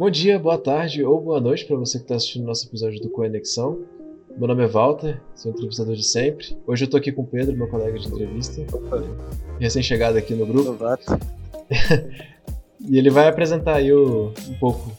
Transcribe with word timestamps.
Bom 0.00 0.08
dia, 0.08 0.38
boa 0.38 0.56
tarde 0.56 1.04
ou 1.04 1.20
boa 1.20 1.38
noite 1.38 1.66
para 1.66 1.76
você 1.76 1.98
que 1.98 2.04
está 2.04 2.14
assistindo 2.14 2.46
nosso 2.46 2.66
episódio 2.66 2.98
do 3.02 3.10
Conexão. 3.10 3.82
Meu 4.34 4.48
nome 4.48 4.64
é 4.64 4.66
Walter, 4.66 5.20
sou 5.34 5.52
entrevistador 5.52 5.94
de 5.94 6.02
sempre. 6.02 6.56
Hoje 6.66 6.84
eu 6.84 6.86
estou 6.86 6.96
aqui 6.96 7.12
com 7.12 7.20
o 7.20 7.26
Pedro, 7.26 7.54
meu 7.54 7.68
colega 7.68 7.98
de 7.98 8.08
entrevista, 8.08 8.62
recém-chegado 9.60 10.16
aqui 10.16 10.32
no 10.32 10.46
grupo. 10.46 10.74
e 12.80 12.96
ele 12.96 13.10
vai 13.10 13.28
apresentar 13.28 13.74
aí 13.74 13.92
o, 13.92 14.32
um 14.48 14.54
pouco 14.58 14.90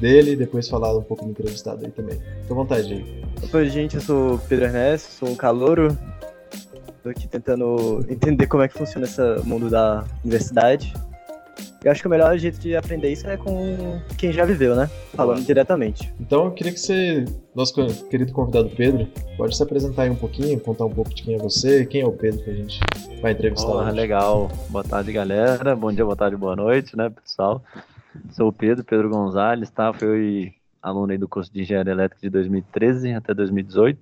dele 0.00 0.32
e 0.32 0.36
depois 0.36 0.68
falar 0.68 0.92
um 0.98 1.04
pouco 1.04 1.24
do 1.24 1.30
entrevistado 1.30 1.86
aí 1.86 1.92
também. 1.92 2.18
Fique 2.18 2.50
à 2.52 2.54
vontade 2.56 2.92
aí. 2.92 3.22
Oi, 3.52 3.70
gente, 3.70 3.94
eu 3.94 4.00
sou 4.00 4.34
o 4.34 4.38
Pedro 4.40 4.64
Ernesto, 4.64 5.12
sou 5.12 5.28
um 5.28 5.36
calouro. 5.36 5.96
Estou 6.96 7.12
aqui 7.12 7.28
tentando 7.28 8.04
entender 8.08 8.48
como 8.48 8.64
é 8.64 8.66
que 8.66 8.76
funciona 8.76 9.06
esse 9.06 9.22
mundo 9.44 9.70
da 9.70 10.04
universidade. 10.24 10.92
Eu 11.88 11.92
acho 11.92 12.02
que 12.02 12.06
o 12.06 12.10
melhor 12.10 12.36
jeito 12.36 12.58
de 12.60 12.76
aprender 12.76 13.10
isso 13.10 13.26
é 13.26 13.38
com 13.38 13.98
quem 14.18 14.30
já 14.30 14.44
viveu, 14.44 14.76
né? 14.76 14.88
Falando 15.14 15.42
diretamente. 15.42 16.12
Então, 16.20 16.44
eu 16.44 16.50
queria 16.50 16.70
que 16.70 16.78
você, 16.78 17.24
nosso 17.54 17.72
querido 18.10 18.30
convidado 18.30 18.68
Pedro, 18.68 19.08
pode 19.38 19.56
se 19.56 19.62
apresentar 19.62 20.02
aí 20.02 20.10
um 20.10 20.14
pouquinho, 20.14 20.60
contar 20.60 20.84
um 20.84 20.90
pouco 20.90 21.14
de 21.14 21.22
quem 21.22 21.36
é 21.36 21.38
você, 21.38 21.86
quem 21.86 22.02
é 22.02 22.06
o 22.06 22.12
Pedro 22.12 22.44
que 22.44 22.50
a 22.50 22.54
gente 22.54 22.78
vai 23.22 23.32
entrevistar 23.32 23.70
oh, 23.70 23.78
hoje. 23.78 23.92
Legal. 23.92 24.50
Boa 24.68 24.84
tarde, 24.84 25.12
galera. 25.12 25.74
Bom 25.74 25.90
dia, 25.90 26.04
boa 26.04 26.14
tarde, 26.14 26.36
boa 26.36 26.54
noite, 26.54 26.94
né, 26.94 27.08
pessoal? 27.08 27.64
Sou 28.32 28.48
o 28.48 28.52
Pedro, 28.52 28.84
Pedro 28.84 29.08
Gonzalez, 29.08 29.70
tá? 29.70 29.90
Fui 29.90 30.52
aluno 30.82 31.12
aí 31.12 31.16
do 31.16 31.26
curso 31.26 31.50
de 31.50 31.62
Engenharia 31.62 31.92
Elétrica 31.92 32.20
de 32.20 32.28
2013 32.28 33.14
até 33.14 33.32
2018. 33.32 33.98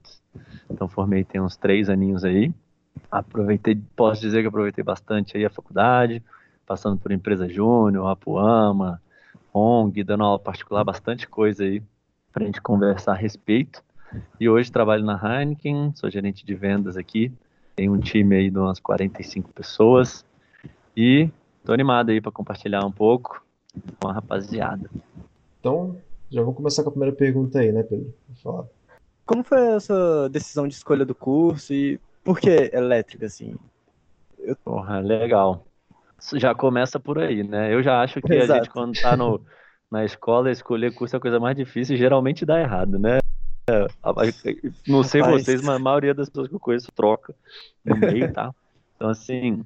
Então, 0.68 0.88
formei 0.88 1.22
tem 1.22 1.40
uns 1.40 1.56
três 1.56 1.88
aninhos 1.88 2.24
aí. 2.24 2.52
Aproveitei, 3.08 3.80
posso 3.94 4.22
dizer 4.22 4.42
que 4.42 4.48
aproveitei 4.48 4.82
bastante 4.82 5.36
aí 5.36 5.44
a 5.44 5.50
faculdade, 5.50 6.20
passando 6.66 6.98
por 6.98 7.12
empresa 7.12 7.48
júnior, 7.48 8.08
Apuama, 8.08 9.00
ONG, 9.54 10.02
dando 10.02 10.24
aula 10.24 10.38
particular, 10.38 10.84
bastante 10.84 11.28
coisa 11.28 11.64
aí 11.64 11.82
para 12.32 12.42
a 12.42 12.46
gente 12.46 12.60
conversar 12.60 13.12
a 13.12 13.16
respeito. 13.16 13.82
E 14.38 14.48
hoje 14.48 14.70
trabalho 14.70 15.04
na 15.04 15.14
Heineken, 15.14 15.92
sou 15.94 16.10
gerente 16.10 16.44
de 16.44 16.54
vendas 16.54 16.96
aqui, 16.96 17.32
tenho 17.74 17.92
um 17.92 18.00
time 18.00 18.36
aí 18.36 18.50
de 18.50 18.58
umas 18.58 18.80
45 18.80 19.52
pessoas 19.52 20.24
e 20.96 21.30
estou 21.60 21.72
animado 21.72 22.10
aí 22.10 22.20
para 22.20 22.32
compartilhar 22.32 22.84
um 22.84 22.92
pouco 22.92 23.44
com 24.00 24.08
a 24.08 24.12
rapaziada. 24.12 24.90
Então, 25.60 25.96
já 26.30 26.42
vou 26.42 26.54
começar 26.54 26.82
com 26.82 26.90
a 26.90 26.92
primeira 26.92 27.14
pergunta 27.14 27.60
aí, 27.60 27.72
né, 27.72 27.82
Pedro? 27.82 28.12
Vou 28.28 28.36
falar. 28.52 28.68
Como 29.24 29.42
foi 29.42 29.74
essa 29.74 30.28
decisão 30.28 30.68
de 30.68 30.74
escolha 30.74 31.04
do 31.04 31.14
curso 31.14 31.72
e 31.72 31.98
por 32.22 32.38
que 32.38 32.70
elétrica, 32.72 33.26
assim? 33.26 33.56
Eu... 34.38 34.56
Porra, 34.56 35.00
legal 35.00 35.65
já 36.34 36.54
começa 36.54 36.98
por 36.98 37.18
aí, 37.18 37.42
né? 37.42 37.72
Eu 37.72 37.82
já 37.82 38.00
acho 38.02 38.20
que 38.20 38.32
Exato. 38.32 38.52
a 38.52 38.56
gente, 38.56 38.70
quando 38.70 38.94
tá 39.00 39.16
no, 39.16 39.40
na 39.90 40.04
escola, 40.04 40.50
escolher 40.50 40.92
curso 40.94 41.16
é 41.16 41.18
a 41.18 41.20
coisa 41.20 41.38
mais 41.38 41.56
difícil 41.56 41.94
e 41.94 41.98
geralmente 41.98 42.44
dá 42.44 42.60
errado, 42.60 42.98
né? 42.98 43.18
Não 44.86 45.02
sei 45.02 45.20
Rapaz. 45.20 45.42
vocês, 45.42 45.62
mas 45.62 45.76
a 45.76 45.78
maioria 45.78 46.14
das 46.14 46.28
pessoas 46.28 46.48
que 46.48 46.54
eu 46.54 46.60
conheço 46.60 46.90
troca 46.92 47.34
no 47.84 47.96
meio, 47.96 48.32
tá? 48.32 48.52
Então, 48.94 49.10
assim, 49.10 49.64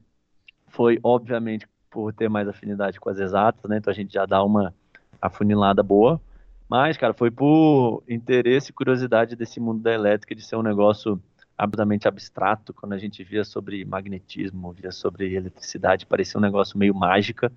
foi 0.69 0.99
obviamente 1.03 1.69
por 1.91 2.13
ter 2.13 2.29
mais 2.29 2.49
afinidade 2.49 3.01
com 3.01 3.11
as 3.11 3.19
exatas, 3.19 3.69
né? 3.69 3.79
Então 3.79 3.91
a 3.91 3.95
gente 3.95 4.13
já 4.13 4.25
dá 4.25 4.43
uma 4.43 4.75
afunilada 5.21 5.83
boa. 5.83 6.21
Mas, 6.69 6.97
cara, 6.97 7.13
foi 7.13 7.31
por 7.31 8.03
interesse 8.09 8.71
e 8.71 8.73
curiosidade 8.73 9.35
desse 9.35 9.59
mundo 9.59 9.83
da 9.83 9.93
elétrica, 9.93 10.35
de 10.35 10.43
ser 10.43 10.57
um 10.57 10.63
negócio 10.63 11.21
absolutamente 11.61 12.09
abstrato, 12.09 12.73
quando 12.73 12.95
a 12.95 12.99
gente 12.99 13.23
via 13.23 13.45
sobre 13.45 13.85
magnetismo, 13.85 14.73
via 14.73 14.91
sobre 14.91 15.35
eletricidade, 15.35 16.07
parecia 16.07 16.39
um 16.39 16.43
negócio 16.43 16.79
meio 16.79 16.95
mágica, 16.95 17.53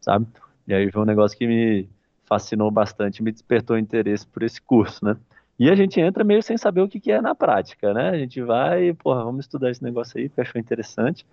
sabe? 0.00 0.26
E 0.66 0.72
aí 0.72 0.90
foi 0.92 1.02
um 1.02 1.04
negócio 1.04 1.36
que 1.36 1.44
me 1.44 1.88
fascinou 2.24 2.70
bastante, 2.70 3.20
me 3.20 3.32
despertou 3.32 3.76
interesse 3.76 4.24
por 4.24 4.44
esse 4.44 4.62
curso, 4.62 5.04
né? 5.04 5.16
E 5.58 5.68
a 5.68 5.74
gente 5.74 6.00
entra 6.00 6.22
meio 6.22 6.40
sem 6.40 6.56
saber 6.56 6.82
o 6.82 6.88
que, 6.88 7.00
que 7.00 7.10
é 7.10 7.20
na 7.20 7.34
prática, 7.34 7.92
né? 7.92 8.10
A 8.10 8.16
gente 8.16 8.40
vai, 8.40 8.94
porra, 8.94 9.24
vamos 9.24 9.44
estudar 9.44 9.70
esse 9.70 9.82
negócio 9.82 10.18
aí, 10.18 10.28
porque 10.28 10.40
achou 10.40 10.60
interessante, 10.60 11.26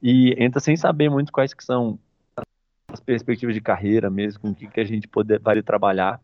e 0.00 0.36
entra 0.38 0.60
sem 0.60 0.76
saber 0.76 1.10
muito 1.10 1.32
quais 1.32 1.52
que 1.52 1.64
são 1.64 1.98
as 2.86 3.00
perspectivas 3.00 3.56
de 3.56 3.60
carreira 3.60 4.08
mesmo, 4.08 4.40
com 4.40 4.50
o 4.50 4.54
que, 4.54 4.68
que 4.68 4.80
a 4.80 4.84
gente 4.84 5.08
poder, 5.08 5.40
vai 5.40 5.60
trabalhar 5.62 6.20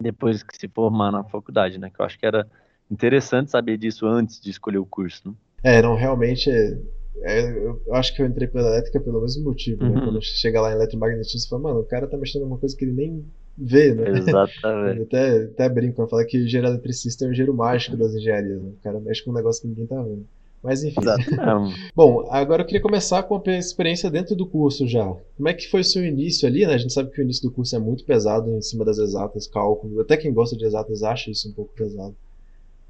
depois 0.00 0.44
que 0.44 0.56
se 0.56 0.68
formar 0.68 1.10
na 1.10 1.24
faculdade, 1.24 1.78
né? 1.78 1.90
Que 1.90 2.00
eu 2.00 2.06
acho 2.06 2.16
que 2.16 2.26
era 2.26 2.46
interessante 2.90 3.50
saber 3.50 3.76
disso 3.76 4.06
antes 4.06 4.40
de 4.40 4.50
escolher 4.50 4.78
o 4.78 4.86
curso. 4.86 5.28
Né? 5.28 5.34
É, 5.62 5.82
não, 5.82 5.94
realmente. 5.94 6.50
É, 6.50 6.78
é, 7.22 7.50
eu 7.86 7.94
acho 7.94 8.14
que 8.14 8.22
eu 8.22 8.26
entrei 8.26 8.48
pela 8.48 8.68
elétrica 8.68 8.98
pelo 9.00 9.20
mesmo 9.20 9.44
motivo, 9.44 9.82
né? 9.82 9.90
uhum. 9.90 9.94
né? 9.96 10.04
Quando 10.04 10.22
chega 10.22 10.60
lá 10.60 10.70
em 10.70 10.74
eletromagnetismo, 10.74 11.40
você 11.40 11.48
fala, 11.48 11.62
mano, 11.62 11.80
o 11.80 11.84
cara 11.84 12.06
tá 12.06 12.16
mexendo 12.16 12.42
em 12.42 12.46
uma 12.46 12.58
coisa 12.58 12.76
que 12.76 12.84
ele 12.84 12.92
nem 12.92 13.24
vê, 13.56 13.94
né? 13.94 14.10
Exatamente. 14.18 15.02
até, 15.08 15.44
até 15.44 15.68
brinco 15.68 15.96
quando 15.96 16.10
fala 16.10 16.24
que 16.24 16.38
o 16.38 16.44
engenheiro 16.44 16.72
eletricista 16.72 17.24
é 17.24 17.28
o 17.28 17.32
engenheiro 17.32 17.54
mágico 17.54 17.96
das 17.96 18.14
engenharias, 18.14 18.62
né? 18.62 18.70
O 18.70 18.82
cara 18.82 19.00
mexe 19.00 19.22
com 19.22 19.30
um 19.30 19.34
negócio 19.34 19.62
que 19.62 19.68
ninguém 19.68 19.86
tá 19.86 20.00
vendo. 20.02 20.26
Mas 20.62 20.84
enfim. 20.84 21.00
Bom, 21.94 22.26
agora 22.30 22.62
eu 22.62 22.66
queria 22.66 22.82
começar 22.82 23.22
com 23.22 23.42
a 23.46 23.52
experiência 23.52 24.10
dentro 24.10 24.36
do 24.36 24.46
curso 24.46 24.86
já. 24.86 25.04
Como 25.36 25.48
é 25.48 25.54
que 25.54 25.68
foi 25.68 25.80
o 25.80 25.84
seu 25.84 26.04
início 26.04 26.46
ali, 26.46 26.66
né? 26.66 26.74
A 26.74 26.78
gente 26.78 26.92
sabe 26.92 27.10
que 27.10 27.20
o 27.20 27.24
início 27.24 27.48
do 27.48 27.54
curso 27.54 27.74
é 27.74 27.78
muito 27.78 28.04
pesado 28.04 28.50
em 28.54 28.60
cima 28.60 28.84
das 28.84 28.98
exatas, 28.98 29.46
cálculo. 29.46 30.00
Até 30.00 30.16
quem 30.16 30.32
gosta 30.32 30.56
de 30.56 30.64
exatas 30.64 31.02
acha 31.02 31.30
isso 31.30 31.48
um 31.48 31.52
pouco 31.52 31.72
pesado. 31.74 32.14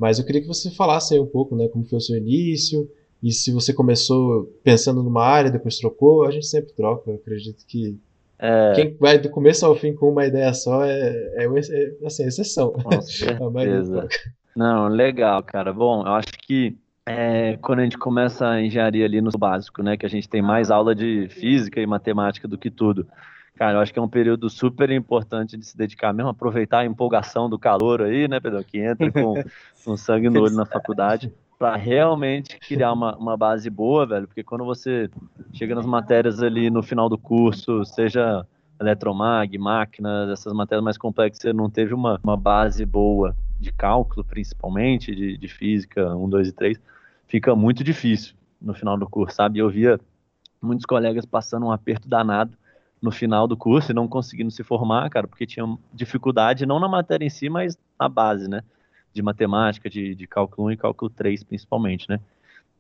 Mas 0.01 0.19
eu 0.19 0.25
queria 0.25 0.41
que 0.41 0.49
você 0.49 0.71
falasse 0.71 1.13
aí 1.13 1.21
um 1.21 1.27
pouco, 1.27 1.55
né, 1.55 1.69
como 1.69 1.85
foi 1.85 1.99
o 1.99 2.01
seu 2.01 2.17
início, 2.17 2.89
e 3.23 3.31
se 3.31 3.53
você 3.53 3.75
começou 3.75 4.45
pensando 4.65 5.03
numa 5.03 5.23
área, 5.23 5.51
depois 5.51 5.77
trocou, 5.77 6.25
a 6.25 6.31
gente 6.31 6.47
sempre 6.47 6.73
troca. 6.73 7.11
Eu 7.11 7.17
acredito 7.17 7.67
que 7.67 7.99
é... 8.39 8.73
quem 8.75 8.97
vai 8.99 9.19
do 9.19 9.29
começo 9.29 9.67
ao 9.67 9.77
fim 9.77 9.95
com 9.95 10.11
uma 10.11 10.25
ideia 10.25 10.55
só 10.55 10.83
é, 10.87 11.11
é, 11.37 11.45
é 11.45 12.07
assim, 12.07 12.25
exceção. 12.25 12.73
Com 12.73 12.91
certeza. 13.03 14.09
Não, 14.57 14.89
legal, 14.89 15.43
cara. 15.43 15.71
Bom, 15.71 16.01
eu 16.01 16.13
acho 16.15 16.33
que 16.47 16.75
é, 17.05 17.59
quando 17.59 17.81
a 17.81 17.83
gente 17.83 17.99
começa 17.99 18.49
a 18.49 18.63
engenharia 18.63 19.05
ali 19.05 19.21
no 19.21 19.31
básico, 19.33 19.83
né, 19.83 19.99
que 19.99 20.07
a 20.07 20.11
gente 20.11 20.27
tem 20.27 20.41
mais 20.41 20.71
aula 20.71 20.95
de 20.95 21.29
física 21.29 21.79
e 21.79 21.87
matemática 21.87 22.49
do 22.49 22.57
que 22.57 22.71
tudo. 22.71 23.07
Cara, 23.61 23.77
eu 23.77 23.81
acho 23.83 23.93
que 23.93 23.99
é 23.99 24.03
um 24.03 24.09
período 24.09 24.49
super 24.49 24.89
importante 24.89 25.55
de 25.55 25.67
se 25.67 25.77
dedicar 25.77 26.15
mesmo, 26.15 26.31
aproveitar 26.31 26.79
a 26.79 26.87
empolgação 26.87 27.47
do 27.47 27.59
calor 27.59 28.01
aí, 28.01 28.27
né, 28.27 28.41
Pedro? 28.41 28.65
Que 28.65 28.79
entra 28.79 29.13
com, 29.13 29.35
com 29.85 29.99
sangue 29.99 30.31
no 30.31 30.41
olho 30.41 30.57
na 30.57 30.65
faculdade, 30.65 31.31
para 31.59 31.77
realmente 31.77 32.59
criar 32.59 32.95
uma, 32.95 33.15
uma 33.19 33.37
base 33.37 33.69
boa, 33.69 34.07
velho, 34.07 34.27
porque 34.27 34.43
quando 34.43 34.65
você 34.65 35.11
chega 35.53 35.75
nas 35.75 35.85
matérias 35.85 36.43
ali 36.43 36.71
no 36.71 36.83
final 36.83 37.07
do 37.07 37.19
curso, 37.19 37.85
seja 37.85 38.47
eletromag, 38.81 39.59
máquinas, 39.59 40.31
essas 40.31 40.55
matérias 40.55 40.83
mais 40.83 40.97
complexas, 40.97 41.43
você 41.43 41.53
não 41.53 41.69
teve 41.69 41.93
uma, 41.93 42.19
uma 42.25 42.39
base 42.39 42.87
boa 42.87 43.37
de 43.59 43.71
cálculo, 43.71 44.25
principalmente, 44.25 45.15
de, 45.15 45.37
de 45.37 45.49
física 45.49 46.17
1, 46.17 46.31
2 46.31 46.49
e 46.49 46.53
3, 46.53 46.81
fica 47.27 47.55
muito 47.55 47.85
difícil 47.85 48.35
no 48.59 48.73
final 48.73 48.97
do 48.97 49.07
curso, 49.07 49.37
sabe? 49.37 49.59
Eu 49.59 49.69
via 49.69 50.01
muitos 50.63 50.87
colegas 50.87 51.27
passando 51.27 51.67
um 51.67 51.73
aperto 51.73 52.09
danado 52.09 52.59
no 53.01 53.11
final 53.11 53.47
do 53.47 53.57
curso 53.57 53.93
e 53.93 53.95
não 53.95 54.07
conseguindo 54.07 54.51
se 54.51 54.63
formar, 54.63 55.09
cara, 55.09 55.27
porque 55.27 55.47
tinham 55.47 55.79
dificuldade 55.93 56.67
não 56.67 56.79
na 56.79 56.89
matéria 56.89 57.25
em 57.25 57.31
si, 57.31 57.49
mas 57.49 57.79
na 57.99 58.09
base, 58.09 58.49
né? 58.49 58.63
De 59.13 59.23
matemática, 59.23 59.89
de, 59.89 60.15
de 60.15 60.27
cálculo 60.27 60.69
1 60.69 60.73
e 60.73 60.77
cálculo 60.77 61.11
3, 61.11 61.43
principalmente, 61.43 62.09
né? 62.09 62.21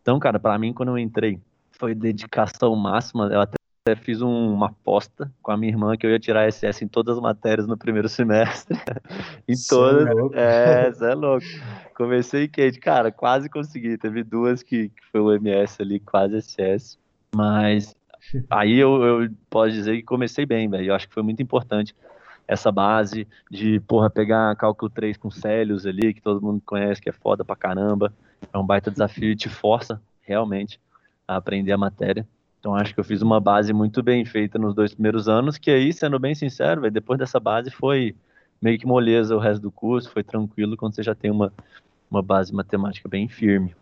Então, 0.02 0.18
cara, 0.18 0.38
para 0.38 0.58
mim, 0.58 0.72
quando 0.72 0.90
eu 0.90 0.98
entrei, 0.98 1.40
foi 1.72 1.94
dedicação 1.94 2.74
máxima. 2.76 3.28
Eu 3.32 3.40
até 3.40 3.56
fiz 3.96 4.20
um, 4.20 4.52
uma 4.52 4.66
aposta 4.66 5.32
com 5.42 5.50
a 5.50 5.56
minha 5.56 5.72
irmã 5.72 5.96
que 5.96 6.06
eu 6.06 6.10
ia 6.10 6.18
tirar 6.18 6.50
SS 6.50 6.84
em 6.84 6.88
todas 6.88 7.16
as 7.16 7.22
matérias 7.22 7.66
no 7.66 7.76
primeiro 7.76 8.08
semestre. 8.10 8.78
em 9.48 9.56
Cê 9.56 9.74
todas. 9.74 10.32
É, 10.34 10.92
é, 11.00 11.10
é 11.10 11.14
louco. 11.14 11.46
Comecei 11.94 12.46
quente, 12.46 12.78
cara, 12.78 13.10
quase 13.10 13.48
consegui. 13.48 13.96
Teve 13.96 14.22
duas 14.22 14.62
que, 14.62 14.90
que 14.90 15.06
foi 15.10 15.20
o 15.20 15.32
MS 15.32 15.80
ali, 15.80 15.98
quase 15.98 16.40
SS. 16.40 16.98
Mas 17.34 17.94
Aí 18.48 18.76
eu, 18.76 19.02
eu 19.02 19.30
posso 19.48 19.72
dizer 19.72 19.96
que 19.96 20.02
comecei 20.02 20.46
bem, 20.46 20.68
velho. 20.68 20.86
Eu 20.86 20.94
acho 20.94 21.08
que 21.08 21.14
foi 21.14 21.22
muito 21.22 21.42
importante 21.42 21.94
essa 22.46 22.72
base 22.72 23.28
de, 23.50 23.80
porra, 23.80 24.10
pegar 24.10 24.56
cálculo 24.56 24.90
3 24.90 25.16
com 25.16 25.30
Célios 25.30 25.86
ali, 25.86 26.12
que 26.12 26.20
todo 26.20 26.42
mundo 26.42 26.60
conhece, 26.64 27.00
que 27.00 27.08
é 27.08 27.12
foda 27.12 27.44
pra 27.44 27.54
caramba. 27.54 28.12
É 28.52 28.58
um 28.58 28.66
baita 28.66 28.90
desafio 28.90 29.30
e 29.30 29.36
te 29.36 29.48
força, 29.48 30.00
realmente, 30.22 30.80
a 31.26 31.36
aprender 31.36 31.72
a 31.72 31.78
matéria. 31.78 32.26
Então 32.58 32.74
acho 32.74 32.92
que 32.92 33.00
eu 33.00 33.04
fiz 33.04 33.22
uma 33.22 33.40
base 33.40 33.72
muito 33.72 34.02
bem 34.02 34.24
feita 34.24 34.58
nos 34.58 34.74
dois 34.74 34.92
primeiros 34.92 35.28
anos, 35.28 35.56
que 35.56 35.70
aí, 35.70 35.92
sendo 35.92 36.18
bem 36.18 36.34
sincero, 36.34 36.82
véio, 36.82 36.92
depois 36.92 37.18
dessa 37.18 37.40
base 37.40 37.70
foi 37.70 38.14
meio 38.60 38.78
que 38.78 38.86
moleza 38.86 39.34
o 39.34 39.38
resto 39.38 39.62
do 39.62 39.70
curso, 39.70 40.10
foi 40.10 40.22
tranquilo 40.22 40.76
quando 40.76 40.94
você 40.94 41.02
já 41.02 41.14
tem 41.14 41.30
uma, 41.30 41.52
uma 42.10 42.22
base 42.22 42.52
matemática 42.52 43.08
bem 43.08 43.28
firme. 43.28 43.74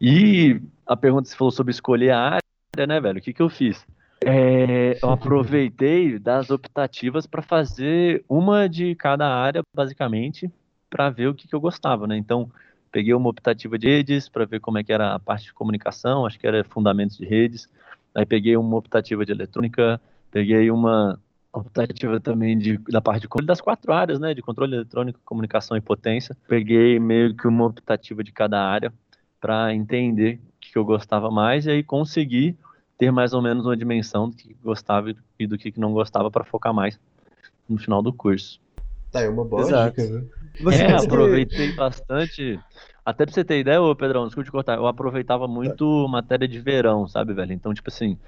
E 0.00 0.60
a 0.86 0.96
pergunta 0.96 1.24
que 1.24 1.30
você 1.30 1.36
falou 1.36 1.50
sobre 1.50 1.70
escolher 1.70 2.10
a 2.10 2.20
área, 2.20 2.47
né, 2.86 3.00
velho? 3.00 3.18
O 3.18 3.22
que, 3.22 3.32
que 3.32 3.42
eu 3.42 3.48
fiz? 3.48 3.86
É, 4.24 4.98
eu 5.00 5.10
aproveitei 5.10 6.18
das 6.18 6.50
optativas 6.50 7.26
para 7.26 7.40
fazer 7.40 8.24
uma 8.28 8.68
de 8.68 8.94
cada 8.94 9.28
área, 9.28 9.62
basicamente, 9.74 10.50
para 10.90 11.08
ver 11.08 11.28
o 11.28 11.34
que, 11.34 11.46
que 11.46 11.54
eu 11.54 11.60
gostava, 11.60 12.06
né? 12.06 12.16
Então, 12.16 12.50
peguei 12.90 13.14
uma 13.14 13.28
optativa 13.28 13.78
de 13.78 13.86
redes 13.86 14.28
para 14.28 14.44
ver 14.44 14.60
como 14.60 14.78
é 14.78 14.84
que 14.84 14.92
era 14.92 15.14
a 15.14 15.18
parte 15.18 15.46
de 15.46 15.54
comunicação, 15.54 16.26
acho 16.26 16.38
que 16.38 16.46
era 16.46 16.64
fundamentos 16.64 17.16
de 17.16 17.24
redes. 17.24 17.68
Aí 18.14 18.26
peguei 18.26 18.56
uma 18.56 18.76
optativa 18.76 19.24
de 19.24 19.32
eletrônica, 19.32 20.00
peguei 20.30 20.70
uma 20.70 21.18
optativa 21.52 22.18
também 22.18 22.58
de, 22.58 22.78
da 22.78 23.00
parte 23.00 23.26
de 23.26 23.46
das 23.46 23.60
quatro 23.60 23.92
áreas, 23.92 24.18
né? 24.18 24.34
De 24.34 24.42
controle 24.42 24.74
eletrônico, 24.74 25.20
comunicação 25.24 25.76
e 25.76 25.80
potência. 25.80 26.36
Peguei 26.48 26.98
meio 26.98 27.34
que 27.34 27.46
uma 27.46 27.66
optativa 27.66 28.24
de 28.24 28.32
cada 28.32 28.60
área 28.60 28.92
para 29.40 29.72
entender 29.72 30.40
o 30.40 30.60
que 30.60 30.76
eu 30.76 30.84
gostava 30.84 31.30
mais 31.30 31.66
e 31.66 31.70
aí 31.70 31.82
conseguir 31.82 32.56
ter 32.98 33.12
mais 33.12 33.32
ou 33.32 33.40
menos 33.40 33.64
uma 33.64 33.76
dimensão 33.76 34.28
do 34.28 34.36
que 34.36 34.54
gostava 34.62 35.14
e 35.38 35.46
do 35.46 35.56
que 35.56 35.72
não 35.78 35.92
gostava 35.92 36.30
para 36.30 36.44
focar 36.44 36.74
mais 36.74 36.98
no 37.68 37.78
final 37.78 38.02
do 38.02 38.12
curso. 38.12 38.60
Tá, 39.10 39.22
é 39.22 39.28
uma 39.28 39.44
boa 39.44 39.62
Exato. 39.62 39.90
dica, 39.90 40.06
viu? 40.06 40.72
é, 40.72 40.92
aproveitei 40.92 41.72
bastante. 41.72 42.58
Até 43.04 43.24
pra 43.24 43.32
você 43.32 43.44
ter 43.44 43.60
ideia, 43.60 43.80
ô 43.80 43.94
Pedrão, 43.94 44.26
desculpa 44.26 44.44
te 44.44 44.52
cortar, 44.52 44.76
eu 44.76 44.86
aproveitava 44.86 45.48
muito 45.48 46.06
matéria 46.08 46.46
de 46.46 46.58
verão, 46.58 47.08
sabe, 47.08 47.32
velho? 47.32 47.52
Então, 47.52 47.72
tipo 47.72 47.88
assim, 47.88 48.18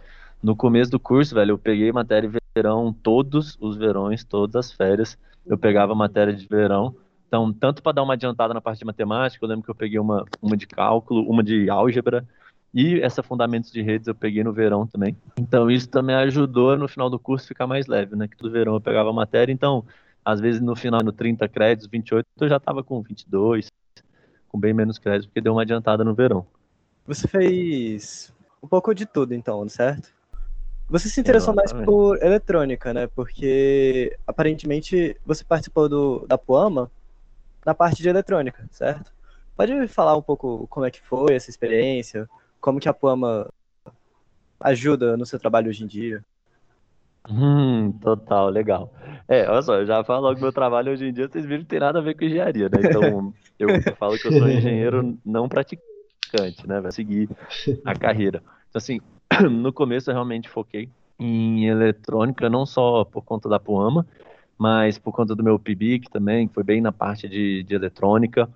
no 0.43 0.57
começo 0.57 0.91
do 0.91 0.99
curso, 0.99 1.35
velho, 1.35 1.53
eu 1.53 1.59
peguei 1.59 1.93
matéria 1.93 2.29
de 2.31 2.39
verão 2.57 2.93
todos 2.93 3.59
os 3.61 3.77
verões, 3.77 4.25
todas 4.25 4.57
as 4.57 4.73
férias, 4.73 5.19
eu 5.47 5.59
pegava 5.59 5.95
matéria 5.95 6.33
de 6.33 6.47
verão. 6.47 6.95
Então, 7.29 7.53
tanto 7.53 7.83
para 7.83 7.93
dar 7.93 8.03
uma 8.03 8.15
adiantada 8.15 8.55
na 8.55 8.61
parte 8.61 8.79
de 8.79 8.85
matemática, 8.85 9.45
eu 9.45 9.49
lembro 9.49 9.65
que 9.65 9.71
eu 9.71 9.75
peguei 9.75 9.99
uma, 9.99 10.25
uma 10.41 10.57
de 10.57 10.67
cálculo, 10.67 11.29
uma 11.29 11.43
de 11.43 11.69
álgebra, 11.69 12.27
e 12.73 13.01
essa 13.01 13.23
Fundamentos 13.23 13.73
de 13.73 13.83
Redes 13.83 14.07
eu 14.07 14.15
peguei 14.15 14.45
no 14.45 14.53
verão 14.53 14.87
também. 14.87 15.17
Então, 15.37 15.71
isso 15.71 15.89
também 15.89 16.15
ajudou 16.17 16.77
no 16.77 16.89
final 16.89 17.11
do 17.11 17.19
curso 17.19 17.49
ficar 17.49 17.67
mais 17.67 17.87
leve, 17.87 18.15
né? 18.15 18.29
Que 18.29 18.37
todo 18.37 18.51
verão 18.51 18.75
eu 18.75 18.81
pegava 18.81 19.13
matéria, 19.13 19.53
então, 19.53 19.85
às 20.25 20.41
vezes 20.41 20.61
no 20.61 20.77
final, 20.77 21.03
no 21.03 21.13
30 21.13 21.49
créditos, 21.49 21.89
28, 21.89 22.27
eu 22.41 22.49
já 22.49 22.57
estava 22.57 22.83
com 22.85 23.03
22, 23.03 23.69
com 24.49 24.59
bem 24.59 24.73
menos 24.73 24.99
créditos, 24.99 25.27
porque 25.27 25.41
deu 25.41 25.53
uma 25.53 25.63
adiantada 25.63 26.05
no 26.05 26.15
verão. 26.15 26.47
Você 27.07 27.27
fez 27.27 28.33
um 28.63 28.69
pouco 28.69 28.95
de 28.95 29.07
tudo, 29.07 29.35
então, 29.35 29.69
certo? 29.69 30.13
Você 30.89 31.09
se 31.09 31.21
interessou 31.21 31.55
mais 31.55 31.73
por 31.73 32.21
eletrônica, 32.23 32.93
né? 32.93 33.07
Porque 33.07 34.17
aparentemente 34.27 35.17
você 35.25 35.45
participou 35.45 35.89
do, 35.89 36.27
da 36.27 36.37
Poama 36.37 36.91
na 37.65 37.75
parte 37.75 38.03
de 38.03 38.09
eletrônica, 38.09 38.69
certo? 38.73 39.13
Pode 39.57 39.87
falar 39.89 40.17
um 40.17 40.23
pouco 40.23 40.67
como 40.69 40.87
é 40.87 40.91
que 40.91 41.01
foi 41.01 41.35
essa 41.35 41.49
experiência, 41.49 42.29
como 42.61 42.81
que 42.81 42.89
a 42.89 42.95
Poama 42.95 43.49
ajuda 44.61 45.17
no 45.17 45.25
seu 45.25 45.39
trabalho 45.39 45.69
hoje 45.69 45.85
em 45.85 45.87
dia? 45.87 46.25
Hum, 47.29 47.93
total, 48.01 48.49
legal. 48.51 48.93
É, 49.29 49.49
olha 49.49 49.63
só, 49.63 49.77
eu 49.77 49.87
já 49.87 50.03
falo 50.03 50.23
logo 50.23 50.41
meu 50.41 50.53
trabalho 50.53 50.93
hoje 50.93 51.07
em 51.07 51.13
dia, 51.13 51.29
vocês 51.29 51.45
viram 51.45 51.63
que 51.63 51.69
tem 51.69 51.81
nada 51.81 51.99
a 51.99 52.03
ver 52.03 52.15
com 52.15 52.25
engenharia, 52.25 52.69
né? 52.69 52.83
Então, 52.83 53.33
eu, 53.59 53.69
eu 53.87 53.97
falo 53.97 54.19
que 54.19 54.27
eu 54.27 54.33
sou 54.33 54.49
engenheiro 54.51 55.19
não 55.25 55.49
praticante, 55.49 56.67
né? 56.67 56.81
Vai 56.81 56.93
seguir 56.93 57.29
a 57.85 57.95
carreira. 57.95 58.43
Então, 58.69 58.79
assim, 58.79 59.01
no 59.51 59.73
começo 59.73 60.11
eu 60.11 60.15
realmente 60.15 60.49
foquei 60.49 60.89
em 61.19 61.67
eletrônica, 61.67 62.49
não 62.49 62.65
só 62.65 63.05
por 63.05 63.23
conta 63.23 63.49
da 63.49 63.61
Poama, 63.61 64.07
mas 64.57 64.99
por 64.99 65.13
conta 65.13 65.35
do 65.35 65.45
meu 65.45 65.59
PIBIC 65.59 66.11
também, 66.11 66.49
que 66.49 66.55
foi 66.55 66.65
bem 66.65 66.81
na 66.81 66.93
parte 66.93 67.29
de, 67.29 67.63
de 67.63 67.75
eletrônica. 67.75 68.49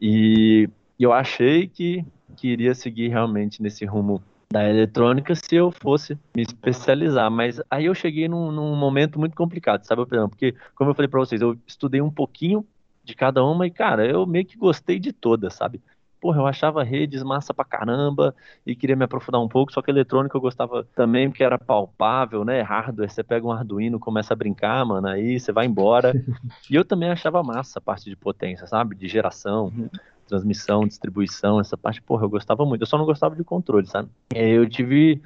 E 0.00 0.68
eu 0.98 1.12
achei 1.12 1.68
que, 1.68 2.04
que 2.32 2.48
iria 2.48 2.74
seguir 2.74 3.08
realmente 3.08 3.62
nesse 3.62 3.84
rumo 3.84 4.22
da 4.52 4.68
eletrônica 4.68 5.34
se 5.34 5.54
eu 5.54 5.70
fosse 5.70 6.18
me 6.36 6.42
especializar. 6.42 7.30
Mas 7.30 7.60
aí 7.70 7.86
eu 7.86 7.94
cheguei 7.94 8.28
num, 8.28 8.52
num 8.52 8.76
momento 8.76 9.18
muito 9.18 9.34
complicado, 9.34 9.84
sabe? 9.84 10.04
Porque, 10.06 10.54
como 10.74 10.90
eu 10.90 10.94
falei 10.94 11.08
para 11.08 11.20
vocês, 11.20 11.40
eu 11.40 11.56
estudei 11.66 12.02
um 12.02 12.10
pouquinho 12.10 12.66
de 13.02 13.14
cada 13.14 13.44
uma 13.44 13.66
e, 13.66 13.70
cara, 13.70 14.06
eu 14.06 14.26
meio 14.26 14.44
que 14.44 14.56
gostei 14.56 14.98
de 14.98 15.12
todas, 15.12 15.54
sabe? 15.54 15.80
porra, 16.22 16.38
eu 16.40 16.46
achava 16.46 16.84
redes 16.84 17.20
massa 17.24 17.52
pra 17.52 17.64
caramba 17.64 18.32
e 18.64 18.76
queria 18.76 18.94
me 18.94 19.04
aprofundar 19.04 19.42
um 19.42 19.48
pouco, 19.48 19.72
só 19.72 19.82
que 19.82 19.90
eletrônica 19.90 20.36
eu 20.36 20.40
gostava 20.40 20.86
também 20.94 21.28
porque 21.28 21.42
era 21.42 21.58
palpável, 21.58 22.44
né? 22.44 22.62
Hardware, 22.62 23.10
você 23.10 23.24
pega 23.24 23.44
um 23.44 23.50
Arduino, 23.50 23.98
começa 23.98 24.32
a 24.32 24.36
brincar, 24.36 24.86
mano, 24.86 25.08
aí 25.08 25.40
você 25.40 25.50
vai 25.50 25.66
embora. 25.66 26.12
e 26.70 26.76
eu 26.76 26.84
também 26.84 27.10
achava 27.10 27.42
massa 27.42 27.80
a 27.80 27.82
parte 27.82 28.08
de 28.08 28.14
potência, 28.14 28.68
sabe? 28.68 28.94
De 28.94 29.08
geração, 29.08 29.72
uhum. 29.76 29.90
Transmissão, 30.32 30.86
distribuição, 30.86 31.60
essa 31.60 31.76
parte, 31.76 32.00
porra, 32.00 32.24
eu 32.24 32.30
gostava 32.30 32.64
muito. 32.64 32.80
Eu 32.80 32.86
só 32.86 32.96
não 32.96 33.04
gostava 33.04 33.36
de 33.36 33.44
controle, 33.44 33.86
sabe? 33.86 34.08
Eu 34.34 34.66
tive 34.68 35.20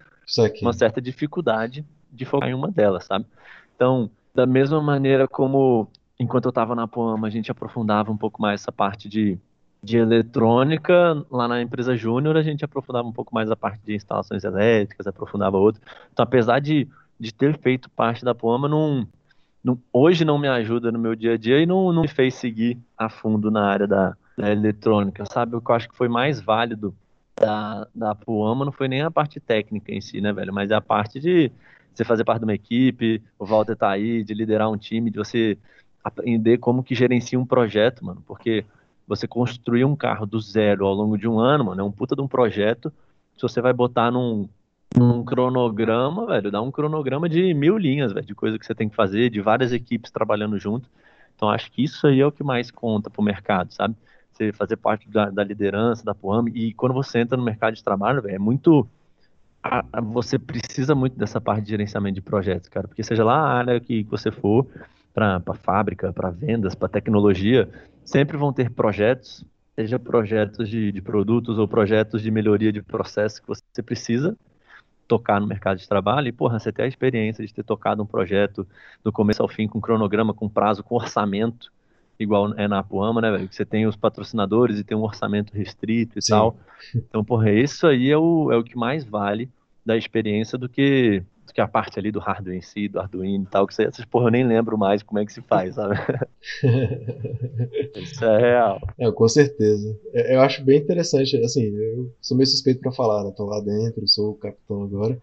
uma 0.61 0.73
certa 0.73 1.01
dificuldade 1.01 1.85
de 2.13 2.25
focar 2.25 2.49
em 2.49 2.55
uma 2.55 2.71
delas, 2.71 3.05
sabe? 3.05 3.25
Então, 3.75 4.11
da 4.35 4.47
mesma 4.47 4.83
maneira 4.83 5.29
como 5.29 5.89
enquanto 6.19 6.47
eu 6.47 6.51
estava 6.51 6.75
na 6.75 6.89
Poama, 6.89 7.29
a 7.29 7.31
gente 7.31 7.51
aprofundava 7.51 8.11
um 8.11 8.17
pouco 8.17 8.41
mais 8.43 8.63
essa 8.63 8.73
parte 8.73 9.09
de 9.09 9.39
de 9.83 9.99
eletrônica, 9.99 11.25
lá 11.31 11.47
na 11.47 11.63
empresa 11.63 11.97
Júnior, 11.97 12.37
a 12.37 12.43
gente 12.43 12.65
aprofundava 12.65 13.07
um 13.07 13.13
pouco 13.13 13.33
mais 13.33 13.49
a 13.51 13.55
parte 13.55 13.81
de 13.85 13.95
instalações 13.95 14.43
elétricas, 14.43 15.07
aprofundava 15.07 15.57
outro. 15.59 15.81
Então, 16.13 16.25
apesar 16.25 16.59
de, 16.59 16.89
de 17.21 17.33
ter 17.33 17.57
feito 17.59 17.89
parte 17.91 18.25
da 18.25 18.35
Poama, 18.35 18.67
não, 18.69 19.07
não, 19.63 19.79
hoje 19.93 20.25
não 20.25 20.39
me 20.39 20.49
ajuda 20.49 20.91
no 20.91 20.99
meu 20.99 21.15
dia 21.15 21.35
a 21.35 21.37
dia 21.37 21.61
e 21.61 21.67
não, 21.67 21.93
não 21.93 22.03
me 22.03 22.09
fez 22.09 22.35
seguir 22.35 22.79
a 22.99 23.09
fundo 23.09 23.49
na 23.49 23.65
área 23.65 23.87
da, 23.87 24.17
da 24.37 24.51
eletrônica, 24.51 25.25
sabe? 25.27 25.57
O 25.57 25.61
que 25.61 25.71
eu 25.71 25.75
acho 25.75 25.89
que 25.89 25.97
foi 25.97 26.09
mais 26.09 26.41
válido 26.41 26.95
da, 27.39 27.87
da 27.95 28.15
Poama 28.15 28.65
não 28.65 28.73
foi 28.73 28.89
nem 28.89 29.03
a 29.03 29.11
parte 29.11 29.41
técnica 29.41 29.93
em 29.93 30.01
si, 30.01 30.21
né, 30.21 30.33
velho? 30.33 30.53
Mas 30.53 30.71
é 30.71 30.75
a 30.75 30.81
parte 30.81 31.19
de 31.19 31.51
você 31.95 32.05
fazer 32.05 32.25
parte 32.25 32.41
de 32.41 32.45
uma 32.45 32.55
equipe, 32.55 33.23
o 33.39 33.47
Walter 33.47 33.77
tá 33.77 33.91
aí, 33.91 34.23
de 34.23 34.35
liderar 34.35 34.71
um 34.71 34.77
time, 34.77 35.11
de 35.11 35.17
você 35.17 35.57
aprender 36.05 36.59
como 36.59 36.83
que 36.83 36.95
gerencia 36.95 37.41
um 37.41 37.47
projeto, 37.47 38.05
mano, 38.05 38.23
porque 38.27 38.65
você 39.07 39.27
construir 39.27 39.85
um 39.85 39.97
carro 39.97 40.27
do 40.27 40.41
zero 40.41 40.87
ao 40.87 40.95
longo 40.95 41.17
de 41.17 41.27
um 41.27 41.39
ano, 41.39 41.65
mano, 41.65 41.81
é 41.81 41.85
um 41.85 41.93
puta 41.93 42.15
de 42.15 42.21
um 42.21 42.29
projeto. 42.29 42.93
Se 43.37 43.43
você 43.43 43.61
vai 43.61 43.73
botar 43.73 44.11
num, 44.11 44.49
num 44.97 45.25
cronograma, 45.25 46.27
velho, 46.27 46.51
dá 46.51 46.61
um 46.61 46.71
cronograma 46.71 47.29
de 47.29 47.55
mil 47.55 47.79
linhas, 47.79 48.13
velho, 48.13 48.27
de 48.27 48.35
coisa 48.35 48.59
que 48.59 48.67
você 48.67 48.75
tem 48.75 48.89
que 48.89 48.97
fazer, 48.97 49.31
de 49.31 49.41
várias 49.41 49.73
equipes 49.73 50.11
trabalhando 50.11 50.59
junto. 50.59 50.89
Então, 51.35 51.49
acho 51.51 51.71
que 51.71 51.85
isso 51.85 52.07
aí 52.07 52.21
é 52.21 52.27
o 52.27 52.33
que 52.33 52.43
mais 52.43 52.71
conta 52.71 53.11
pro 53.11 53.23
mercado, 53.23 53.73
sabe? 53.73 53.95
Você 54.37 54.53
fazer 54.53 54.77
parte 54.77 55.09
da, 55.09 55.31
da 55.31 55.43
liderança, 55.43 56.05
da 56.05 56.15
POAM. 56.15 56.47
E 56.55 56.75
quando 56.75 56.93
você 56.93 57.19
entra 57.19 57.37
no 57.37 57.45
mercado 57.45 57.75
de 57.75 57.83
trabalho, 57.83 58.21
velho, 58.21 58.35
é 58.35 58.39
muito. 58.39 58.87
A, 59.63 59.85
a, 59.93 60.01
você 60.01 60.39
precisa 60.39 60.95
muito 60.95 61.19
dessa 61.19 61.41
parte 61.41 61.65
de 61.65 61.71
gerenciamento 61.71 62.17
de 62.17 62.21
projetos, 62.21 62.69
cara. 62.69 62.87
Porque 62.87 63.03
seja 63.03 63.25
lá 63.25 63.39
a 63.39 63.53
área 63.55 63.81
que 63.81 64.03
você 64.05 64.31
for, 64.31 64.67
para 65.15 65.41
fábrica, 65.55 66.13
para 66.13 66.31
vendas, 66.31 66.75
para 66.75 66.89
tecnologia, 66.89 67.69
sempre 68.05 68.37
vão 68.37 68.53
ter 68.53 68.71
projetos, 68.71 69.45
seja 69.75 69.99
projetos 69.99 70.69
de, 70.69 70.93
de 70.93 71.01
produtos 71.01 71.59
ou 71.59 71.67
projetos 71.67 72.21
de 72.21 72.31
melhoria 72.31 72.71
de 72.71 72.83
processo 72.83 73.41
que 73.41 73.49
você 73.49 73.83
precisa 73.83 74.37
tocar 75.09 75.41
no 75.41 75.47
mercado 75.47 75.79
de 75.79 75.89
trabalho 75.89 76.29
e, 76.29 76.33
porra, 76.33 76.59
você 76.59 76.71
ter 76.71 76.83
a 76.83 76.87
experiência 76.87 77.47
de 77.47 77.55
ter 77.55 77.63
tocado 77.63 78.03
um 78.03 78.07
projeto 78.07 78.67
do 79.03 79.11
começo 79.11 79.41
ao 79.41 79.49
fim 79.49 79.67
com 79.67 79.81
cronograma, 79.81 80.35
com 80.35 80.49
prazo, 80.49 80.83
com 80.83 80.97
orçamento, 80.97 81.73
igual 82.19 82.53
é 82.55 82.67
na 82.67 82.81
Apuama, 82.81 83.21
né, 83.21 83.31
velho? 83.31 83.49
Que 83.49 83.55
você 83.55 83.65
tem 83.65 83.87
os 83.87 83.97
patrocinadores 83.97 84.79
e 84.79 84.85
tem 84.85 84.97
um 84.97 85.03
orçamento 85.03 85.53
restrito 85.53 86.19
e 86.19 86.23
Sim. 86.23 86.33
tal. 86.33 86.57
Então, 86.95 87.25
porra, 87.25 87.51
isso 87.51 87.87
aí 87.87 88.11
é 88.11 88.17
o, 88.17 88.51
é 88.53 88.57
o 88.57 88.65
que 88.65 88.77
mais 88.77 89.05
vale 89.05 89.49
da 89.85 89.97
experiência 89.97 90.59
do 90.59 90.69
que 90.69 91.23
que 91.57 91.61
a 91.63 91.67
parte 91.67 91.99
ali 91.99 92.13
do 92.13 92.19
hardware 92.19 92.59
em 92.59 92.61
si, 92.61 92.87
do 92.87 93.01
Arduino 93.01 93.45
e 93.45 93.47
tal, 93.47 93.67
que 93.67 93.83
essas 93.83 94.05
porra 94.05 94.27
eu 94.27 94.31
nem 94.31 94.47
lembro 94.47 94.77
mais 94.77 95.03
como 95.03 95.19
é 95.19 95.25
que 95.25 95.33
se 95.33 95.41
faz, 95.41 95.77
sabe? 95.77 95.95
Isso 97.97 98.23
é 98.27 98.39
real. 98.39 98.79
É, 98.99 99.11
com 99.11 99.27
certeza. 99.27 99.99
É, 100.13 100.35
eu 100.35 100.43
acho 100.43 100.63
bem 100.63 100.79
interessante, 100.79 101.35
assim, 101.39 101.65
eu 101.65 102.13
sou 102.21 102.37
meio 102.37 102.47
suspeito 102.47 102.81
para 102.81 102.93
falar, 102.93 103.25
né? 103.25 103.33
Tô 103.35 103.47
lá 103.47 103.59
dentro, 103.61 104.07
sou 104.07 104.33
o 104.33 104.35
capitão 104.35 104.83
agora. 104.83 105.19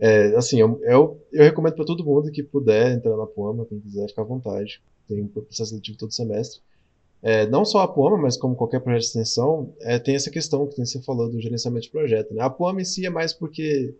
É, 0.00 0.36
assim, 0.36 0.60
eu, 0.60 0.80
eu, 0.82 1.20
eu 1.32 1.44
recomendo 1.44 1.74
para 1.74 1.84
todo 1.84 2.04
mundo 2.04 2.30
que 2.30 2.42
puder 2.42 2.92
entrar 2.92 3.16
na 3.16 3.26
Puama, 3.26 3.66
quem 3.66 3.80
quiser, 3.80 4.08
ficar 4.08 4.22
à 4.22 4.26
vontade. 4.26 4.80
Tem 5.08 5.22
um 5.22 5.28
processo 5.28 5.70
seletivo 5.70 5.98
todo 5.98 6.12
semestre. 6.12 6.60
É, 7.20 7.46
não 7.46 7.64
só 7.64 7.80
a 7.80 7.88
Puama, 7.88 8.16
mas 8.16 8.36
como 8.36 8.54
qualquer 8.54 8.80
projeto 8.80 9.00
de 9.00 9.06
extensão, 9.08 9.72
é, 9.80 9.98
tem 9.98 10.14
essa 10.14 10.30
questão 10.30 10.66
que 10.66 10.76
você 10.76 11.02
falou 11.02 11.28
do 11.28 11.40
gerenciamento 11.40 11.86
de 11.86 11.90
projeto. 11.90 12.32
Né? 12.32 12.42
A 12.42 12.50
Puama 12.50 12.80
em 12.80 12.84
si 12.84 13.04
é 13.04 13.10
mais 13.10 13.32
porque 13.32 13.94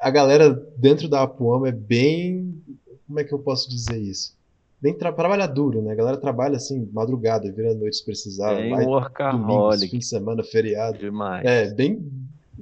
a 0.00 0.10
galera 0.10 0.50
dentro 0.76 1.08
da 1.08 1.22
Apuama 1.22 1.68
é 1.68 1.72
bem. 1.72 2.62
Como 3.06 3.18
é 3.18 3.24
que 3.24 3.32
eu 3.32 3.38
posso 3.38 3.68
dizer 3.68 3.98
isso? 3.98 4.36
Bem 4.80 4.94
tra 4.94 5.12
trabalha 5.12 5.46
duro, 5.46 5.82
né? 5.82 5.90
A 5.92 5.96
galera 5.96 6.16
trabalha 6.16 6.56
assim, 6.56 6.88
madrugada, 6.92 7.50
vira 7.50 7.74
noite 7.74 7.96
se 7.96 8.04
precisar. 8.04 8.54
Bem 8.54 8.70
vai 8.70 8.84
workaholic. 8.84 9.90
fim 9.90 9.98
de 9.98 10.06
semana, 10.06 10.44
feriado. 10.44 10.98
Demais. 10.98 11.44
É, 11.44 11.74
bem. 11.74 12.06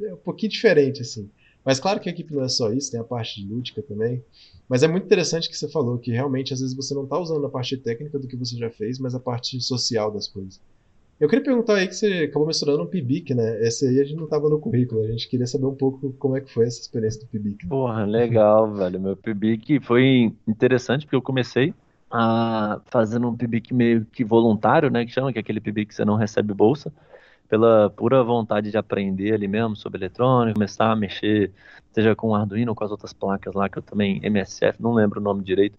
É 0.02 0.14
um 0.14 0.18
pouquinho 0.18 0.52
diferente, 0.52 1.02
assim. 1.02 1.28
Mas 1.66 1.80
claro 1.80 1.99
que 1.99 2.08
a 2.08 2.12
equipe 2.12 2.32
não 2.32 2.44
é 2.44 2.49
só 2.49 2.73
isso, 2.73 2.92
tem 2.92 3.00
a 3.00 3.04
parte 3.04 3.42
de 3.42 3.52
lúdica 3.52 3.82
também. 3.82 4.23
Mas 4.68 4.85
é 4.85 4.88
muito 4.88 5.04
interessante 5.04 5.49
que 5.49 5.56
você 5.56 5.68
falou 5.68 5.99
que 5.99 6.12
realmente 6.12 6.54
às 6.54 6.61
vezes 6.61 6.76
você 6.76 6.94
não 6.94 7.02
está 7.02 7.18
usando 7.18 7.44
a 7.44 7.50
parte 7.50 7.76
técnica 7.76 8.20
do 8.20 8.28
que 8.28 8.37
você 8.37 8.56
já 8.56 8.70
fez, 8.70 9.00
mas 9.00 9.16
a 9.16 9.20
parte 9.20 9.61
social 9.61 10.12
das 10.12 10.28
coisas. 10.28 10.61
Eu 11.18 11.28
queria 11.28 11.44
perguntar 11.44 11.76
aí 11.76 11.88
que 11.88 11.94
você 11.94 12.28
acabou 12.28 12.46
mencionando 12.46 12.85
um 12.85 12.87
PIBIC, 12.87 13.35
né? 13.35 13.66
Esse 13.66 13.88
aí 13.88 13.99
a 13.99 14.04
gente 14.04 14.16
não 14.16 14.28
tava 14.28 14.49
no 14.49 14.61
currículo, 14.61 15.02
a 15.02 15.11
gente 15.11 15.28
queria 15.28 15.46
saber 15.46 15.66
um 15.66 15.75
pouco 15.75 16.12
como 16.18 16.37
é 16.37 16.40
que 16.40 16.52
foi 16.52 16.66
essa 16.66 16.80
experiência 16.80 17.23
do 17.23 17.26
PIBIC. 17.26 17.66
Porra, 17.66 18.04
legal, 18.04 18.70
velho. 18.73 19.00
Meu 19.00 19.16
PIBIC 19.16 19.80
foi 19.80 20.32
interessante 20.46 21.04
porque 21.04 21.16
eu 21.16 21.23
comecei 21.23 21.75
a 22.11 22.80
fazendo 22.87 23.28
um 23.28 23.37
PIBIC 23.37 23.75
meio 23.75 24.04
que 24.04 24.23
voluntário, 24.23 24.88
né? 24.88 25.04
Que 25.04 25.11
chama, 25.11 25.32
que 25.32 25.38
é 25.38 25.40
aquele 25.40 25.61
PIBIC 25.61 25.88
que 25.88 25.94
você 25.94 26.04
não 26.04 26.16
recebe 26.16 26.54
bolsa. 26.54 26.92
Pela 27.49 27.91
pura 27.91 28.23
vontade 28.23 28.71
de 28.71 28.76
aprender 28.76 29.33
ali 29.33 29.49
mesmo 29.49 29.76
sobre 29.76 29.99
eletrônica, 29.99 30.55
começar 30.55 30.91
a 30.91 30.97
mexer, 30.97 31.53
seja 31.93 32.15
com 32.15 32.35
Arduino 32.35 32.73
ou 32.73 32.76
com 32.76 32.85
as 32.85 32.91
outras 32.91 33.12
placas 33.12 33.55
lá, 33.55 33.69
que 33.69 33.79
eu 33.79 33.83
também, 33.83 34.21
MSF, 34.23 34.83
não 34.83 34.93
lembro 34.93 35.21
o 35.21 35.23
nome 35.23 35.43
direito, 35.43 35.79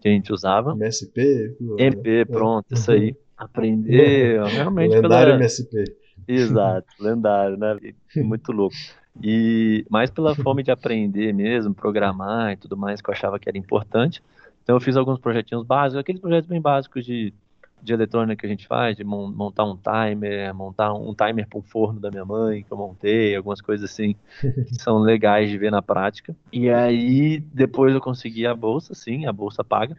que 0.00 0.08
a 0.08 0.10
gente 0.10 0.32
usava. 0.32 0.72
MSP? 0.72 1.56
MP, 1.78 2.24
pronto, 2.24 2.72
isso 2.72 2.90
aí. 2.90 3.14
Aprender 3.36 4.42
realmente 4.44 4.94
lendário 4.94 5.32
pela... 5.32 5.36
MSP. 5.36 5.84
Exato, 6.26 6.86
lendário, 7.00 7.56
né? 7.56 7.76
Muito 8.16 8.52
louco. 8.52 8.76
E 9.22 9.84
mais 9.90 10.10
pela 10.10 10.34
fome 10.34 10.62
de 10.62 10.70
aprender 10.70 11.32
mesmo, 11.34 11.74
programar 11.74 12.52
e 12.52 12.56
tudo 12.56 12.76
mais, 12.76 13.02
que 13.02 13.10
eu 13.10 13.14
achava 13.14 13.38
que 13.38 13.48
era 13.48 13.58
importante. 13.58 14.22
Então 14.62 14.76
eu 14.76 14.80
fiz 14.80 14.96
alguns 14.96 15.18
projetinhos 15.18 15.66
básicos, 15.66 16.00
aqueles 16.00 16.20
projetos 16.20 16.48
bem 16.48 16.60
básicos 16.60 17.04
de 17.04 17.34
de 17.82 17.92
eletrônica 17.92 18.40
que 18.40 18.46
a 18.46 18.48
gente 18.48 18.66
faz, 18.66 18.96
de 18.96 19.04
montar 19.04 19.64
um 19.64 19.76
timer, 19.76 20.54
montar 20.54 20.92
um 20.92 21.14
timer 21.14 21.48
para 21.48 21.58
um 21.58 21.62
forno 21.62 22.00
da 22.00 22.10
minha 22.10 22.24
mãe 22.24 22.62
que 22.62 22.72
eu 22.72 22.76
montei, 22.76 23.34
algumas 23.34 23.60
coisas 23.60 23.90
assim 23.90 24.14
que 24.40 24.74
são 24.74 24.98
legais 24.98 25.50
de 25.50 25.58
ver 25.58 25.70
na 25.70 25.82
prática. 25.82 26.34
E 26.52 26.70
aí 26.70 27.40
depois 27.52 27.94
eu 27.94 28.00
consegui 28.00 28.46
a 28.46 28.54
bolsa, 28.54 28.94
sim, 28.94 29.26
a 29.26 29.32
bolsa 29.32 29.64
paga. 29.64 29.96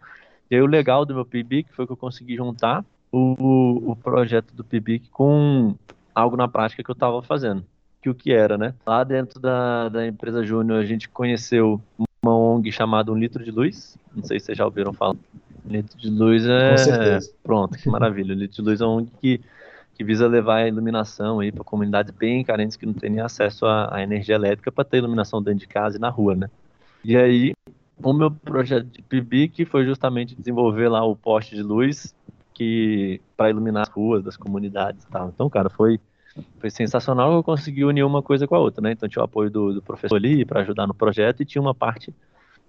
E 0.50 0.56
aí 0.56 0.62
o 0.62 0.68
legal 0.68 1.06
do 1.06 1.14
meu 1.16 1.26
PIBIC 1.26 1.74
foi 1.74 1.86
que 1.86 1.94
eu 1.94 1.98
consegui 1.98 2.36
juntar 2.36 2.86
o, 3.12 3.92
o 3.92 3.96
projeto 3.96 4.54
do 4.54 4.64
PIBIC 4.64 5.10
com 5.10 5.76
algo 6.14 6.38
na 6.38 6.48
prática 6.48 6.84
que 6.84 6.90
eu 6.90 6.94
estava 6.94 7.22
fazendo. 7.22 7.64
Que 8.02 8.10
o 8.10 8.16
que 8.16 8.32
era, 8.32 8.58
né? 8.58 8.74
Lá 8.86 9.04
dentro 9.04 9.40
da, 9.40 9.90
da 9.90 10.08
empresa 10.08 10.44
Júnior 10.44 10.80
a 10.80 10.86
gente 10.86 11.08
conheceu 11.08 11.82
uma 12.24 12.36
ONG 12.36 12.72
chamada 12.72 13.12
Um 13.12 13.18
Litro 13.18 13.44
de 13.44 13.52
Luz, 13.52 13.98
não 14.16 14.24
sei 14.24 14.40
se 14.40 14.48
vocês 14.48 14.58
já 14.58 14.66
ouviram 14.66 14.94
falar. 14.94 15.16
Litro 15.66 15.98
de 15.98 16.10
luz 16.10 16.46
é. 16.46 16.72
Com 16.72 16.78
certeza. 16.78 17.32
Pronto, 17.44 17.78
que 17.78 17.90
maravilha. 17.90 18.34
Litro 18.34 18.58
de 18.58 18.70
luz 18.70 18.82
é 18.82 18.86
um 18.86 19.06
que, 19.06 19.42
que 19.96 20.04
visa 20.04 20.28
levar 20.28 20.58
a 20.58 20.68
iluminação 20.68 21.40
aí 21.40 21.52
para 21.52 21.64
comunidades 21.64 22.12
bem 22.12 22.44
carentes 22.44 22.76
que 22.76 22.86
não 22.86 22.94
têm 22.94 23.12
nem 23.12 23.22
acesso 23.22 23.66
à, 23.66 24.02
energia 24.02 24.36
elétrica 24.36 24.72
para 24.72 24.84
ter 24.84 24.98
iluminação 24.98 25.42
dentro 25.42 25.60
de 25.60 25.68
casa 25.68 25.98
e 25.98 26.00
na 26.00 26.10
rua, 26.10 26.36
né? 26.36 26.50
E 27.04 27.16
aí, 27.16 27.54
o 28.02 28.14
meu 28.14 28.32
projeto 28.32 28.86
de 28.86 29.02
PIBIC 29.02 29.66
foi 29.66 29.86
justamente 29.86 30.36
desenvolver 30.36 30.90
lá 30.90 31.04
o 31.04 31.16
poste 31.16 31.56
de 31.56 31.64
luz 31.64 32.16
que 32.54 33.22
para 33.38 33.50
iluminar 33.50 33.84
as 33.84 33.90
ruas 33.90 34.24
das 34.24 34.38
comunidades 34.38 35.04
e 35.04 35.08
tal. 35.08 35.30
Então, 35.30 35.50
cara, 35.50 35.70
foi 35.70 36.00
foi 36.60 36.70
sensacional 36.70 37.34
eu 37.34 37.44
consegui 37.44 37.84
unir 37.84 38.04
uma 38.04 38.22
coisa 38.22 38.48
com 38.48 38.56
a 38.56 38.60
outra, 38.60 38.82
né? 38.82 38.92
Então 38.92 39.10
tinha 39.10 39.22
o 39.22 39.26
apoio 39.26 39.50
do, 39.50 39.74
do 39.74 39.82
professor 39.82 40.16
ali 40.16 40.46
para 40.46 40.62
ajudar 40.62 40.88
no 40.88 40.94
projeto 40.94 41.42
e 41.42 41.46
tinha 41.46 41.62
uma 41.62 41.76
parte 41.76 42.14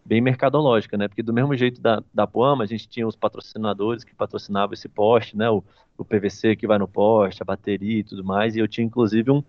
bem 0.04 0.20
mercadológica, 0.20 0.96
né? 0.96 1.08
Porque 1.08 1.22
do 1.22 1.32
mesmo 1.32 1.56
jeito 1.56 1.80
da, 1.80 2.02
da 2.12 2.26
Poama, 2.26 2.64
a 2.64 2.66
gente 2.66 2.88
tinha 2.88 3.06
os 3.06 3.16
patrocinadores 3.16 4.04
que 4.04 4.14
patrocinavam 4.14 4.74
esse 4.74 4.88
poste, 4.88 5.36
né? 5.36 5.48
O, 5.50 5.62
o 5.96 6.04
PVC 6.04 6.56
que 6.56 6.66
vai 6.66 6.78
no 6.78 6.88
poste, 6.88 7.42
a 7.42 7.44
bateria 7.44 8.00
e 8.00 8.04
tudo 8.04 8.24
mais, 8.24 8.56
e 8.56 8.58
eu 8.58 8.68
tinha 8.68 8.84
inclusive 8.84 9.30
um, 9.30 9.42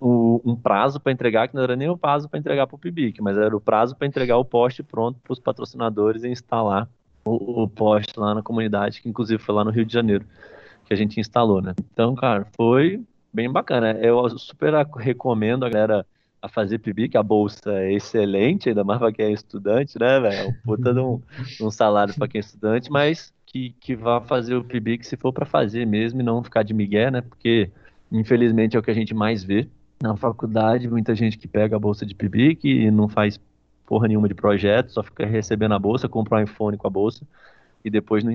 um, 0.00 0.40
um 0.44 0.56
prazo 0.56 1.00
para 1.00 1.12
entregar, 1.12 1.48
que 1.48 1.54
não 1.54 1.62
era 1.62 1.76
nem 1.76 1.88
o 1.88 1.96
prazo 1.96 2.28
para 2.28 2.38
entregar 2.38 2.66
para 2.66 2.76
o 2.76 2.78
PIBIC, 2.78 3.22
mas 3.22 3.38
era 3.38 3.56
o 3.56 3.60
prazo 3.60 3.96
para 3.96 4.06
entregar 4.06 4.36
o 4.36 4.44
poste 4.44 4.82
pronto 4.82 5.18
para 5.22 5.32
os 5.32 5.38
patrocinadores 5.38 6.24
e 6.24 6.28
instalar 6.28 6.88
o, 7.24 7.62
o 7.62 7.68
poste 7.68 8.18
lá 8.18 8.34
na 8.34 8.42
comunidade, 8.42 9.00
que 9.00 9.08
inclusive 9.08 9.42
foi 9.42 9.54
lá 9.54 9.64
no 9.64 9.70
Rio 9.70 9.84
de 9.84 9.92
Janeiro 9.92 10.26
que 10.84 10.92
a 10.92 10.96
gente 10.96 11.18
instalou, 11.18 11.62
né? 11.62 11.74
Então, 11.92 12.14
cara, 12.14 12.46
foi 12.54 13.02
bem 13.32 13.50
bacana. 13.50 13.92
Eu 13.92 14.28
super 14.38 14.74
recomendo 14.98 15.64
a 15.64 15.70
galera 15.70 16.06
a 16.44 16.48
fazer 16.48 16.78
PIB, 16.78 17.08
que 17.08 17.16
a 17.16 17.22
bolsa 17.22 17.72
é 17.72 17.94
excelente, 17.94 18.68
ainda 18.68 18.84
mais 18.84 18.98
para 18.98 19.10
quem 19.10 19.24
é 19.24 19.32
estudante, 19.32 19.98
né, 19.98 20.20
velho? 20.20 20.36
É 20.36 20.46
um 20.46 20.52
puta 20.52 20.92
de 20.92 21.00
um, 21.00 21.18
um 21.58 21.70
salário 21.70 22.12
para 22.14 22.28
quem 22.28 22.38
é 22.38 22.44
estudante, 22.44 22.90
mas 22.90 23.32
que, 23.46 23.74
que 23.80 23.96
vá 23.96 24.20
fazer 24.20 24.54
o 24.54 24.62
PIB 24.62 24.98
que 24.98 25.06
se 25.06 25.16
for 25.16 25.32
para 25.32 25.46
fazer 25.46 25.86
mesmo 25.86 26.20
e 26.20 26.22
não 26.22 26.44
ficar 26.44 26.62
de 26.62 26.74
migué, 26.74 27.10
né? 27.10 27.22
Porque 27.22 27.70
infelizmente 28.12 28.76
é 28.76 28.78
o 28.78 28.82
que 28.82 28.90
a 28.90 28.94
gente 28.94 29.14
mais 29.14 29.42
vê 29.42 29.66
na 30.02 30.14
faculdade, 30.18 30.86
muita 30.86 31.14
gente 31.14 31.38
que 31.38 31.48
pega 31.48 31.76
a 31.76 31.78
bolsa 31.78 32.04
de 32.04 32.14
PIB 32.14 32.58
e 32.62 32.90
não 32.90 33.08
faz 33.08 33.40
porra 33.86 34.06
nenhuma 34.06 34.28
de 34.28 34.34
projeto, 34.34 34.92
só 34.92 35.02
fica 35.02 35.24
recebendo 35.24 35.72
a 35.72 35.78
bolsa, 35.78 36.10
compra 36.10 36.40
um 36.40 36.42
iPhone 36.42 36.76
com 36.76 36.86
a 36.86 36.90
bolsa 36.90 37.26
e 37.82 37.88
depois 37.88 38.22
não 38.22 38.34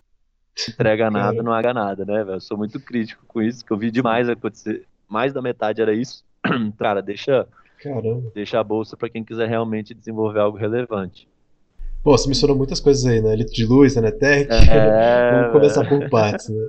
entrega 0.67 1.11
nada, 1.13 1.43
não 1.43 1.53
haga 1.53 1.75
nada, 1.75 2.03
né, 2.03 2.23
velho? 2.23 2.37
Eu 2.37 2.41
sou 2.41 2.57
muito 2.57 2.79
crítico 2.79 3.23
com 3.27 3.39
isso, 3.39 3.63
que 3.63 3.71
eu 3.71 3.77
vi 3.77 3.91
demais 3.91 4.27
acontecer. 4.27 4.87
Mais 5.07 5.31
da 5.31 5.43
metade 5.43 5.79
era 5.79 5.93
isso. 5.93 6.23
Cara, 6.79 7.03
deixa 7.03 7.47
Caramba. 7.81 8.31
Deixa 8.33 8.59
a 8.59 8.63
bolsa 8.63 8.97
para 8.97 9.09
quem 9.09 9.23
quiser 9.23 9.47
realmente 9.47 9.93
desenvolver 9.93 10.39
algo 10.39 10.57
relevante. 10.57 11.27
Pô, 12.03 12.17
você 12.17 12.27
mencionou 12.29 12.55
muitas 12.55 12.79
coisas 12.79 13.05
aí, 13.05 13.21
né? 13.21 13.35
Litro 13.35 13.53
de 13.53 13.65
luz, 13.65 13.95
Enetec. 13.97 14.49
É... 14.51 15.31
Vamos 15.35 15.51
começar 15.51 15.87
por 15.87 16.09
partes, 16.09 16.47
né? 16.47 16.65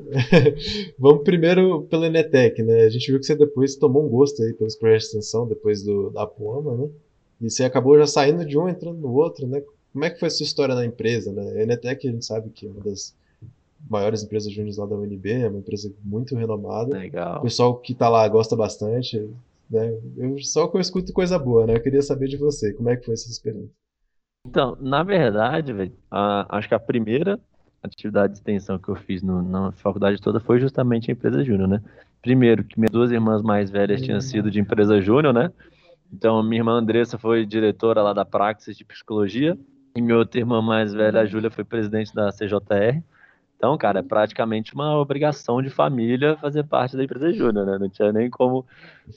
Vamos 0.99 1.23
primeiro 1.23 1.83
pelo 1.83 2.05
Enetec, 2.05 2.61
né? 2.63 2.83
A 2.83 2.91
gente 2.91 3.11
viu 3.11 3.21
que 3.21 3.27
você 3.27 3.37
depois 3.37 3.77
tomou 3.77 4.05
um 4.05 4.09
gosto 4.09 4.43
aí 4.43 4.53
pelos 4.55 4.75
projetos 4.75 5.05
de 5.05 5.19
extensão, 5.19 5.47
depois 5.47 5.83
do, 5.83 6.11
da 6.11 6.27
Puama, 6.27 6.77
né? 6.77 6.89
E 7.41 7.49
você 7.49 7.65
acabou 7.65 7.97
já 7.97 8.07
saindo 8.07 8.45
de 8.45 8.59
um 8.59 8.69
entrando 8.69 8.99
no 8.99 9.13
outro, 9.15 9.47
né? 9.47 9.63
Como 9.93 10.05
é 10.05 10.11
que 10.11 10.19
foi 10.19 10.29
a 10.29 10.31
sua 10.31 10.45
história 10.45 10.75
na 10.75 10.85
empresa, 10.85 11.33
né? 11.33 11.61
A 11.61 11.63
Enetec, 11.63 12.09
a 12.09 12.11
gente 12.11 12.25
sabe 12.25 12.51
que 12.51 12.67
é 12.67 12.71
uma 12.71 12.81
das 12.81 13.15
maiores 13.89 14.23
empresas 14.23 14.53
júniores 14.53 14.77
lá 14.77 14.87
da 14.87 14.97
UNB, 14.97 15.31
é 15.31 15.49
uma 15.49 15.59
empresa 15.59 15.93
muito 16.05 16.35
renomada. 16.35 16.99
Legal. 16.99 17.39
O 17.39 17.43
pessoal 17.43 17.77
que 17.77 17.93
está 17.93 18.09
lá 18.09 18.27
gosta 18.29 18.57
bastante. 18.57 19.29
Né? 19.71 19.99
Eu, 20.17 20.39
só 20.41 20.67
que 20.67 20.77
eu 20.77 20.81
escuto 20.81 21.13
coisa 21.13 21.39
boa, 21.39 21.67
né? 21.67 21.77
Eu 21.77 21.83
queria 21.83 22.03
saber 22.03 22.29
de 22.29 22.37
você, 22.37 22.73
como 22.73 22.91
é 22.91 22.97
que 22.97 23.05
foi 23.05 23.15
essa 23.15 23.31
experiência? 23.31 23.75
Então, 24.47 24.77
na 24.81 25.03
verdade, 25.03 25.73
acho 26.11 26.69
que 26.69 26.75
a 26.75 26.81
primeira 26.81 27.39
atividade 27.83 28.33
de 28.33 28.39
extensão 28.39 28.79
que 28.79 28.89
eu 28.89 28.97
fiz 28.97 29.23
no, 29.23 29.43
na 29.43 29.73
faculdade 29.73 30.21
toda 30.21 30.41
foi 30.41 30.59
justamente 30.59 31.11
a 31.11 31.13
empresa 31.13 31.45
júnior, 31.45 31.69
né? 31.69 31.83
Primeiro, 32.21 32.65
que 32.65 32.79
minhas 32.79 32.91
duas 32.91 33.11
irmãs 33.11 33.43
mais 33.43 33.71
velhas 33.71 34.03
tinham 34.03 34.21
sido 34.21 34.51
de 34.51 34.61
empresa 34.61 35.01
júnior, 35.01 35.33
né? 35.33 35.51
Então, 36.13 36.43
minha 36.43 36.61
irmã 36.61 36.73
Andressa 36.73 37.17
foi 37.17 37.47
diretora 37.47 38.03
lá 38.03 38.13
da 38.13 38.25
Praxis 38.25 38.77
de 38.77 38.85
Psicologia, 38.85 39.57
e 39.97 40.03
minha 40.03 40.19
outra 40.19 40.41
irmã 40.41 40.61
mais 40.61 40.93
velha, 40.93 41.21
a 41.21 41.27
Júlia, 41.27 41.51
foi 41.51 41.65
presidente 41.65 42.15
da 42.15 42.31
CJR. 42.31 43.03
Então, 43.61 43.77
cara, 43.77 43.99
é 44.01 44.03
praticamente 44.03 44.73
uma 44.73 44.99
obrigação 44.99 45.61
de 45.61 45.69
família 45.69 46.35
fazer 46.39 46.65
parte 46.65 46.97
da 46.97 47.05
empresa 47.05 47.31
júnior, 47.31 47.67
né? 47.67 47.77
Não 47.79 47.91
tinha 47.91 48.11
nem 48.11 48.31
como 48.31 48.65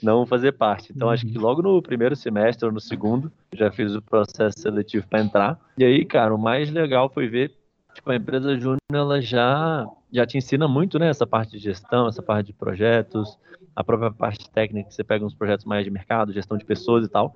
não 0.02 0.26
fazer 0.26 0.52
parte. 0.52 0.92
Então, 0.94 1.10
acho 1.10 1.26
que 1.26 1.38
logo 1.38 1.62
no 1.62 1.82
primeiro 1.82 2.14
semestre 2.14 2.66
ou 2.66 2.74
no 2.74 2.82
segundo, 2.82 3.32
já 3.54 3.72
fiz 3.72 3.96
o 3.96 4.02
processo 4.02 4.60
seletivo 4.60 5.08
para 5.08 5.22
entrar. 5.22 5.58
E 5.78 5.86
aí, 5.86 6.04
cara, 6.04 6.36
o 6.36 6.38
mais 6.38 6.70
legal 6.70 7.08
foi 7.08 7.30
ver, 7.30 7.54
tipo, 7.94 8.12
a 8.12 8.18
empresa 8.18 8.60
júnior, 8.60 8.80
ela 8.92 9.22
já, 9.22 9.88
já 10.12 10.26
te 10.26 10.38
ensina 10.38 10.68
muito, 10.68 11.00
né? 11.00 11.08
Essa 11.08 11.26
parte 11.26 11.52
de 11.52 11.60
gestão, 11.60 12.10
essa 12.10 12.22
parte 12.22 12.48
de 12.48 12.54
projetos, 12.54 13.40
a 13.74 13.82
própria 13.82 14.12
parte 14.12 14.50
técnica, 14.50 14.92
você 14.92 15.06
pega 15.06 15.24
uns 15.24 15.34
projetos 15.34 15.64
mais 15.64 15.86
de 15.86 15.90
mercado, 15.90 16.34
gestão 16.34 16.58
de 16.58 16.66
pessoas 16.66 17.06
e 17.06 17.10
tal. 17.10 17.34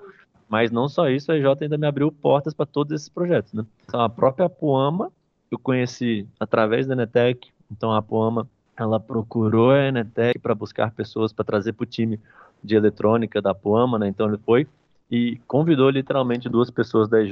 Mas 0.49 0.71
não 0.71 0.89
só 0.89 1.09
isso, 1.09 1.31
a 1.31 1.37
EJ 1.37 1.45
ainda 1.61 1.77
me 1.77 1.87
abriu 1.87 2.11
portas 2.11 2.53
para 2.53 2.65
todos 2.65 2.91
esses 2.91 3.07
projetos, 3.07 3.53
né? 3.53 3.65
Então, 3.85 4.01
a 4.01 4.09
própria 4.09 4.49
Puama 4.49 5.09
eu 5.49 5.57
conheci 5.57 6.27
através 6.39 6.85
da 6.85 6.93
Enetec, 6.93 7.49
então 7.71 7.93
a 7.93 8.01
Poama 8.01 8.47
ela 8.75 8.99
procurou 8.99 9.71
a 9.71 9.87
Enetec 9.87 10.39
para 10.39 10.53
buscar 10.53 10.91
pessoas 10.91 11.33
para 11.33 11.45
trazer 11.45 11.73
para 11.73 11.83
o 11.83 11.87
time 11.87 12.19
de 12.63 12.75
eletrônica 12.75 13.41
da 13.41 13.53
Poama, 13.53 13.97
né? 13.97 14.07
Então 14.07 14.27
ele 14.27 14.37
foi 14.37 14.67
e 15.09 15.39
convidou 15.47 15.89
literalmente 15.89 16.49
duas 16.49 16.69
pessoas 16.69 17.07
da 17.07 17.21
EJ 17.21 17.31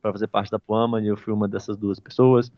para 0.00 0.12
fazer 0.12 0.26
parte 0.26 0.50
da 0.50 0.58
Poama 0.58 1.00
e 1.00 1.06
eu 1.06 1.16
fui 1.16 1.32
uma 1.32 1.46
dessas 1.46 1.76
duas 1.76 2.00
pessoas. 2.00 2.50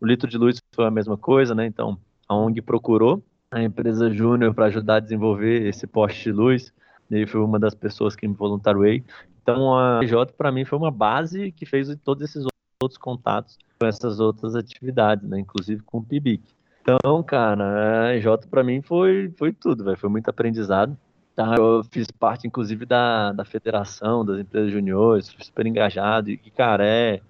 O 0.00 0.06
Litro 0.06 0.28
de 0.28 0.38
Luz 0.38 0.60
foi 0.74 0.86
a 0.86 0.90
mesma 0.90 1.16
coisa, 1.16 1.54
né? 1.54 1.66
Então 1.66 1.98
a 2.28 2.34
ONG 2.34 2.62
procurou 2.62 3.22
a 3.50 3.62
empresa 3.62 4.10
Júnior 4.10 4.54
para 4.54 4.66
ajudar 4.66 4.96
a 4.96 5.00
desenvolver 5.00 5.66
esse 5.66 5.86
poste 5.86 6.24
de 6.24 6.32
luz 6.32 6.72
e 7.10 7.16
aí 7.16 7.26
foi 7.26 7.40
uma 7.40 7.58
das 7.58 7.74
pessoas 7.74 8.16
que 8.16 8.26
me 8.26 8.34
voluntariei. 8.34 9.04
Então 9.42 9.76
a 9.78 10.00
EJ 10.02 10.32
para 10.36 10.50
mim 10.50 10.64
foi 10.64 10.78
uma 10.78 10.90
base 10.90 11.52
que 11.52 11.66
fez 11.66 11.94
todos 12.02 12.24
esses 12.24 12.44
outros 12.82 12.98
contatos 12.98 13.58
com 13.78 13.86
essas 13.86 14.20
outras 14.20 14.54
atividades, 14.54 15.28
né? 15.28 15.40
Inclusive 15.40 15.82
com 15.82 15.98
o 15.98 16.04
PIBIC. 16.04 16.42
Então, 16.82 17.22
cara, 17.22 18.08
a 18.08 18.16
EJ 18.16 18.46
para 18.50 18.62
mim 18.62 18.80
foi, 18.80 19.32
foi 19.36 19.52
tudo, 19.52 19.84
véio. 19.84 19.96
foi 19.96 20.08
muito 20.08 20.28
aprendizado. 20.28 20.96
Tá? 21.34 21.54
Eu 21.58 21.84
fiz 21.90 22.06
parte, 22.10 22.46
inclusive, 22.46 22.86
da, 22.86 23.32
da 23.32 23.44
federação 23.44 24.24
das 24.24 24.38
empresas 24.38 24.72
juniores, 24.72 25.30
fui 25.30 25.44
super 25.44 25.66
engajado. 25.66 26.30
E, 26.30 26.38
cara, 26.50 26.86
é 26.86 27.20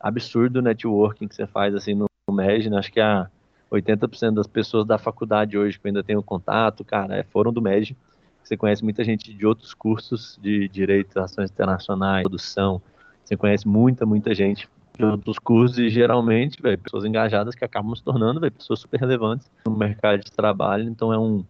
absurdo 0.00 0.58
o 0.58 0.62
networking 0.62 1.28
que 1.28 1.34
você 1.34 1.46
faz 1.46 1.74
assim 1.74 1.94
no, 1.94 2.06
no 2.28 2.34
MEG, 2.34 2.70
né? 2.70 2.78
Acho 2.78 2.92
que 2.92 3.00
a 3.00 3.28
80% 3.70 4.34
das 4.34 4.46
pessoas 4.46 4.86
da 4.86 4.98
faculdade 4.98 5.56
hoje 5.56 5.78
que 5.78 5.86
eu 5.86 5.90
ainda 5.90 6.02
tenho 6.02 6.22
contato, 6.22 6.84
cara, 6.84 7.16
é, 7.16 7.22
foram 7.22 7.52
do 7.52 7.62
MEG. 7.62 7.96
Você 8.42 8.56
conhece 8.56 8.82
muita 8.82 9.04
gente 9.04 9.32
de 9.32 9.46
outros 9.46 9.72
cursos 9.72 10.38
de 10.42 10.68
Direito, 10.68 11.14
Relações 11.14 11.50
Internacionais, 11.50 12.22
Produção. 12.22 12.82
Você 13.24 13.36
conhece 13.36 13.68
muita, 13.68 14.04
muita 14.04 14.34
gente 14.34 14.68
de 14.96 15.04
outros 15.04 15.38
cursos 15.38 15.78
e 15.78 15.88
geralmente, 15.88 16.60
pessoas 16.82 17.04
engajadas 17.04 17.54
que 17.54 17.64
acabam 17.64 17.94
se 17.94 18.02
tornando 18.02 18.40
pessoas 18.50 18.80
super 18.80 19.00
relevantes 19.00 19.50
no 19.64 19.76
mercado 19.76 20.20
de 20.20 20.30
trabalho. 20.30 20.84
Então 20.84 21.12
é 21.12 21.18
um, 21.18 21.44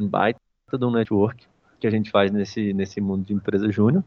um 0.00 0.06
baita 0.06 0.40
de 0.72 0.84
um 0.84 0.90
network 0.90 1.46
que 1.78 1.86
a 1.86 1.90
gente 1.90 2.10
faz 2.10 2.32
nesse, 2.32 2.72
nesse 2.72 3.00
mundo 3.00 3.24
de 3.24 3.32
empresa 3.32 3.70
júnior. 3.70 4.02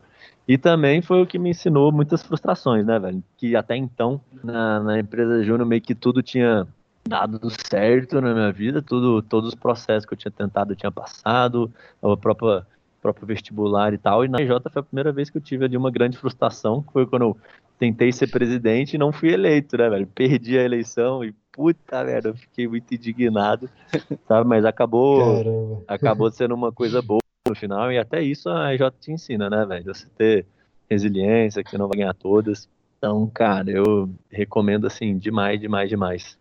E 0.47 0.57
também 0.57 1.01
foi 1.01 1.21
o 1.21 1.25
que 1.25 1.39
me 1.39 1.51
ensinou 1.51 1.91
muitas 1.91 2.21
frustrações, 2.21 2.85
né, 2.85 2.99
velho? 2.99 3.23
Que 3.37 3.55
até 3.55 3.75
então, 3.75 4.19
na, 4.43 4.79
na 4.81 4.99
empresa 4.99 5.43
júnior, 5.43 5.65
meio 5.65 5.81
que 5.81 5.95
tudo 5.95 6.21
tinha 6.21 6.67
dado 7.07 7.39
certo 7.49 8.19
na 8.19 8.33
minha 8.33 8.51
vida, 8.51 8.81
tudo, 8.81 9.21
todos 9.21 9.49
os 9.49 9.55
processos 9.55 10.05
que 10.05 10.13
eu 10.13 10.17
tinha 10.17 10.31
tentado 10.31 10.73
eu 10.73 10.75
tinha 10.75 10.91
passado, 10.91 11.71
a 12.01 12.17
própria 12.17 12.65
próprio 13.01 13.25
vestibular 13.25 13.93
e 13.93 13.97
tal, 13.97 14.23
e 14.23 14.27
na 14.27 14.39
IJ 14.39 14.51
foi 14.71 14.79
a 14.79 14.83
primeira 14.83 15.11
vez 15.11 15.27
que 15.27 15.37
eu 15.37 15.41
tive 15.41 15.65
ali 15.65 15.75
uma 15.75 15.89
grande 15.89 16.17
frustração, 16.17 16.83
que 16.83 16.93
foi 16.93 17.07
quando 17.07 17.23
eu 17.23 17.37
tentei 17.81 18.11
ser 18.11 18.27
presidente 18.27 18.93
e 18.93 18.99
não 18.99 19.11
fui 19.11 19.33
eleito, 19.33 19.75
né, 19.75 19.89
velho? 19.89 20.05
Perdi 20.05 20.55
a 20.55 20.63
eleição 20.63 21.25
e 21.25 21.33
puta 21.51 22.03
merda, 22.03 22.29
eu 22.29 22.35
fiquei 22.35 22.67
muito 22.67 22.93
indignado, 22.93 23.67
sabe? 24.27 24.47
Mas 24.47 24.63
acabou, 24.65 25.35
Caramba. 25.35 25.83
acabou 25.87 26.31
sendo 26.31 26.53
uma 26.53 26.71
coisa 26.71 27.01
boa 27.01 27.19
no 27.49 27.55
final, 27.55 27.91
e 27.91 27.97
até 27.97 28.21
isso 28.21 28.49
a 28.49 28.71
IJ 28.75 28.91
te 28.99 29.11
ensina, 29.11 29.49
né, 29.49 29.65
velho? 29.65 29.83
Você 29.83 30.05
ter 30.15 30.45
resiliência, 30.87 31.63
que 31.63 31.75
não 31.75 31.87
vai 31.87 31.97
ganhar 31.97 32.13
todas. 32.13 32.69
Então, 32.99 33.25
cara, 33.33 33.71
eu 33.71 34.07
recomendo 34.29 34.85
assim 34.85 35.17
demais, 35.17 35.59
demais, 35.59 35.89
demais. 35.89 36.37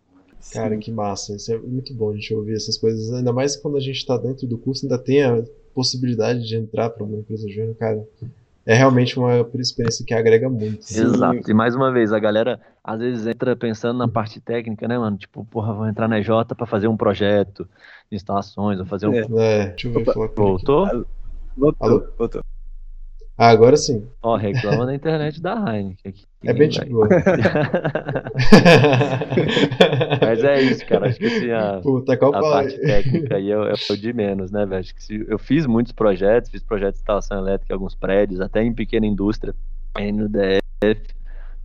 Cara, 0.53 0.77
que 0.77 0.91
massa. 0.91 1.35
Isso 1.35 1.51
é 1.51 1.57
muito 1.57 1.91
bom 1.95 2.11
a 2.11 2.13
gente 2.13 2.31
ouvir 2.35 2.53
essas 2.53 2.77
coisas. 2.77 3.11
Ainda 3.11 3.33
mais 3.33 3.57
quando 3.57 3.77
a 3.77 3.81
gente 3.81 3.97
está 3.97 4.15
dentro 4.15 4.45
do 4.45 4.59
curso, 4.59 4.85
ainda 4.85 4.99
tem 4.99 5.23
a 5.23 5.43
possibilidade 5.73 6.47
de 6.47 6.55
entrar 6.55 6.91
para 6.91 7.03
uma 7.03 7.17
empresa 7.17 7.49
júnior, 7.49 7.75
cara. 7.77 8.07
É 8.65 8.75
realmente 8.75 9.17
uma 9.17 9.47
experiência 9.55 10.05
que 10.05 10.13
agrega 10.13 10.49
muito. 10.49 10.85
Exato. 10.91 11.49
E 11.49 11.53
mais 11.53 11.75
uma 11.75 11.91
vez, 11.91 12.13
a 12.13 12.19
galera 12.19 12.59
às 12.83 12.99
vezes 12.99 13.25
entra 13.25 13.55
pensando 13.55 13.97
na 13.97 14.07
parte 14.07 14.39
técnica, 14.39 14.87
né, 14.87 14.97
mano? 14.97 15.17
Tipo, 15.17 15.45
porra, 15.45 15.73
vou 15.73 15.87
entrar 15.87 16.07
na 16.07 16.19
EJ 16.19 16.29
para 16.55 16.67
fazer 16.67 16.87
um 16.87 16.97
projeto 16.97 17.67
de 18.09 18.15
instalações, 18.15 18.77
vou 18.77 18.87
fazer 18.87 19.07
um. 19.07 19.13
É, 19.13 19.21
é 19.21 19.67
deixa 19.69 19.87
eu 19.87 19.93
ver 19.93 20.01
Opa, 20.01 20.13
falar 20.13 20.29
Voltou? 20.35 21.05
Voltou, 21.57 21.87
Alô? 21.87 22.07
voltou. 22.17 22.41
Ah, 23.41 23.49
agora 23.49 23.75
sim. 23.75 24.07
Ó, 24.21 24.35
reclama 24.35 24.85
da 24.85 24.93
internet 24.93 25.41
da 25.41 25.55
Heineken. 25.55 25.97
Aqui, 26.05 26.27
é 26.45 26.53
bem 26.53 26.69
tipo. 26.69 27.07
Mas 30.21 30.43
é 30.43 30.61
isso, 30.61 30.85
cara. 30.85 31.07
Acho 31.07 31.17
que 31.17 31.25
assim, 31.25 31.49
a, 31.49 31.79
Puta, 31.81 32.13
a 32.13 32.17
parte 32.17 32.77
técnica 32.77 33.37
aí 33.37 33.51
é, 33.51 33.55
é 33.55 33.73
o 33.89 33.97
de 33.97 34.13
menos, 34.13 34.51
né, 34.51 34.63
velho? 34.67 34.85
Eu 35.27 35.39
fiz 35.39 35.65
muitos 35.65 35.91
projetos, 35.91 36.51
fiz 36.51 36.61
projetos 36.61 36.99
de 36.99 37.01
instalação 37.01 37.39
elétrica 37.39 37.73
em 37.73 37.75
alguns 37.75 37.95
prédios, 37.95 38.39
até 38.39 38.61
em 38.61 38.75
pequena 38.75 39.07
indústria, 39.07 39.55
no 40.13 40.29
DF, 40.29 41.01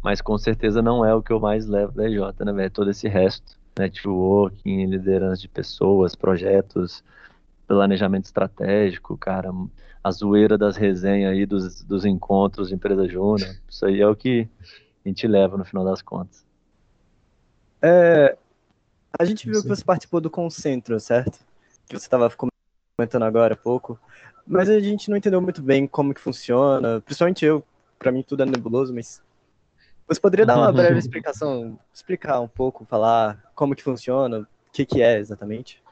mas 0.02 0.22
com 0.22 0.38
certeza 0.38 0.80
não 0.80 1.04
é 1.04 1.14
o 1.14 1.22
que 1.22 1.30
eu 1.30 1.40
mais 1.40 1.66
levo 1.66 1.92
da 1.92 2.08
EJ, 2.08 2.20
né, 2.42 2.54
velho? 2.54 2.70
Todo 2.70 2.90
esse 2.90 3.06
resto, 3.06 3.52
networking, 3.78 4.86
liderança 4.86 5.42
de 5.42 5.48
pessoas, 5.48 6.14
projetos, 6.14 7.04
planejamento 7.68 8.24
estratégico, 8.24 9.14
cara, 9.18 9.52
a 10.06 10.10
zoeira 10.12 10.56
das 10.56 10.76
resenhas 10.76 11.32
aí, 11.32 11.44
dos, 11.44 11.82
dos 11.82 12.04
encontros 12.04 12.68
de 12.68 12.76
empresa 12.76 13.08
júnior. 13.08 13.56
Isso 13.68 13.84
aí 13.84 14.00
é 14.00 14.06
o 14.06 14.14
que 14.14 14.48
a 15.04 15.08
gente 15.08 15.26
leva 15.26 15.56
no 15.56 15.64
final 15.64 15.84
das 15.84 16.00
contas. 16.00 16.46
É, 17.82 18.38
a 19.18 19.24
gente 19.24 19.50
viu 19.50 19.60
que 19.60 19.66
você 19.66 19.84
participou 19.84 20.20
do 20.20 20.30
Concentro, 20.30 21.00
certo? 21.00 21.40
Que 21.88 21.98
você 21.98 22.06
estava 22.06 22.32
comentando 22.96 23.24
agora 23.24 23.54
há 23.54 23.56
pouco. 23.56 23.98
Mas 24.46 24.68
a 24.68 24.78
gente 24.78 25.10
não 25.10 25.16
entendeu 25.16 25.42
muito 25.42 25.60
bem 25.60 25.88
como 25.88 26.14
que 26.14 26.20
funciona, 26.20 27.00
principalmente 27.00 27.44
eu, 27.44 27.64
para 27.98 28.12
mim 28.12 28.22
tudo 28.22 28.44
é 28.44 28.46
nebuloso, 28.46 28.94
mas 28.94 29.20
você 30.06 30.20
poderia 30.20 30.46
dar 30.46 30.56
uma 30.56 30.70
breve 30.72 31.00
explicação, 31.00 31.76
explicar 31.92 32.38
um 32.38 32.46
pouco, 32.46 32.84
falar 32.84 33.42
como 33.56 33.74
que 33.74 33.82
funciona, 33.82 34.38
o 34.38 34.46
que 34.72 34.86
que 34.86 35.02
é 35.02 35.18
exatamente? 35.18 35.82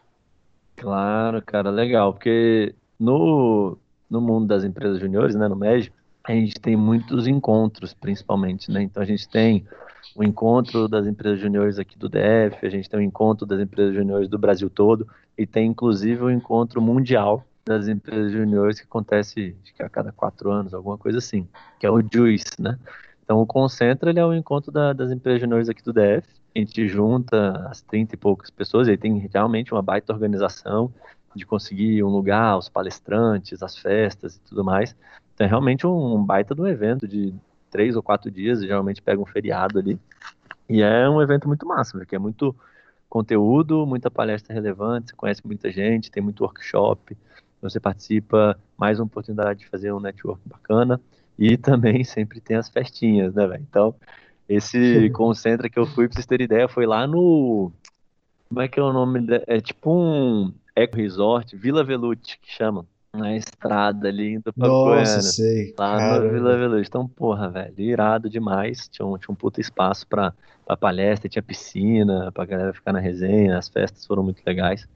Claro, 0.76 1.42
cara, 1.42 1.68
legal, 1.68 2.12
porque 2.12 2.76
no, 2.97 3.76
no 4.08 4.20
mundo 4.20 4.46
das 4.46 4.64
empresas 4.64 5.00
juniores, 5.00 5.34
né, 5.34 5.49
no 5.49 5.56
MEG, 5.56 5.92
a 6.25 6.32
gente 6.32 6.58
tem 6.61 6.76
muitos 6.76 7.26
encontros, 7.26 7.92
principalmente, 7.92 8.70
né? 8.70 8.82
Então 8.82 9.02
a 9.02 9.06
gente 9.06 9.28
tem 9.28 9.66
o 10.16 10.25
encontro 10.25 10.88
das 10.88 11.06
empresas 11.06 11.38
juniores 11.40 11.78
aqui 11.78 11.99
do 11.99 12.08
DF, 12.08 12.64
a 12.64 12.70
gente 12.70 12.88
tem 12.88 13.00
o 13.00 13.02
encontro 13.02 13.44
das 13.44 13.61
empresas 13.61 13.94
juniores 13.94 14.28
do 14.28 14.38
Brasil 14.38 14.70
todo 14.70 15.06
e 15.37 15.46
tem 15.46 15.66
inclusive 15.66 16.23
o 16.23 16.30
encontro 16.30 16.80
mundial 16.80 17.44
das 17.64 17.88
empresas 17.88 18.32
juniores 18.32 18.78
que 18.78 18.87
acontece 18.87 19.56
acho 19.62 19.75
que 19.75 19.82
a 19.82 19.88
cada 19.88 20.12
quatro 20.12 20.50
anos, 20.50 20.73
alguma 20.73 20.96
coisa 20.96 21.18
assim, 21.18 21.49
que 21.78 21.87
é 21.87 21.90
o 21.90 22.00
JUICE, 22.00 22.61
né? 22.61 22.78
Então 23.23 23.40
o 23.40 23.46
Concentra 23.46 24.11
ele 24.11 24.20
é 24.20 24.25
o 24.25 24.34
encontro 24.34 24.70
da, 24.70 24.92
das 24.92 25.11
empresas 25.11 25.40
juniores 25.40 25.68
aqui 25.68 25.82
do 25.82 25.92
DF, 25.92 26.26
a 26.54 26.58
gente 26.58 26.87
junta 26.88 27.66
as 27.68 27.82
30 27.82 28.14
e 28.14 28.18
poucas 28.18 28.50
pessoas, 28.50 28.87
e 28.87 28.92
aí 28.92 28.96
tem 28.96 29.18
realmente 29.32 29.73
uma 29.73 29.82
baita 29.82 30.12
organização 30.12 30.92
de 31.34 31.44
conseguir 31.44 32.02
um 32.02 32.08
lugar, 32.08 32.56
os 32.56 32.68
palestrantes, 32.68 33.62
as 33.62 33.76
festas 33.76 34.36
e 34.36 34.40
tudo 34.40 34.64
mais. 34.64 34.94
Então 35.34 35.47
é 35.47 35.49
realmente 35.49 35.86
um, 35.86 36.23
baita 36.23 36.54
de 36.54 36.60
um 36.60 36.66
evento 36.66 37.08
de 37.08 37.34
três 37.70 37.97
ou 37.97 38.02
quatro 38.02 38.30
dias, 38.30 38.60
geralmente 38.60 39.02
pega 39.02 39.20
um 39.20 39.26
feriado 39.26 39.78
ali. 39.78 39.99
E 40.68 40.80
é 40.80 41.08
um 41.08 41.20
evento 41.20 41.49
muito 41.49 41.66
massa, 41.66 41.99
porque 41.99 42.14
é 42.14 42.18
muito 42.18 42.54
conteúdo, 43.08 43.84
muita 43.86 44.10
palestra 44.10 44.54
relevante, 44.54 45.10
você 45.10 45.16
conhece 45.16 45.47
muita 45.47 45.70
gente, 45.70 46.10
tem 46.10 46.23
muito 46.23 46.42
workshop, 46.42 47.16
você 47.60 47.80
participa, 47.80 48.58
mais 48.76 48.99
uma 48.99 49.06
oportunidade 49.06 49.60
de 49.60 49.68
fazer 49.68 49.92
um 49.92 50.00
network 50.00 50.40
bacana. 50.47 51.00
E 51.38 51.56
também 51.56 52.02
sempre 52.04 52.40
tem 52.40 52.56
as 52.56 52.68
festinhas, 52.68 53.34
né, 53.34 53.47
velho? 53.47 53.66
Então, 53.68 53.94
esse 54.49 55.10
concentra 55.10 55.68
que 55.68 55.78
eu 55.78 55.86
fui, 55.86 56.06
pra 56.06 56.14
vocês 56.14 56.26
terem 56.26 56.44
ideia, 56.44 56.68
foi 56.68 56.86
lá 56.86 57.06
no. 57.06 57.73
Como 58.49 58.60
é 58.60 58.68
que 58.68 58.78
é 58.78 58.82
o 58.82 58.92
nome? 58.92 59.26
É 59.47 59.60
tipo 59.60 59.90
um 59.90 60.52
Eco 60.75 60.97
Resort, 60.97 61.56
Vila 61.56 61.84
Velute, 61.84 62.39
que 62.41 62.50
chama. 62.50 62.87
Na 63.13 63.37
estrada 63.37 64.08
ali 64.08 64.34
indo 64.34 64.52
pra 64.52 64.67
Nossa, 64.67 64.91
Goiânia. 64.91 65.23
sei. 65.23 65.75
Lá 65.78 65.99
Caramba. 65.99 66.25
no 66.26 66.32
Vila 66.32 66.56
Velute. 66.56 66.89
Então, 66.89 67.06
porra, 67.06 67.49
velho, 67.49 67.75
irado 67.78 68.28
demais. 68.28 68.89
Tinha 68.89 69.06
um, 69.06 69.17
tinha 69.17 69.30
um 69.30 69.37
puta 69.37 69.60
espaço 69.60 70.04
pra, 70.08 70.32
pra 70.67 70.76
palestra, 70.76 71.28
tinha 71.28 71.43
piscina, 71.43 72.32
pra 72.32 72.45
galera 72.45 72.75
ficar 72.75 72.93
na 72.93 72.99
resenha, 72.99 73.56
as 73.56 73.69
festas 73.69 74.04
foram 74.04 74.25
muito 74.25 74.43
legais. 74.45 74.89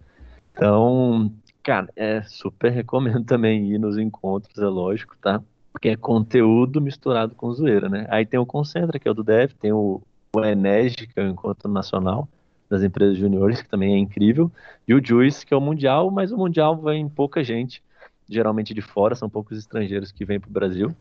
Então, 0.53 1.33
cara, 1.63 1.89
é 1.95 2.23
super 2.23 2.73
recomendo 2.73 3.23
também 3.25 3.73
ir 3.73 3.79
nos 3.79 3.97
encontros, 3.97 4.59
é 4.59 4.67
lógico, 4.67 5.17
tá? 5.23 5.41
Porque 5.73 5.91
é 5.91 5.97
conteúdo 5.97 6.81
misturado 6.81 7.37
com 7.37 7.53
zoeira, 7.53 7.89
né? 7.89 8.05
Aí 8.11 8.27
tem 8.27 8.41
o 8.41 8.47
Concentra, 8.47 8.99
que 8.99 9.07
é 9.07 9.11
o 9.11 9.15
do 9.15 9.23
DEV, 9.23 9.55
tem 9.55 9.73
o, 9.73 10.03
o 10.33 10.41
que 10.41 11.13
é 11.15 11.23
o 11.23 11.29
Encontro 11.29 11.71
Nacional, 11.71 12.29
das 12.69 12.83
empresas 12.83 13.17
juniores, 13.17 13.63
que 13.63 13.69
também 13.69 13.95
é 13.95 13.99
incrível, 13.99 14.51
e 14.87 14.95
o 14.95 15.05
Juice, 15.05 15.45
que 15.45 15.55
é 15.55 15.57
o 15.57 15.61
Mundial, 15.61 16.11
mas 16.11 16.33
o 16.33 16.37
Mundial 16.37 16.77
vem 16.81 17.09
pouca 17.09 17.43
gente, 17.43 17.83
geralmente 18.29 18.75
de 18.75 18.83
fora, 18.83 19.15
são 19.15 19.29
poucos 19.29 19.59
estrangeiros 19.59 20.13
que 20.13 20.25
vêm 20.25 20.39
para 20.39 20.51
o 20.51 20.53
Brasil, 20.53 20.95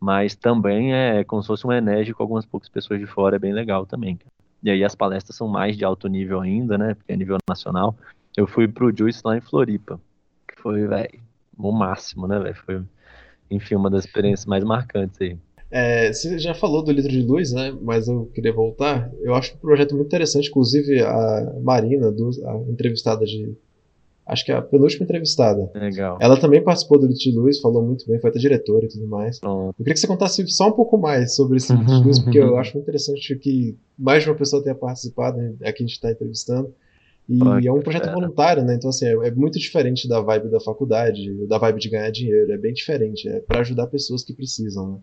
mas 0.00 0.34
também 0.34 0.94
é 0.94 1.24
como 1.24 1.42
se 1.42 1.46
fosse 1.46 1.66
um 1.66 1.72
Enege 1.72 2.12
com 2.12 2.22
algumas 2.22 2.44
poucas 2.44 2.68
pessoas 2.68 2.98
de 2.98 3.06
fora, 3.06 3.36
é 3.36 3.38
bem 3.38 3.52
legal 3.52 3.86
também. 3.86 4.18
E 4.62 4.70
aí 4.70 4.82
as 4.82 4.94
palestras 4.94 5.36
são 5.36 5.46
mais 5.46 5.76
de 5.76 5.84
alto 5.84 6.08
nível 6.08 6.40
ainda, 6.40 6.76
né, 6.76 6.94
porque 6.94 7.12
é 7.12 7.16
nível 7.16 7.38
nacional. 7.48 7.96
Eu 8.36 8.46
fui 8.46 8.66
pro 8.66 8.94
Juice 8.94 9.22
lá 9.24 9.36
em 9.36 9.40
Floripa, 9.40 10.00
que 10.48 10.60
foi, 10.60 10.86
velho, 10.86 11.20
o 11.56 11.72
máximo, 11.72 12.26
né, 12.26 12.38
velho, 12.38 12.56
foi, 12.56 12.82
enfim, 13.50 13.76
uma 13.76 13.88
das 13.88 14.04
experiências 14.04 14.46
mais 14.46 14.64
marcantes 14.64 15.20
aí. 15.20 15.38
É, 15.76 16.10
você 16.10 16.38
já 16.38 16.54
falou 16.54 16.82
do 16.82 16.90
litro 16.90 17.10
de 17.10 17.20
luz, 17.20 17.52
né? 17.52 17.76
Mas 17.82 18.08
eu 18.08 18.24
queria 18.34 18.50
voltar. 18.50 19.12
Eu 19.20 19.34
acho 19.34 19.54
um 19.54 19.58
projeto 19.58 19.94
muito 19.94 20.06
interessante. 20.06 20.48
Inclusive, 20.48 21.02
a 21.02 21.52
Marina, 21.62 22.08
a 22.08 22.70
entrevistada 22.70 23.26
de. 23.26 23.54
Acho 24.24 24.42
que 24.46 24.52
é 24.52 24.56
a 24.56 24.62
penúltima 24.62 25.04
entrevistada. 25.04 25.70
Legal. 25.74 26.16
Ela 26.18 26.40
também 26.40 26.64
participou 26.64 26.98
do 26.98 27.06
Litro 27.06 27.20
de 27.20 27.30
Luz, 27.30 27.60
falou 27.60 27.84
muito 27.84 28.06
bem, 28.06 28.18
foi 28.18 28.30
até 28.30 28.38
diretora 28.38 28.86
e 28.86 28.88
tudo 28.88 29.06
mais. 29.06 29.38
Eu 29.42 29.74
queria 29.76 29.92
que 29.92 30.00
você 30.00 30.06
contasse 30.06 30.48
só 30.48 30.68
um 30.68 30.72
pouco 30.72 30.96
mais 30.96 31.36
sobre 31.36 31.58
esse 31.58 31.70
Litro 31.74 31.86
de 31.86 32.06
Luz, 32.06 32.18
porque 32.20 32.38
eu 32.38 32.56
acho 32.58 32.72
muito 32.72 32.84
interessante 32.84 33.36
que 33.36 33.76
mais 33.98 34.22
de 34.22 34.30
uma 34.30 34.34
pessoa 34.34 34.62
tenha 34.62 34.74
participado, 34.74 35.36
né? 35.36 35.54
aqui 35.60 35.82
a 35.82 35.86
gente 35.86 35.92
está 35.92 36.10
entrevistando. 36.10 36.74
E 37.28 37.66
é 37.66 37.72
um 37.72 37.82
projeto 37.82 38.10
voluntário, 38.12 38.64
né? 38.64 38.76
Então, 38.76 38.88
assim, 38.88 39.04
é, 39.04 39.12
é, 39.28 39.30
muito 39.30 39.58
diferente 39.58 40.08
da 40.08 40.20
vibe 40.20 40.48
da 40.48 40.60
faculdade, 40.60 41.46
da 41.46 41.58
vibe 41.58 41.80
de 41.80 41.90
ganhar 41.90 42.10
dinheiro. 42.10 42.50
É 42.50 42.56
bem 42.56 42.72
diferente. 42.72 43.28
É 43.28 43.40
para 43.40 43.60
ajudar 43.60 43.88
pessoas 43.88 44.24
que 44.24 44.32
precisam, 44.32 44.92
né? 44.92 44.98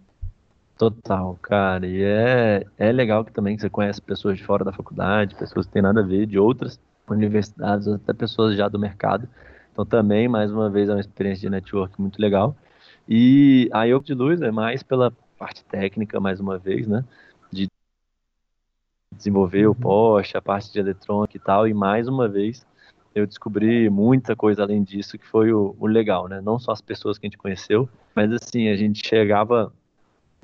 Total, 0.77 1.38
cara. 1.41 1.86
E 1.86 2.01
é, 2.01 2.65
é 2.77 2.91
legal 2.91 3.23
que 3.23 3.31
também 3.31 3.57
você 3.57 3.69
conhece 3.69 4.01
pessoas 4.01 4.38
de 4.38 4.43
fora 4.43 4.65
da 4.65 4.73
faculdade, 4.73 5.36
pessoas 5.36 5.65
que 5.65 5.71
têm 5.71 5.81
nada 5.81 6.01
a 6.01 6.03
ver, 6.03 6.25
de 6.25 6.39
outras 6.39 6.79
universidades, 7.07 7.88
até 7.88 8.13
pessoas 8.13 8.57
já 8.57 8.67
do 8.67 8.79
mercado. 8.79 9.27
Então 9.71 9.86
também, 9.86 10.27
mais 10.27 10.51
uma 10.51 10.69
vez, 10.69 10.89
é 10.89 10.93
uma 10.93 10.99
experiência 10.99 11.41
de 11.41 11.49
network 11.49 11.99
muito 12.01 12.19
legal. 12.19 12.55
E 13.07 13.69
a 13.73 13.83
Yoke 13.83 14.05
de 14.07 14.13
Luz 14.13 14.41
é 14.41 14.51
mais 14.51 14.81
pela 14.81 15.12
parte 15.38 15.63
técnica, 15.65 16.19
mais 16.19 16.39
uma 16.39 16.57
vez, 16.57 16.88
né? 16.88 17.03
De 17.51 17.67
desenvolver 19.12 19.65
o 19.67 19.69
uhum. 19.69 19.75
poste, 19.75 20.38
a 20.38 20.41
parte 20.41 20.71
de 20.71 20.79
eletrônica 20.79 21.38
e 21.38 21.39
tal. 21.39 21.67
E 21.67 21.73
mais 21.73 22.07
uma 22.07 22.27
vez, 22.27 22.65
eu 23.13 23.27
descobri 23.27 23.89
muita 23.89 24.36
coisa 24.36 24.63
além 24.63 24.83
disso, 24.83 25.17
que 25.17 25.25
foi 25.25 25.53
o, 25.53 25.75
o 25.79 25.86
legal, 25.86 26.27
né? 26.27 26.41
Não 26.41 26.57
só 26.57 26.71
as 26.71 26.81
pessoas 26.81 27.17
que 27.17 27.25
a 27.25 27.29
gente 27.29 27.38
conheceu, 27.38 27.88
mas 28.15 28.31
assim, 28.31 28.69
a 28.69 28.75
gente 28.75 29.05
chegava 29.05 29.71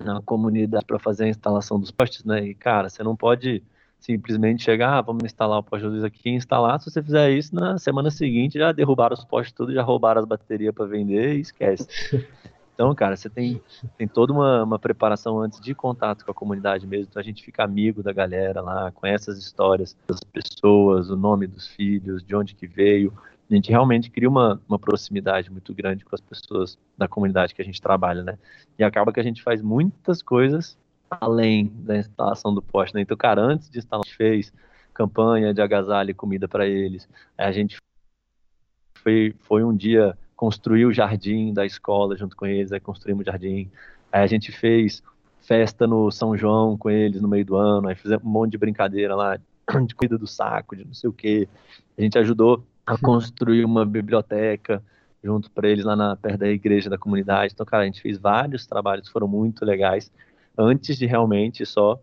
na 0.03 0.21
comunidade 0.21 0.85
para 0.85 0.99
fazer 0.99 1.25
a 1.25 1.29
instalação 1.29 1.79
dos 1.79 1.91
postes, 1.91 2.23
né? 2.23 2.43
E 2.43 2.53
cara, 2.53 2.89
você 2.89 3.03
não 3.03 3.15
pode 3.15 3.63
simplesmente 3.99 4.63
chegar, 4.63 4.97
ah, 4.97 5.01
vamos 5.01 5.23
instalar 5.25 5.59
o 5.59 5.63
poste 5.63 5.85
de 5.85 5.93
luz 5.93 6.03
aqui 6.03 6.29
e 6.29 6.35
instalar. 6.35 6.79
Se 6.79 6.89
você 6.89 7.03
fizer 7.03 7.31
isso, 7.31 7.53
na 7.53 7.77
semana 7.77 8.09
seguinte 8.09 8.57
já 8.57 8.71
derrubaram 8.71 9.13
os 9.13 9.25
postes 9.25 9.53
tudo, 9.53 9.73
já 9.73 9.83
roubaram 9.83 10.21
as 10.21 10.27
baterias 10.27 10.73
para 10.73 10.85
vender 10.85 11.35
e 11.35 11.41
esquece. 11.41 11.87
Então, 12.79 12.95
cara, 12.95 13.17
você 13.17 13.29
tem, 13.29 13.61
tem 13.97 14.07
toda 14.07 14.31
uma, 14.31 14.63
uma 14.63 14.79
preparação 14.79 15.41
antes 15.41 15.59
de 15.59 15.75
contato 15.75 16.23
com 16.23 16.31
a 16.31 16.33
comunidade 16.33 16.87
mesmo. 16.87 17.07
Então 17.09 17.19
a 17.19 17.23
gente 17.23 17.43
fica 17.43 17.61
amigo 17.61 18.01
da 18.01 18.13
galera 18.13 18.61
lá, 18.61 18.89
conhece 18.89 19.29
as 19.29 19.37
histórias 19.37 19.97
das 20.07 20.21
pessoas, 20.21 21.09
o 21.09 21.17
nome 21.17 21.45
dos 21.45 21.67
filhos, 21.67 22.23
de 22.23 22.33
onde 22.33 22.55
que 22.55 22.65
veio. 22.65 23.11
A 23.49 23.55
gente 23.55 23.69
realmente 23.69 24.11
cria 24.11 24.29
uma, 24.29 24.61
uma 24.67 24.77
proximidade 24.77 25.51
muito 25.51 25.73
grande 25.73 26.05
com 26.05 26.15
as 26.15 26.21
pessoas 26.21 26.77
da 26.97 27.07
comunidade 27.07 27.55
que 27.55 27.61
a 27.61 27.65
gente 27.65 27.81
trabalha, 27.81 28.21
né? 28.21 28.37
E 28.77 28.83
acaba 28.83 29.11
que 29.11 29.19
a 29.19 29.23
gente 29.23 29.41
faz 29.41 29.61
muitas 29.61 30.21
coisas 30.21 30.77
além 31.09 31.71
da 31.77 31.97
instalação 31.97 32.53
do 32.53 32.61
poste, 32.61 32.93
né? 32.93 33.01
Então, 33.01 33.17
cara, 33.17 33.41
antes 33.41 33.69
de 33.69 33.79
instalar, 33.79 34.03
a 34.05 34.07
gente 34.07 34.15
fez 34.15 34.53
campanha 34.93 35.53
de 35.53 35.61
agasalho 35.61 36.11
e 36.11 36.13
comida 36.13 36.47
para 36.47 36.67
eles. 36.67 37.09
A 37.37 37.51
gente 37.51 37.77
foi, 39.01 39.33
foi 39.39 39.63
um 39.63 39.75
dia 39.75 40.17
construir 40.35 40.85
o 40.85 40.93
jardim 40.93 41.53
da 41.53 41.65
escola 41.65 42.15
junto 42.15 42.35
com 42.35 42.45
eles, 42.45 42.71
aí 42.71 42.79
construímos 42.79 43.23
o 43.23 43.25
jardim. 43.25 43.69
Aí 44.11 44.23
a 44.23 44.27
gente 44.27 44.51
fez 44.51 45.01
festa 45.41 45.87
no 45.87 46.11
São 46.11 46.37
João 46.37 46.77
com 46.77 46.89
eles 46.89 47.21
no 47.21 47.27
meio 47.27 47.45
do 47.45 47.55
ano, 47.55 47.87
aí 47.87 47.95
fizemos 47.95 48.23
um 48.23 48.29
monte 48.29 48.51
de 48.51 48.57
brincadeira 48.57 49.15
lá, 49.15 49.37
de 49.85 49.95
cuida 49.95 50.17
do 50.17 50.27
saco, 50.27 50.75
de 50.75 50.85
não 50.85 50.93
sei 50.93 51.09
o 51.09 51.13
quê. 51.13 51.47
A 51.97 52.01
gente 52.01 52.17
ajudou 52.19 52.63
a 52.89 52.97
construir 52.97 53.63
uma 53.63 53.85
biblioteca 53.85 54.83
junto 55.23 55.51
para 55.51 55.69
eles 55.69 55.85
lá 55.85 55.95
na, 55.95 56.15
perto 56.15 56.39
da 56.39 56.47
igreja 56.47 56.89
da 56.89 56.97
comunidade. 56.97 57.53
Então, 57.53 57.65
cara, 57.65 57.83
a 57.83 57.85
gente 57.85 58.01
fez 58.01 58.17
vários 58.17 58.65
trabalhos 58.65 59.07
que 59.07 59.13
foram 59.13 59.27
muito 59.27 59.63
legais 59.63 60.11
antes 60.57 60.97
de 60.97 61.05
realmente 61.05 61.65
só 61.67 61.99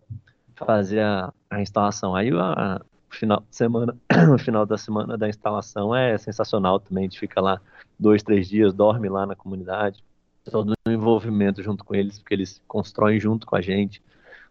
fazer 0.55 1.01
a, 1.01 1.33
a 1.49 1.61
instalação. 1.61 2.15
Aí 2.15 2.31
a, 2.31 2.81
o 3.11 3.15
final 3.15 3.43
de 3.49 3.55
semana, 3.55 3.97
o 4.33 4.37
final 4.37 4.65
da 4.65 4.77
semana 4.77 5.17
da 5.17 5.27
instalação 5.27 5.93
é 5.93 6.17
sensacional 6.17 6.79
também. 6.79 7.03
A 7.03 7.07
gente 7.07 7.19
fica 7.19 7.41
lá 7.41 7.59
dois, 7.99 8.23
três 8.23 8.47
dias, 8.47 8.73
dorme 8.73 9.09
lá 9.09 9.25
na 9.25 9.35
comunidade, 9.35 10.01
todo 10.49 10.73
o 10.87 10.91
envolvimento 10.91 11.61
junto 11.61 11.83
com 11.83 11.95
eles, 11.95 12.17
porque 12.19 12.33
eles 12.33 12.61
constroem 12.65 13.19
junto 13.19 13.45
com 13.45 13.57
a 13.57 13.61
gente 13.61 14.01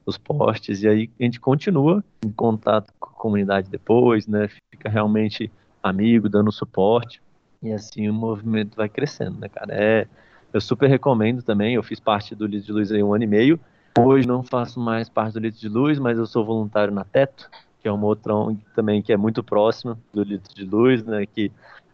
os 0.05 0.17
postes 0.17 0.83
e 0.83 0.89
aí 0.89 1.11
a 1.19 1.25
gente 1.25 1.41
continua 1.41 2.05
em 2.25 2.31
contato 2.31 2.93
com 3.01 3.09
a 3.09 3.13
comunidade 3.13 3.69
depois, 3.69 4.27
né? 4.29 4.49
Fica 4.71 4.89
realmente 4.89 5.51
amigo, 5.89 6.29
dando 6.29 6.53
suporte 6.53 7.21
e 7.63 7.73
assim 7.73 8.09
o 8.09 8.15
movimento 8.15 8.77
vai 8.77 8.89
crescendo, 8.89 9.39
né, 9.39 9.49
cara? 9.49 9.73
É, 9.73 10.07
eu 10.53 10.61
super 10.61 10.89
recomendo 10.89 11.43
também. 11.43 11.75
Eu 11.75 11.83
fiz 11.83 12.01
parte 12.01 12.35
do 12.35 12.47
Litro 12.47 12.67
de 12.67 12.73
Luz 12.73 12.93
aí 12.93 13.03
um 13.03 13.15
ano 13.15 13.25
e 13.25 13.27
meio. 13.27 13.61
Hoje 13.99 14.27
não 14.27 14.43
faço 14.43 14.79
mais 14.79 15.09
parte 15.09 15.35
do 15.35 15.41
Litro 15.41 15.61
de 15.61 15.69
Luz, 15.69 15.99
mas 15.99 16.19
eu 16.19 16.27
sou 16.27 16.45
voluntário 16.45 16.93
na 16.93 17.05
Teto, 17.05 17.51
que 17.81 17.89
é 17.89 17.93
uma 17.93 18.07
outra 18.07 18.35
ONG 18.35 18.61
também 18.75 19.01
que 19.01 19.13
é 19.13 19.17
muito 19.17 19.43
próxima 19.43 19.99
do 20.13 20.23
Litro 20.23 20.55
de 20.55 20.65
Luz, 20.65 21.03
né, 21.05 21.25
que 21.25 21.51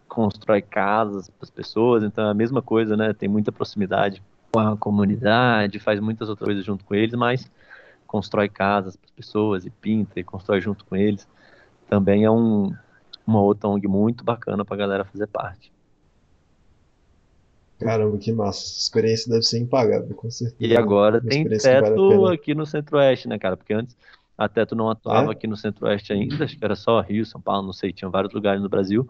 constrói 0.09 0.61
casas 0.61 1.31
para 1.31 1.45
as 1.45 1.51
pessoas, 1.51 2.03
então 2.03 2.27
é 2.27 2.31
a 2.31 2.35
mesma 2.35 2.61
coisa, 2.61 2.97
né, 2.97 3.13
tem 3.13 3.29
muita 3.29 3.51
proximidade 3.51 4.23
com 4.53 4.59
a 4.61 4.77
comunidade, 4.77 5.79
faz 5.79 6.01
muitas 6.01 6.29
outras 6.29 6.47
coisas 6.47 6.65
junto 6.65 6.85
com 6.85 6.95
eles, 6.95 7.15
mas 7.15 7.51
constrói 8.07 8.49
casas 8.49 8.95
para 8.95 9.07
as 9.07 9.11
pessoas 9.11 9.65
e 9.65 9.71
pinta 9.71 10.21
e 10.21 10.25
constrói 10.25 10.61
junto 10.61 10.85
com 10.85 10.95
eles. 10.95 11.27
Também 11.89 12.25
é 12.25 12.31
um, 12.31 12.75
uma 13.27 13.41
outra 13.41 13.69
ONG 13.69 13.87
muito 13.87 14.25
bacana 14.25 14.65
para 14.65 14.75
a 14.75 14.79
galera 14.79 15.05
fazer 15.05 15.27
parte. 15.27 15.73
Caramba, 17.79 18.17
que 18.17 18.33
massa. 18.33 18.61
Essa 18.61 18.79
experiência 18.81 19.31
deve 19.31 19.43
ser 19.43 19.59
impagável, 19.59 20.15
com 20.15 20.31
certeza. 20.31 20.57
E 20.61 20.77
agora 20.77 21.21
tem 21.21 21.49
teto 21.49 22.21
vale 22.21 22.35
aqui 22.35 22.55
no 22.55 22.65
Centro-Oeste, 22.65 23.29
né, 23.29 23.39
cara? 23.39 23.57
Porque 23.57 23.75
antes 23.75 23.97
até 24.37 24.65
tu 24.65 24.75
não 24.75 24.91
atuava 24.91 25.31
é? 25.31 25.33
aqui 25.33 25.47
no 25.47 25.57
Centro-Oeste 25.57 26.13
ainda, 26.13 26.45
acho 26.45 26.59
que 26.59 26.65
era 26.65 26.75
só 26.75 27.01
Rio, 27.01 27.25
São 27.27 27.41
Paulo, 27.41 27.67
não 27.67 27.73
sei, 27.73 27.93
tinha 27.93 28.09
vários 28.09 28.33
lugares 28.33 28.63
no 28.63 28.69
Brasil. 28.69 29.09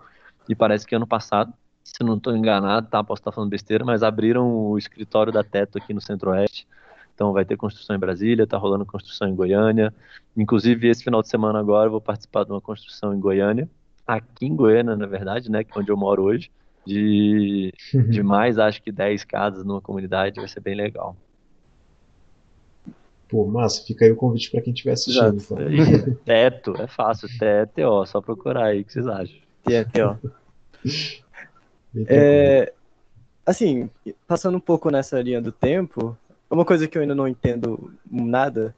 E 0.48 0.54
parece 0.54 0.86
que 0.86 0.94
ano 0.94 1.06
passado, 1.06 1.52
se 1.84 2.02
não 2.02 2.16
estou 2.16 2.36
enganado, 2.36 2.88
tá, 2.88 3.02
posso 3.02 3.20
estar 3.20 3.32
falando 3.32 3.50
besteira, 3.50 3.84
mas 3.84 4.02
abriram 4.02 4.46
o 4.52 4.76
escritório 4.76 5.32
da 5.32 5.44
Teto 5.44 5.78
aqui 5.78 5.94
no 5.94 6.00
Centro-Oeste. 6.00 6.66
Então 7.14 7.32
vai 7.32 7.44
ter 7.44 7.56
construção 7.56 7.94
em 7.94 7.98
Brasília, 7.98 8.46
tá 8.46 8.56
rolando 8.56 8.86
construção 8.86 9.28
em 9.28 9.34
Goiânia. 9.34 9.94
Inclusive, 10.36 10.88
esse 10.88 11.04
final 11.04 11.22
de 11.22 11.28
semana 11.28 11.58
agora 11.60 11.86
eu 11.86 11.90
vou 11.90 12.00
participar 12.00 12.44
de 12.44 12.50
uma 12.50 12.60
construção 12.60 13.14
em 13.14 13.20
Goiânia, 13.20 13.68
aqui 14.06 14.46
em 14.46 14.56
Goiânia, 14.56 14.96
na 14.96 15.06
verdade, 15.06 15.50
né, 15.50 15.64
que 15.64 15.76
é 15.76 15.80
onde 15.80 15.90
eu 15.90 15.96
moro 15.96 16.22
hoje, 16.22 16.50
de, 16.84 17.72
de 18.08 18.22
mais, 18.22 18.58
acho 18.58 18.82
que 18.82 18.92
10 18.92 19.24
casas 19.24 19.64
numa 19.64 19.80
comunidade, 19.80 20.40
vai 20.40 20.48
ser 20.48 20.60
bem 20.60 20.74
legal. 20.74 21.16
Pô, 23.28 23.46
massa, 23.46 23.82
fica 23.86 24.04
aí 24.04 24.12
o 24.12 24.16
convite 24.16 24.50
para 24.50 24.60
quem 24.60 24.72
estiver 24.74 24.92
assistindo. 24.92 25.36
Então. 25.36 25.56
Teto, 26.24 26.74
é 26.78 26.86
fácil, 26.86 27.28
teto, 27.38 27.80
ó, 27.80 28.04
só 28.04 28.20
procurar 28.20 28.66
aí, 28.66 28.82
o 28.82 28.84
que 28.84 28.92
vocês 28.92 29.06
acham? 29.06 29.36
Teto, 29.64 30.00
ó. 30.00 30.16
é, 32.08 32.72
assim, 33.46 33.88
passando 34.26 34.56
um 34.56 34.60
pouco 34.60 34.90
nessa 34.90 35.20
linha 35.22 35.40
do 35.40 35.50
tempo, 35.50 36.16
uma 36.50 36.64
coisa 36.64 36.86
que 36.86 36.98
eu 36.98 37.02
ainda 37.02 37.14
não 37.14 37.26
entendo 37.26 37.94
nada, 38.10 38.74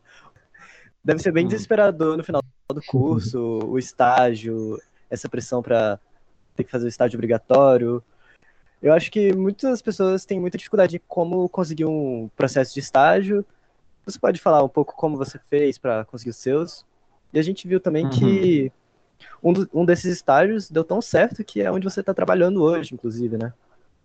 deve 1.05 1.21
ser 1.21 1.33
bem 1.33 1.45
hum. 1.45 1.49
desesperador 1.49 2.17
no 2.17 2.23
final 2.23 2.41
do 2.73 2.83
curso, 2.83 3.59
o 3.67 3.77
estágio, 3.77 4.79
essa 5.15 5.29
pressão 5.29 5.63
para 5.63 5.99
ter 6.55 6.65
que 6.65 6.71
fazer 6.71 6.87
o 6.87 6.89
estágio 6.89 7.17
obrigatório. 7.17 8.03
Eu 8.83 8.93
acho 8.93 9.11
que 9.11 9.33
muitas 9.33 9.81
pessoas 9.81 10.25
têm 10.25 10.39
muita 10.39 10.59
dificuldade 10.59 10.97
em 10.97 11.01
como 11.09 11.49
conseguir 11.49 11.87
um 11.87 12.29
processo 12.37 12.75
de 12.75 12.81
estágio 12.81 13.45
você 14.05 14.19
pode 14.19 14.41
falar 14.41 14.63
um 14.63 14.69
pouco 14.69 14.95
como 14.95 15.17
você 15.17 15.39
fez 15.49 15.79
para 15.79 16.05
conseguir 16.05 16.31
os 16.31 16.37
seus? 16.37 16.85
E 17.33 17.39
a 17.39 17.43
gente 17.43 17.67
viu 17.67 17.81
também 17.81 18.05
uhum. 18.05 18.11
que 18.11 18.73
um, 19.43 19.53
do, 19.53 19.69
um 19.73 19.85
desses 19.85 20.13
estágios 20.13 20.71
deu 20.71 20.85
tão 20.85 21.01
certo 21.01 21.43
que 21.43 21.63
é 21.63 21.71
onde 21.71 21.85
você 21.85 22.01
está 22.01 22.13
trabalhando 22.13 22.63
hoje, 22.63 22.95
inclusive, 22.95 23.39
né? 23.39 23.53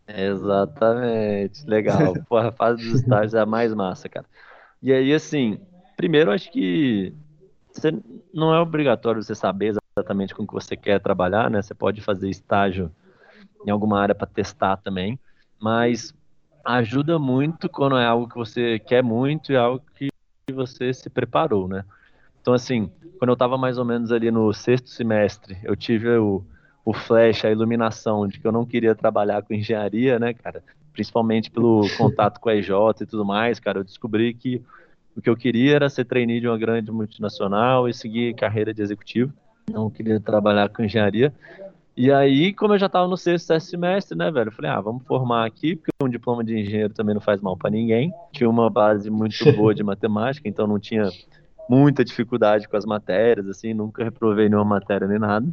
Exatamente, 0.08 1.66
legal. 1.68 2.14
Pô, 2.28 2.38
a 2.38 2.52
fase 2.52 2.84
dos 2.84 3.02
estágios 3.02 3.34
é 3.34 3.40
a 3.40 3.46
mais 3.46 3.74
massa, 3.74 4.08
cara. 4.08 4.26
E 4.82 4.94
aí, 4.94 5.14
assim, 5.14 5.60
primeiro 5.98 6.32
acho 6.32 6.50
que 6.52 7.14
você, 7.72 7.92
não 8.34 8.54
é 8.54 8.60
obrigatório 8.60 9.22
você 9.22 9.36
saber 9.36 9.74
exatamente 10.00 10.34
com 10.34 10.44
o 10.44 10.48
que 10.48 10.54
você 10.54 10.76
quer 10.76 11.00
trabalhar, 11.00 11.50
né? 11.50 11.62
Você 11.62 11.74
pode 11.74 12.02
fazer 12.02 12.30
estágio 12.30 12.92
em 13.66 13.70
alguma 13.70 14.00
área 14.00 14.16
para 14.16 14.28
testar 14.28 14.78
também, 14.78 15.20
mas 15.60 16.14
ajuda 16.64 17.20
muito 17.20 17.70
quando 17.70 17.98
é 17.98 18.06
algo 18.06 18.28
que 18.28 18.36
você 18.36 18.80
quer 18.80 19.04
muito 19.04 19.52
e 19.52 19.56
algo 19.58 19.84
que 19.96 20.10
você 20.52 20.94
se 20.94 21.10
preparou, 21.10 21.68
né? 21.68 21.84
Então, 22.42 22.54
assim, 22.54 22.90
quando 23.18 23.30
eu 23.30 23.34
estava 23.34 23.58
mais 23.58 23.78
ou 23.78 23.86
menos 23.86 24.12
ali 24.12 24.32
no 24.32 24.54
sexto 24.54 24.90
semestre, 24.90 25.58
eu 25.64 25.76
tive 25.76 26.10
o, 26.18 26.44
o 26.86 26.94
flash, 26.94 27.46
a 27.46 27.52
iluminação 27.52 28.28
de 28.28 28.40
que 28.40 28.48
eu 28.48 28.52
não 28.52 28.66
queria 28.66 28.96
trabalhar 28.96 29.44
com 29.44 29.54
engenharia, 29.54 30.18
né, 30.18 30.34
cara? 30.34 30.64
Principalmente 30.94 31.52
pelo 31.52 31.82
contato 31.98 32.40
com 32.40 32.50
a 32.50 32.56
EJ 32.56 32.70
e 33.02 33.06
tudo 33.06 33.26
mais, 33.26 33.60
cara. 33.60 33.80
Eu 33.80 33.84
descobri 33.84 34.34
que 34.34 34.64
o 35.16 35.22
que 35.22 35.30
eu 35.30 35.36
queria 35.36 35.76
era 35.76 35.90
ser 35.90 36.06
trainee 36.06 36.40
de 36.40 36.48
uma 36.48 36.58
grande 36.58 36.92
multinacional 36.92 37.90
e 37.90 37.94
seguir 37.94 38.34
carreira 38.36 38.74
de 38.74 38.82
executivo. 38.82 39.34
Não 39.70 39.90
queria 39.90 40.20
trabalhar 40.20 40.70
com 40.70 40.84
engenharia. 40.84 41.34
E 42.02 42.12
aí, 42.12 42.54
como 42.54 42.74
eu 42.74 42.80
já 42.80 42.86
estava 42.86 43.08
no 43.08 43.18
sexto, 43.18 43.48
sétimo 43.48 43.70
semestre, 43.72 44.18
né, 44.18 44.32
velho? 44.32 44.48
Eu 44.48 44.52
falei, 44.54 44.72
ah, 44.72 44.80
vamos 44.80 45.04
formar 45.06 45.46
aqui, 45.46 45.76
porque 45.76 45.92
um 46.02 46.08
diploma 46.08 46.44
de 46.46 46.58
engenheiro 46.58 46.94
também 46.94 47.14
não 47.14 47.20
faz 47.20 47.42
mal 47.42 47.58
para 47.58 47.70
ninguém. 47.70 48.14
Tinha 48.32 48.50
uma 48.50 48.70
base 48.70 49.10
muito 49.10 49.36
boa 49.52 49.76
de 49.76 49.84
matemática, 49.84 50.48
então 50.48 50.66
não 50.66 50.80
tinha 50.80 51.10
muita 51.70 52.06
dificuldade 52.06 52.70
com 52.70 52.78
as 52.78 52.86
matérias, 52.86 53.48
assim, 53.50 53.74
nunca 53.74 54.04
reprovei 54.04 54.48
nenhuma 54.48 54.64
matéria 54.64 55.08
nem 55.08 55.20
nada. 55.20 55.46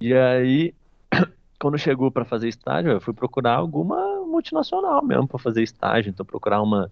E 0.00 0.12
aí, 0.12 0.74
quando 1.60 1.78
chegou 1.78 2.10
para 2.10 2.24
fazer 2.24 2.48
estágio, 2.48 2.90
eu 2.90 3.00
fui 3.00 3.14
procurar 3.14 3.54
alguma 3.54 4.24
multinacional 4.26 5.04
mesmo 5.04 5.28
para 5.28 5.38
fazer 5.38 5.62
estágio. 5.62 6.10
Então, 6.10 6.26
procurar 6.26 6.60
uma, 6.62 6.90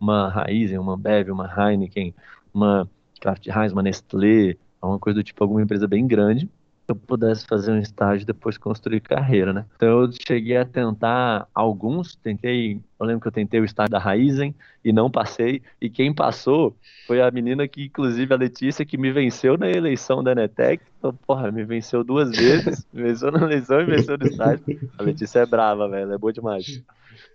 uma 0.00 0.28
Raizen, 0.28 0.78
uma 0.78 0.96
Bev, 0.96 1.30
uma 1.30 1.52
Heineken, 1.52 2.14
uma 2.54 2.88
Kraft 3.20 3.46
Heinz, 3.48 3.72
uma 3.72 3.82
Nestlé, 3.82 4.56
alguma 4.82 4.98
coisa 4.98 5.20
do 5.20 5.24
tipo, 5.24 5.42
alguma 5.42 5.62
empresa 5.62 5.88
bem 5.88 6.06
grande 6.06 6.50
eu 6.88 6.96
pudesse 6.96 7.46
fazer 7.46 7.72
um 7.72 7.78
estágio 7.78 8.24
e 8.24 8.26
depois 8.26 8.58
construir 8.58 9.00
carreira, 9.00 9.52
né? 9.52 9.64
Então 9.76 10.02
eu 10.02 10.10
cheguei 10.26 10.56
a 10.56 10.64
tentar 10.64 11.48
alguns, 11.54 12.16
tentei, 12.16 12.80
eu 12.98 13.06
lembro 13.06 13.22
que 13.22 13.28
eu 13.28 13.32
tentei 13.32 13.60
o 13.60 13.64
estágio 13.64 13.90
da 13.90 13.98
Raizen 13.98 14.54
e 14.84 14.92
não 14.92 15.10
passei, 15.10 15.62
e 15.80 15.88
quem 15.88 16.12
passou 16.12 16.76
foi 17.06 17.20
a 17.22 17.30
menina 17.30 17.66
que, 17.68 17.84
inclusive 17.84 18.32
a 18.32 18.36
Letícia, 18.36 18.84
que 18.84 18.98
me 18.98 19.12
venceu 19.12 19.56
na 19.56 19.70
eleição 19.70 20.22
da 20.22 20.34
Netec, 20.34 20.82
então, 20.98 21.14
porra, 21.26 21.50
me 21.50 21.64
venceu 21.64 22.02
duas 22.02 22.30
vezes, 22.30 22.86
me 22.92 23.02
venceu 23.02 23.30
na 23.30 23.42
eleição 23.42 23.80
e 23.80 23.84
venceu 23.84 24.18
no 24.18 24.26
estágio. 24.26 24.64
A 24.98 25.02
Letícia 25.02 25.40
é 25.40 25.46
brava, 25.46 25.88
velho, 25.88 26.12
é 26.12 26.18
boa 26.18 26.32
demais. 26.32 26.82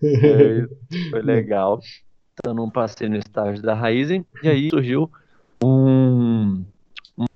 É, 0.04 0.68
foi 1.10 1.22
legal. 1.24 1.80
Então 2.34 2.54
não 2.54 2.70
passei 2.70 3.10
no 3.10 3.18
estágio 3.18 3.64
da 3.64 3.74
Raizen, 3.74 4.26
e 4.44 4.50
aí 4.50 4.70
surgiu 4.70 5.10
um 5.64 6.07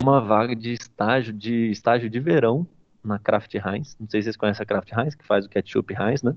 uma 0.02 0.22
vaga 0.22 0.56
de 0.56 0.74
estágio 0.74 1.34
de 1.34 1.72
estágio 1.72 2.10
de 2.10 2.20
verão 2.20 2.68
na 3.04 3.18
Kraft 3.18 3.54
Heinz. 3.56 3.98
Não 4.00 4.08
sei 4.08 4.22
se 4.22 4.26
vocês 4.26 4.38
conhecem 4.38 4.64
a 4.64 4.66
Kraft 4.66 4.92
Heinz, 4.92 5.16
que 5.16 5.26
faz 5.26 5.46
o 5.46 5.50
ketchup 5.50 5.94
Heinz, 5.94 6.22
né? 6.22 6.36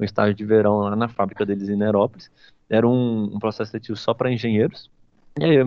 Um 0.00 0.04
estágio 0.04 0.34
de 0.34 0.44
verão 0.44 0.78
lá 0.78 0.96
na 0.96 1.08
fábrica 1.08 1.46
deles 1.46 1.68
em 1.68 1.76
Nerópolis. 1.76 2.30
Era 2.68 2.88
um, 2.88 3.24
um 3.34 3.38
processo 3.38 3.70
seletivo 3.70 3.96
só 3.96 4.12
para 4.12 4.32
engenheiros. 4.32 4.90
E 5.38 5.44
aí 5.44 5.54
eu 5.56 5.66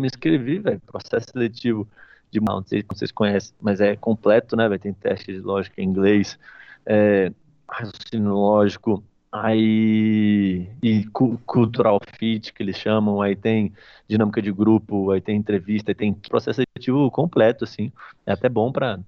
me 0.00 0.06
inscrevi, 0.06 0.58
velho. 0.58 0.80
Processo 0.86 1.30
seletivo 1.30 1.86
de 2.30 2.40
não 2.40 2.64
sei 2.64 2.80
se 2.80 2.86
vocês 2.88 3.12
conhecem, 3.12 3.54
mas 3.60 3.80
é 3.80 3.94
completo, 3.94 4.56
né? 4.56 4.68
Vai 4.68 4.78
ter 4.78 4.94
teste 4.94 5.32
de 5.32 5.40
lógica 5.40 5.80
em 5.80 5.84
inglês, 5.84 6.38
é, 6.86 7.32
raciocínio 7.68 8.32
lógico, 8.32 9.04
Aí, 9.36 10.68
e 10.80 11.04
cultural 11.44 11.98
fit, 12.20 12.52
que 12.52 12.62
eles 12.62 12.76
chamam, 12.78 13.20
aí 13.20 13.34
tem 13.34 13.72
dinâmica 14.08 14.40
de 14.40 14.52
grupo, 14.52 15.10
aí 15.10 15.20
tem 15.20 15.36
entrevista, 15.36 15.90
aí 15.90 15.94
tem 15.94 16.14
processo 16.14 16.62
seletivo 16.62 17.10
completo, 17.10 17.64
assim. 17.64 17.90
É 18.24 18.32
até 18.32 18.48
bom 18.48 18.70
para 18.70 19.00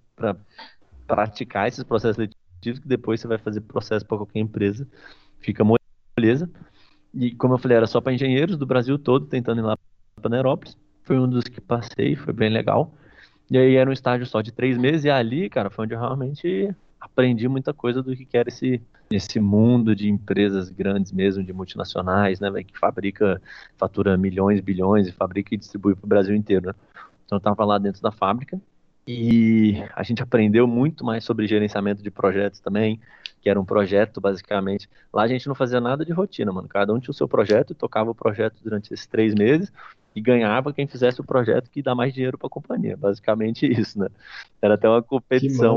praticar 1.06 1.68
esses 1.68 1.84
processos 1.84 2.16
seletivos, 2.16 2.80
que 2.80 2.88
depois 2.88 3.20
você 3.20 3.28
vai 3.28 3.38
fazer 3.38 3.60
processo 3.60 4.04
para 4.04 4.16
qualquer 4.16 4.40
empresa. 4.40 4.88
Fica 5.38 5.64
moleza. 5.64 6.50
E 7.14 7.30
como 7.36 7.54
eu 7.54 7.58
falei, 7.58 7.76
era 7.76 7.86
só 7.86 8.00
para 8.00 8.12
engenheiros 8.12 8.56
do 8.56 8.66
Brasil 8.66 8.98
todo, 8.98 9.26
tentando 9.26 9.60
ir 9.60 9.64
lá 9.64 9.78
para 10.20 10.28
Nerópolis. 10.28 10.76
Foi 11.04 11.16
um 11.20 11.28
dos 11.28 11.44
que 11.44 11.60
passei, 11.60 12.16
foi 12.16 12.32
bem 12.32 12.50
legal. 12.50 12.92
E 13.48 13.56
aí 13.56 13.76
era 13.76 13.88
um 13.88 13.92
estágio 13.92 14.26
só 14.26 14.40
de 14.40 14.50
três 14.50 14.76
meses, 14.76 15.04
e 15.04 15.10
ali, 15.10 15.48
cara, 15.48 15.70
foi 15.70 15.84
onde 15.84 15.94
eu 15.94 16.00
realmente 16.00 16.74
aprendi 17.06 17.48
muita 17.48 17.72
coisa 17.72 18.02
do 18.02 18.14
que 18.14 18.36
era 18.36 18.48
esse, 18.48 18.80
esse 19.10 19.40
mundo 19.40 19.94
de 19.94 20.08
empresas 20.08 20.68
grandes 20.68 21.12
mesmo, 21.12 21.42
de 21.42 21.52
multinacionais, 21.52 22.40
né, 22.40 22.50
que 22.62 22.78
fabrica, 22.78 23.40
fatura 23.76 24.16
milhões, 24.16 24.60
bilhões 24.60 25.06
e 25.06 25.12
fabrica 25.12 25.54
e 25.54 25.58
distribui 25.58 25.94
para 25.94 26.04
o 26.04 26.08
Brasil 26.08 26.34
inteiro, 26.34 26.66
né? 26.66 26.74
Então 27.24 27.36
eu 27.36 27.38
estava 27.38 27.64
lá 27.64 27.78
dentro 27.78 28.00
da 28.00 28.12
fábrica 28.12 28.60
e 29.06 29.82
a 29.94 30.02
gente 30.02 30.22
aprendeu 30.22 30.66
muito 30.66 31.04
mais 31.04 31.24
sobre 31.24 31.46
gerenciamento 31.46 32.02
de 32.02 32.10
projetos 32.10 32.60
também, 32.60 33.00
que 33.40 33.48
era 33.48 33.60
um 33.60 33.64
projeto 33.64 34.20
basicamente. 34.20 34.88
Lá 35.12 35.22
a 35.22 35.28
gente 35.28 35.46
não 35.48 35.54
fazia 35.54 35.80
nada 35.80 36.04
de 36.04 36.12
rotina, 36.12 36.52
mano. 36.52 36.68
Cada 36.68 36.92
um 36.92 37.00
tinha 37.00 37.10
o 37.10 37.14
seu 37.14 37.28
projeto, 37.28 37.74
tocava 37.74 38.10
o 38.10 38.14
projeto 38.14 38.56
durante 38.62 38.92
esses 38.92 39.06
três 39.06 39.34
meses 39.34 39.72
e 40.14 40.20
ganhava 40.20 40.72
quem 40.72 40.86
fizesse 40.86 41.20
o 41.20 41.24
projeto 41.24 41.70
que 41.70 41.82
dá 41.82 41.94
mais 41.94 42.14
dinheiro 42.14 42.38
para 42.38 42.46
a 42.46 42.50
companhia. 42.50 42.96
Basicamente 42.96 43.66
isso, 43.66 43.98
né? 43.98 44.08
Era 44.62 44.74
até 44.74 44.88
uma 44.88 45.02
competição 45.02 45.76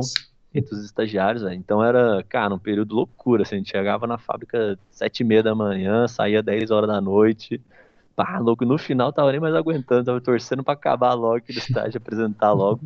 entre 0.54 0.74
os 0.74 0.84
estagiários, 0.84 1.44
né? 1.44 1.54
então 1.54 1.84
era, 1.84 2.24
cara, 2.28 2.54
um 2.54 2.60
período 2.60 2.96
loucura, 2.96 3.44
assim, 3.44 3.56
a 3.56 3.58
gente 3.60 3.70
chegava 3.70 4.08
na 4.08 4.18
fábrica 4.18 4.78
sete 4.90 5.20
e 5.20 5.24
meia 5.24 5.44
da 5.44 5.54
manhã, 5.54 6.08
saía 6.08 6.42
dez 6.42 6.72
horas 6.72 6.90
da 6.90 7.00
noite, 7.00 7.62
pá, 8.16 8.40
louco, 8.40 8.66
no 8.66 8.78
final 8.78 9.14
tava 9.14 9.32
nem 9.32 9.40
mais 9.40 9.54
aguentando, 9.54 10.06
tava 10.06 10.20
torcendo 10.20 10.64
para 10.64 10.74
acabar 10.74 11.14
logo 11.14 11.36
aquele 11.36 11.60
estágio, 11.60 11.98
apresentar 11.98 12.52
logo, 12.52 12.82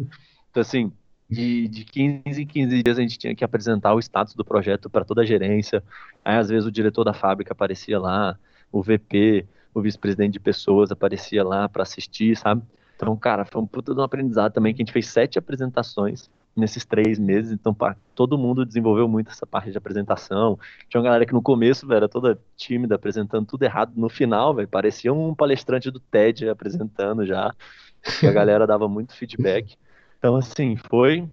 então 0.52 0.62
assim, 0.62 0.91
de, 1.30 1.67
de 1.69 1.86
15 1.86 2.41
em 2.41 2.45
15 2.45 2.84
dias 2.84 2.97
a 2.97 3.02
gente 3.02 3.17
tinha 3.17 3.34
que 3.34 3.43
apresentar 3.43 3.93
o 3.93 3.99
status 3.99 4.36
do 4.36 4.43
projeto 4.43 4.89
para 4.89 5.06
toda 5.06 5.21
a 5.21 5.26
gerência, 5.26 5.82
aí 6.23 6.38
às 6.38 6.49
vezes 6.49 6.65
o 6.65 6.71
diretor 6.71 7.04
da 7.04 7.13
fábrica 7.13 7.54
aparecia 7.54 7.97
lá, 7.97 8.38
o 8.71 8.82
VP, 8.82 9.45
o 9.73 9.82
vice-presidente 9.82 10.34
de 10.34 10.39
pessoas 10.39 10.91
aparecia 10.91 11.43
lá 11.43 11.67
para 11.67 11.84
assistir, 11.84 12.36
sabe? 12.36 12.62
Então, 12.95 13.15
cara, 13.17 13.43
foi 13.45 13.62
um 13.62 13.65
puta 13.65 13.93
de 13.93 13.99
um 13.99 14.04
aprendizado 14.04 14.54
também, 14.54 14.73
que 14.73 14.82
a 14.82 14.86
gente 14.86 14.93
fez 14.93 15.08
sete 15.08 15.39
apresentações, 15.39 16.30
nesses 16.56 16.86
três 16.86 17.18
meses, 17.18 17.52
então 17.52 17.74
pá, 17.74 17.96
todo 18.13 18.38
mundo 18.38 18.66
desenvolveu 18.66 19.08
muito 19.08 19.32
essa 19.32 19.46
parte 19.46 19.72
de 19.72 19.78
apresentação. 19.78 20.60
Tinha 20.88 21.00
uma 21.00 21.06
galera 21.06 21.26
que 21.26 21.34
no 21.34 21.42
começo, 21.42 21.88
velho, 21.88 21.98
era 21.98 22.10
toda 22.10 22.39
tímida, 22.56 22.96
apresentando 22.96 23.46
tudo 23.46 23.63
errado. 23.63 23.94
No 23.96 24.08
final, 24.10 24.54
velho, 24.54 24.68
parecia 24.68 25.12
um 25.12 25.34
palestrante 25.34 25.89
do 25.89 26.00
TED 26.00 26.48
apresentando 26.50 27.26
já. 27.26 27.54
E 28.22 28.28
a 28.28 28.32
galera 28.32 28.68
dava 28.68 28.88
muito 28.88 29.16
feedback. 29.16 29.76
Então, 30.20 30.36
assim, 30.36 30.76
foi 30.76 31.28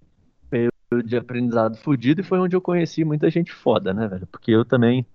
de 1.05 1.15
aprendizado 1.15 1.77
fudido 1.77 2.19
e 2.19 2.23
foi 2.23 2.37
onde 2.39 2.55
eu 2.55 2.61
conheci 2.61 3.05
muita 3.05 3.29
gente 3.29 3.53
foda, 3.53 3.93
né, 3.93 4.07
velho? 4.07 4.27
Porque 4.27 4.51
eu 4.51 4.65
também 4.65 5.05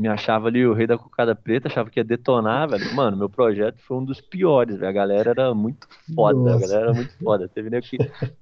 me 0.00 0.08
achava 0.08 0.48
ali 0.48 0.66
o 0.66 0.72
rei 0.72 0.86
da 0.86 0.96
cocada 0.96 1.34
preta, 1.34 1.68
achava 1.68 1.90
que 1.90 2.00
ia 2.00 2.04
detonar, 2.04 2.70
velho. 2.70 2.94
Mano, 2.94 3.18
meu 3.18 3.28
projeto 3.28 3.76
foi 3.82 3.98
um 3.98 4.04
dos 4.04 4.18
piores, 4.18 4.78
velho. 4.78 4.88
A 4.88 4.92
galera 4.92 5.30
era 5.30 5.54
muito 5.54 5.86
foda, 6.14 6.38
Nossa. 6.38 6.56
a 6.56 6.60
galera 6.60 6.84
era 6.86 6.94
muito 6.94 7.12
foda. 7.22 7.46
Teve 7.48 7.68
nego 7.68 7.86
que, 7.86 7.98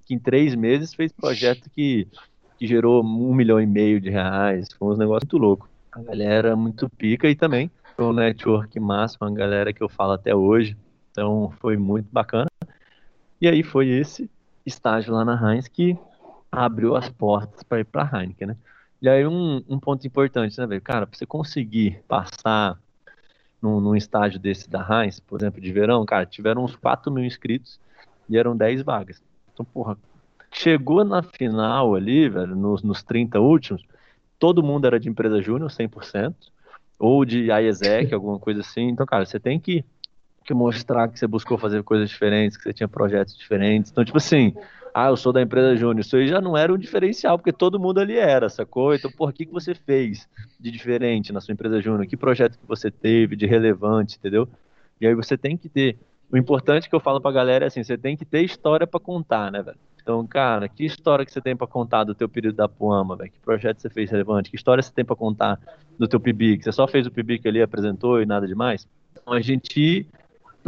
que 0.07 0.14
em 0.14 0.21
três 0.21 0.55
meses 0.55 0.94
fez 0.94 1.11
projeto 1.11 1.68
que, 1.71 2.07
que 2.57 2.64
gerou 2.64 3.03
um 3.03 3.35
milhão 3.35 3.61
e 3.61 3.66
meio 3.66 4.01
de 4.01 4.09
reais. 4.09 4.68
Foi 4.79 4.94
um 4.94 4.97
negócio 4.97 5.27
muito 5.27 5.37
louco. 5.37 5.68
A 5.90 6.01
galera 6.01 6.55
muito 6.55 6.88
pica 6.90 7.29
e 7.29 7.35
também 7.35 7.68
foi 7.97 8.05
um 8.05 8.12
network 8.12 8.79
máximo, 8.79 9.27
a 9.27 9.31
galera 9.33 9.73
que 9.73 9.83
eu 9.83 9.88
falo 9.88 10.12
até 10.12 10.33
hoje. 10.33 10.77
Então 11.11 11.53
foi 11.59 11.77
muito 11.77 12.07
bacana. 12.12 12.49
E 13.40 13.49
aí 13.49 13.64
foi 13.64 13.88
esse 13.88 14.31
estágio 14.64 15.12
lá 15.12 15.25
na 15.25 15.35
Heinz 15.53 15.66
que 15.66 15.99
abriu 16.53 16.94
as 16.94 17.09
portas 17.09 17.64
para 17.64 17.81
ir 17.81 17.85
para 17.85 18.03
a 18.05 18.21
Heineken, 18.23 18.47
né? 18.47 18.57
E 19.00 19.08
aí 19.08 19.26
um, 19.26 19.62
um 19.68 19.78
ponto 19.78 20.06
importante, 20.06 20.58
né, 20.58 20.66
velho? 20.66 20.82
Cara, 20.82 21.06
pra 21.06 21.16
você 21.16 21.24
conseguir 21.24 22.02
passar 22.08 22.78
num, 23.62 23.80
num, 23.80 23.94
estágio 23.94 24.40
desse 24.40 24.68
da 24.68 24.80
Heinz, 24.80 25.20
por 25.20 25.40
exemplo, 25.40 25.61
de 25.61 25.72
verão, 25.72 26.04
cara, 26.04 26.26
tiveram 26.26 26.64
uns 26.64 26.74
4 26.74 27.11
mil 27.12 27.24
inscritos 27.24 27.78
e 28.28 28.37
eram 28.37 28.56
10 28.56 28.82
vagas. 28.82 29.22
Então, 29.52 29.64
porra, 29.64 29.96
chegou 30.50 31.04
na 31.04 31.22
final 31.22 31.94
ali, 31.94 32.28
velho, 32.28 32.56
nos, 32.56 32.82
nos 32.82 33.02
30 33.02 33.40
últimos, 33.40 33.84
todo 34.38 34.62
mundo 34.62 34.87
era 34.87 34.98
de 34.98 35.08
empresa 35.08 35.40
júnior, 35.40 35.70
100%, 35.70 36.34
ou 36.98 37.24
de 37.24 37.50
IESEC, 37.50 38.12
alguma 38.14 38.38
coisa 38.38 38.61
assim. 38.61 38.88
Então, 38.88 39.06
cara, 39.06 39.24
você 39.24 39.38
tem 39.38 39.61
que, 39.61 39.84
que 40.44 40.54
mostrar 40.54 41.08
que 41.08 41.18
você 41.18 41.26
buscou 41.26 41.56
fazer 41.56 41.82
coisas 41.84 42.08
diferentes, 42.08 42.56
que 42.56 42.64
você 42.64 42.72
tinha 42.72 42.88
projetos 42.88 43.37
diferentes. 43.37 43.90
Então, 43.90 44.04
tipo 44.04 44.18
assim, 44.18 44.54
ah, 45.00 45.08
eu 45.11 45.16
sou 45.16 45.32
da 45.32 45.40
empresa 45.40 45.76
Júnior. 45.76 46.00
Isso 46.00 46.16
aí 46.16 46.26
já 46.26 46.40
não 46.40 46.56
era 46.56 46.72
um 46.72 46.76
diferencial, 46.76 47.38
porque 47.38 47.52
todo 47.52 47.78
mundo 47.78 48.00
ali 48.00 48.16
era, 48.16 48.48
sacou? 48.48 48.92
Então, 48.92 49.11
por 49.12 49.32
que, 49.32 49.46
que 49.46 49.52
você 49.52 49.72
fez 49.72 50.28
de 50.58 50.70
diferente 50.72 51.32
na 51.32 51.40
sua 51.40 51.52
empresa 51.52 51.80
Júnior? 51.80 52.04
Que 52.06 52.16
projeto 52.16 52.58
que 52.58 52.66
você 52.66 52.90
teve 52.90 53.37
de 53.37 53.46
relevante, 53.46 54.16
entendeu? 54.16 54.48
E 55.00 55.06
aí 55.06 55.14
você 55.14 55.38
tem 55.38 55.56
que 55.56 55.68
ter. 55.68 55.96
O 56.30 56.37
importante 56.37 56.88
que 56.88 56.94
eu 56.96 57.00
falo 57.00 57.20
pra 57.20 57.30
galera 57.30 57.64
é 57.64 57.68
assim: 57.68 57.84
você 57.84 57.96
tem 57.96 58.16
que 58.16 58.24
ter 58.24 58.42
história 58.42 58.88
para 58.88 58.98
contar, 58.98 59.52
né, 59.52 59.62
velho? 59.62 59.78
Então, 60.02 60.26
cara, 60.26 60.68
que 60.68 60.84
história 60.84 61.24
que 61.24 61.30
você 61.30 61.40
tem 61.40 61.54
para 61.54 61.66
contar 61.66 62.02
do 62.02 62.14
teu 62.14 62.28
período 62.28 62.56
da 62.56 62.68
Puama, 62.68 63.14
velho? 63.14 63.30
Que 63.30 63.38
projeto 63.38 63.80
você 63.80 63.90
fez 63.90 64.11
relevante? 64.11 64.50
Que 64.50 64.56
história 64.56 64.82
você 64.82 64.92
tem 64.92 65.04
para 65.04 65.14
contar 65.14 65.61
do 65.96 66.08
teu 66.08 66.18
PIBIC? 66.18 66.64
Você 66.64 66.72
só 66.72 66.88
fez 66.88 67.06
o 67.06 67.11
PIBIC 67.11 67.46
ali, 67.46 67.62
apresentou 67.62 68.20
e 68.20 68.26
nada 68.26 68.48
demais? 68.48 68.88
Então, 69.12 69.32
a 69.32 69.40
gente 69.40 70.08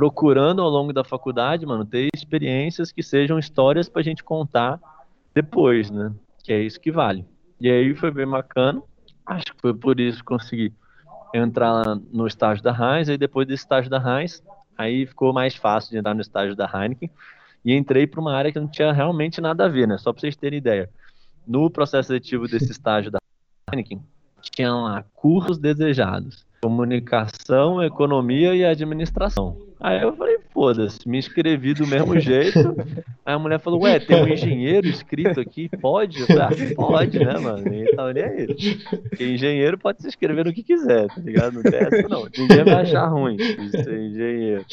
procurando 0.00 0.62
ao 0.62 0.70
longo 0.70 0.94
da 0.94 1.04
faculdade, 1.04 1.66
mano, 1.66 1.84
ter 1.84 2.08
experiências 2.14 2.90
que 2.90 3.02
sejam 3.02 3.38
histórias 3.38 3.86
pra 3.86 4.00
gente 4.00 4.24
contar 4.24 4.80
depois, 5.34 5.90
né? 5.90 6.10
Que 6.42 6.54
é 6.54 6.62
isso 6.62 6.80
que 6.80 6.90
vale. 6.90 7.26
E 7.60 7.70
aí 7.70 7.94
foi 7.94 8.10
bem 8.10 8.26
bacana. 8.26 8.82
Acho 9.26 9.44
que 9.44 9.60
foi 9.60 9.74
por 9.74 10.00
isso 10.00 10.20
que 10.20 10.24
consegui 10.24 10.72
entrar 11.34 11.84
no 12.10 12.26
estágio 12.26 12.64
da 12.64 12.72
Heinz, 12.72 13.10
aí 13.10 13.18
depois 13.18 13.46
desse 13.46 13.62
estágio 13.62 13.90
da 13.90 13.98
Heinz, 13.98 14.42
aí 14.78 15.04
ficou 15.04 15.34
mais 15.34 15.54
fácil 15.54 15.90
de 15.90 15.98
entrar 15.98 16.14
no 16.14 16.22
estágio 16.22 16.56
da 16.56 16.64
Heineken, 16.64 17.10
e 17.62 17.74
entrei 17.74 18.06
para 18.06 18.22
uma 18.22 18.34
área 18.34 18.50
que 18.50 18.58
não 18.58 18.68
tinha 18.68 18.92
realmente 18.92 19.38
nada 19.38 19.66
a 19.66 19.68
ver, 19.68 19.86
né? 19.86 19.98
Só 19.98 20.14
para 20.14 20.20
vocês 20.22 20.34
terem 20.34 20.56
ideia. 20.56 20.88
No 21.46 21.70
processo 21.70 22.06
seletivo 22.06 22.48
desse 22.48 22.72
estágio 22.72 23.10
da 23.10 23.18
Heineken, 23.70 24.02
tinha 24.40 24.72
lá 24.72 25.04
cursos 25.14 25.58
desejados 25.58 26.48
comunicação, 26.60 27.82
economia 27.82 28.54
e 28.54 28.64
administração. 28.64 29.56
Aí 29.80 30.02
eu 30.02 30.14
falei, 30.14 30.38
foda-se, 30.52 31.08
me 31.08 31.18
inscrevi 31.18 31.72
do 31.72 31.86
mesmo 31.86 32.20
jeito. 32.20 32.58
Aí 33.24 33.34
a 33.34 33.38
mulher 33.38 33.58
falou, 33.58 33.82
ué, 33.82 33.98
tem 33.98 34.22
um 34.22 34.28
engenheiro 34.28 34.86
escrito 34.86 35.40
aqui, 35.40 35.70
pode? 35.80 36.20
Eu 36.20 36.26
falei, 36.26 36.42
ah, 36.42 36.74
pode, 36.76 37.18
né, 37.18 37.38
mano? 37.38 37.62
Nem 37.64 37.86
tava 37.94 38.12
nem 38.12 38.24
aí. 38.24 38.46
Porque 39.08 39.24
engenheiro 39.24 39.78
pode 39.78 40.02
se 40.02 40.08
inscrever 40.08 40.44
no 40.44 40.52
que 40.52 40.62
quiser, 40.62 41.06
tá 41.06 41.20
ligado? 41.20 41.54
Não 41.54 41.62
tem 41.62 41.80
essa, 41.80 42.08
não. 42.08 42.24
Ninguém 42.36 42.64
vai 42.64 42.82
achar 42.82 43.06
ruim 43.06 43.38
ser 43.70 44.00
engenheiro. 44.00 44.64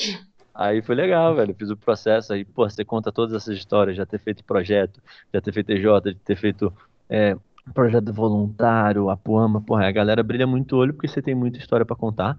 Aí 0.54 0.82
foi 0.82 0.96
legal, 0.96 1.36
velho. 1.36 1.54
Fiz 1.54 1.70
o 1.70 1.78
processo 1.78 2.34
aí, 2.34 2.44
pô, 2.44 2.68
você 2.68 2.84
conta 2.84 3.12
todas 3.12 3.36
essas 3.36 3.56
histórias, 3.56 3.96
já 3.96 4.06
ter 4.06 4.20
feito 4.20 4.44
projeto, 4.44 5.00
já 5.32 5.40
ter 5.40 5.54
feito 5.54 5.72
EJ, 5.72 5.86
de 6.04 6.16
ter 6.16 6.36
feito 6.36 6.74
é, 7.10 7.38
projeto 7.74 8.14
voluntário, 8.14 9.10
a 9.10 9.18
Puama, 9.18 9.62
porra, 9.62 9.88
a 9.88 9.92
galera 9.92 10.24
brilha 10.24 10.48
muito 10.48 10.76
o 10.76 10.80
olho 10.80 10.94
porque 10.94 11.08
você 11.08 11.22
tem 11.22 11.36
muita 11.36 11.60
história 11.60 11.86
para 11.86 11.96
contar. 11.96 12.38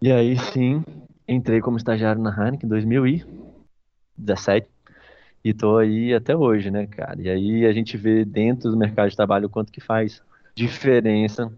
E 0.00 0.10
aí 0.10 0.36
sim, 0.38 0.82
entrei 1.28 1.60
como 1.60 1.76
estagiário 1.76 2.22
na 2.22 2.30
Heineken 2.30 2.66
em 2.66 2.68
2017 2.68 4.68
e 5.44 5.54
tô 5.54 5.78
aí 5.78 6.14
até 6.14 6.36
hoje, 6.36 6.70
né, 6.70 6.86
cara? 6.86 7.20
E 7.20 7.28
aí 7.28 7.66
a 7.66 7.72
gente 7.72 7.96
vê 7.96 8.24
dentro 8.24 8.70
do 8.70 8.76
mercado 8.76 9.10
de 9.10 9.16
trabalho 9.16 9.46
o 9.46 9.50
quanto 9.50 9.72
que 9.72 9.80
faz 9.80 10.22
diferença 10.54 11.50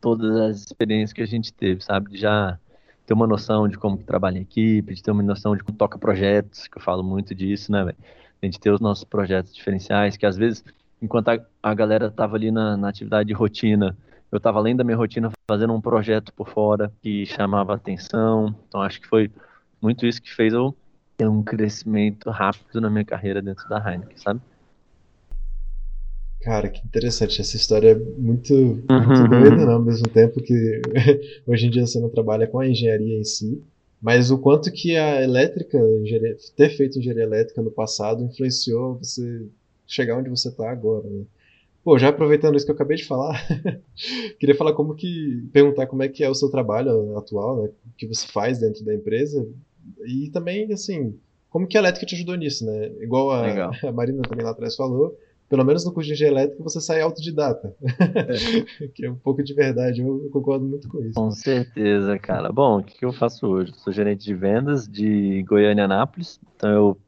todas 0.00 0.36
as 0.36 0.58
experiências 0.58 1.12
que 1.12 1.22
a 1.22 1.26
gente 1.26 1.52
teve, 1.52 1.82
sabe? 1.82 2.16
Já 2.16 2.58
ter 3.06 3.14
uma 3.14 3.26
noção 3.26 3.68
de 3.68 3.78
como 3.78 3.96
trabalha 3.98 4.38
em 4.38 4.42
equipe, 4.42 4.94
de 4.94 5.02
ter 5.02 5.10
uma 5.10 5.22
noção 5.22 5.56
de 5.56 5.62
como 5.64 5.76
toca 5.76 5.98
projetos, 5.98 6.68
que 6.68 6.78
eu 6.78 6.82
falo 6.82 7.02
muito 7.02 7.34
disso, 7.34 7.72
né, 7.72 7.84
velho? 7.84 7.96
A 8.42 8.46
gente 8.46 8.60
ter 8.60 8.70
os 8.70 8.80
nossos 8.80 9.04
projetos 9.04 9.54
diferenciais, 9.54 10.16
que 10.16 10.26
às 10.26 10.36
vezes 10.36 10.64
enquanto 11.00 11.28
a, 11.28 11.38
a 11.62 11.74
galera 11.74 12.06
estava 12.06 12.36
ali 12.36 12.50
na, 12.50 12.76
na, 12.76 12.88
atividade 12.88 13.28
de 13.28 13.34
rotina, 13.34 13.96
eu 14.30 14.38
estava 14.38 14.58
além 14.58 14.76
da 14.76 14.84
minha 14.84 14.96
rotina 14.96 15.30
fazendo 15.50 15.72
um 15.72 15.80
projeto 15.80 16.32
por 16.32 16.48
fora 16.48 16.92
que 17.02 17.24
chamava 17.26 17.74
atenção. 17.74 18.54
Então 18.68 18.82
acho 18.82 19.00
que 19.00 19.08
foi 19.08 19.30
muito 19.80 20.06
isso 20.06 20.20
que 20.20 20.34
fez 20.34 20.52
eu 20.52 20.74
ter 21.16 21.28
um 21.28 21.42
crescimento 21.42 22.30
rápido 22.30 22.80
na 22.80 22.90
minha 22.90 23.04
carreira 23.04 23.42
dentro 23.42 23.68
da 23.68 23.78
Heineken, 23.78 24.16
sabe? 24.16 24.40
Cara, 26.40 26.68
que 26.68 26.84
interessante. 26.86 27.40
Essa 27.40 27.56
história 27.56 27.90
é 27.90 27.94
muito, 27.94 28.54
muito 28.54 28.90
uhum. 28.90 29.28
doida, 29.28 29.66
né? 29.66 29.72
ao 29.72 29.82
mesmo 29.82 30.08
tempo 30.08 30.40
que 30.40 30.80
hoje 31.46 31.66
em 31.66 31.70
dia 31.70 31.86
você 31.86 31.98
não 31.98 32.08
trabalha 32.08 32.46
com 32.46 32.60
a 32.60 32.68
engenharia 32.68 33.18
em 33.18 33.24
si, 33.24 33.62
mas 34.00 34.30
o 34.30 34.38
quanto 34.38 34.70
que 34.70 34.96
a 34.96 35.22
elétrica, 35.22 35.78
ter 36.56 36.70
feito 36.70 36.98
engenharia 36.98 37.24
elétrica 37.24 37.60
no 37.60 37.70
passado, 37.70 38.22
influenciou 38.22 38.98
você 38.98 39.48
chegar 39.88 40.18
onde 40.18 40.28
você 40.28 40.48
está 40.48 40.70
agora. 40.70 41.08
Né? 41.08 41.24
Pô, 41.82 41.98
já 41.98 42.10
aproveitando 42.10 42.54
isso 42.54 42.66
que 42.66 42.70
eu 42.70 42.74
acabei 42.74 42.98
de 42.98 43.06
falar, 43.06 43.42
queria 44.38 44.54
falar 44.54 44.74
como 44.74 44.94
que. 44.94 45.48
perguntar 45.52 45.86
como 45.86 46.02
é 46.02 46.08
que 46.08 46.22
é 46.22 46.28
o 46.28 46.34
seu 46.34 46.50
trabalho 46.50 47.16
atual, 47.16 47.62
né? 47.62 47.70
O 47.86 47.96
que 47.96 48.06
você 48.06 48.26
faz 48.26 48.58
dentro 48.58 48.84
da 48.84 48.94
empresa. 48.94 49.48
E 50.06 50.30
também, 50.30 50.70
assim, 50.70 51.18
como 51.48 51.66
que 51.66 51.78
a 51.78 51.80
elétrica 51.80 52.04
te 52.04 52.14
ajudou 52.14 52.36
nisso, 52.36 52.66
né? 52.66 52.92
Igual 53.00 53.30
a, 53.30 53.70
a 53.88 53.92
Marina 53.92 54.22
também 54.22 54.44
lá 54.44 54.50
atrás 54.50 54.76
falou, 54.76 55.16
pelo 55.48 55.64
menos 55.64 55.84
no 55.84 55.92
curso 55.92 56.08
de 56.08 56.12
engenharia 56.12 56.40
elétrica 56.40 56.62
você 56.62 56.80
sai 56.80 57.00
autodidata. 57.00 57.74
É. 57.80 58.88
que 58.92 59.06
é 59.06 59.10
um 59.10 59.16
pouco 59.16 59.42
de 59.42 59.54
verdade, 59.54 60.02
eu 60.02 60.28
concordo 60.30 60.66
muito 60.66 60.88
com 60.88 61.02
isso. 61.02 61.14
Com 61.14 61.30
certeza, 61.30 62.18
cara. 62.18 62.52
Bom, 62.52 62.80
o 62.80 62.84
que 62.84 63.02
eu 63.02 63.12
faço 63.12 63.46
hoje? 63.46 63.72
Eu 63.72 63.78
sou 63.78 63.92
gerente 63.92 64.24
de 64.24 64.34
vendas 64.34 64.86
de 64.86 65.42
Goiânia 65.44 65.84
Anápolis, 65.84 66.38
então 66.54 66.70
eu 66.70 66.98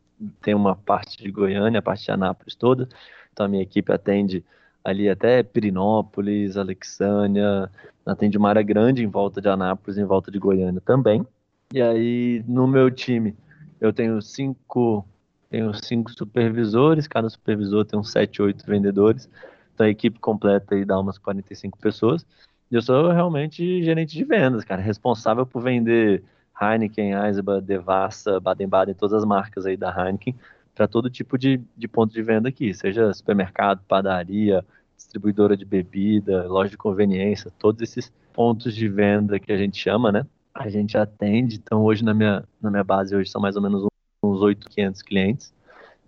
tenho 0.42 0.56
uma 0.56 0.76
parte 0.76 1.16
de 1.16 1.30
Goiânia, 1.30 1.78
a 1.78 1.83
parte 1.83 2.04
de 2.04 2.11
Anápolis 2.11 2.54
toda, 2.54 2.88
então 3.33 3.46
a 3.46 3.48
minha 3.48 3.62
equipe 3.62 3.92
atende 3.92 4.44
ali 4.85 5.09
até 5.09 5.42
Pirinópolis, 5.42 6.56
Alexânia, 6.56 7.70
atende 8.04 8.38
uma 8.38 8.48
área 8.48 8.62
grande 8.62 9.04
em 9.04 9.06
volta 9.06 9.40
de 9.40 9.48
Anápolis, 9.48 9.98
em 9.98 10.04
volta 10.04 10.30
de 10.30 10.38
Goiânia 10.38 10.80
também. 10.80 11.26
E 11.72 11.80
aí, 11.80 12.44
no 12.48 12.66
meu 12.66 12.90
time, 12.90 13.37
eu 13.80 13.92
tenho 13.92 14.20
cinco, 14.20 15.06
tenho 15.48 15.72
cinco 15.74 16.11
supervisores, 16.11 17.06
cada 17.06 17.28
supervisor 17.28 17.85
tem 17.85 17.98
uns 17.98 18.11
sete, 18.11 18.42
oito 18.42 18.66
vendedores. 18.66 19.28
Então 19.74 19.87
a 19.87 19.90
equipe 19.90 20.18
completa 20.18 20.74
aí 20.74 20.85
dá 20.85 20.98
umas 20.98 21.18
45 21.18 21.78
pessoas. 21.78 22.26
E 22.70 22.74
eu 22.74 22.83
sou 22.83 23.11
realmente 23.11 23.83
gerente 23.83 24.16
de 24.16 24.24
vendas, 24.24 24.64
cara, 24.64 24.83
responsável 24.83 25.46
por 25.46 25.62
vender 25.62 26.22
Heineken, 26.61 27.12
Eisenbahn, 27.14 27.61
Devassa, 27.61 28.38
Baden-Baden, 28.40 28.94
todas 28.94 29.14
as 29.14 29.25
marcas 29.25 29.66
aí 29.66 29.77
da 29.77 29.90
Heineken, 29.90 30.35
para 30.75 30.87
todo 30.87 31.11
tipo 31.11 31.37
de, 31.38 31.61
de 31.77 31.88
ponto 31.88 32.12
de 32.12 32.23
venda 32.23 32.49
aqui, 32.49 32.73
seja 32.75 33.12
supermercado, 33.12 33.83
padaria, 33.87 34.64
distribuidora 34.96 35.57
de 35.57 35.64
bebida, 35.64 36.46
loja 36.46 36.70
de 36.70 36.77
conveniência, 36.77 37.51
todos 37.59 37.81
esses 37.83 38.12
pontos 38.33 38.75
de 38.75 38.88
venda 38.88 39.40
que 39.40 39.53
a 39.53 39.57
gente 39.57 39.79
chama, 39.79 40.12
né? 40.12 40.27
A 40.55 40.68
gente 40.68 40.96
atende. 40.96 41.57
Então, 41.57 41.83
hoje 41.83 42.05
na 42.05 42.14
minha, 42.14 42.44
na 42.61 42.70
minha 42.70 42.85
base, 42.85 43.14
hoje 43.14 43.31
são 43.31 43.40
mais 43.40 43.57
ou 43.57 43.62
menos 43.62 43.87
uns 44.23 44.40
8.500 44.40 45.03
clientes 45.03 45.55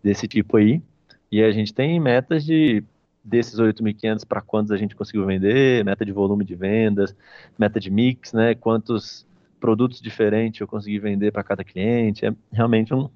desse 0.03 0.29
tipo 0.29 0.57
aí. 0.57 0.83
E 1.31 1.43
a 1.43 1.51
gente 1.51 1.73
tem 1.73 1.99
metas 1.99 2.45
de 2.45 2.85
desses 3.25 3.59
8.500 3.59 4.27
para 4.27 4.41
quantos 4.41 4.73
a 4.73 4.77
gente 4.77 4.97
conseguiu 4.97 5.25
vender, 5.25 5.85
meta 5.85 6.05
de 6.05 6.13
volume 6.13 6.45
de 6.45 6.55
vendas, 6.55 7.15
meta 7.59 7.79
de 7.79 7.91
mix, 7.91 8.33
né? 8.33 8.55
Quantos 8.55 9.25
produtos 9.63 10.01
diferentes 10.01 10.61
eu 10.61 10.67
consegui 10.67 10.99
vender 10.99 11.31
para 11.31 11.45
cada 11.45 11.63
cliente. 11.63 12.27
É 12.27 12.35
realmente 12.53 12.93
um, 12.93 13.09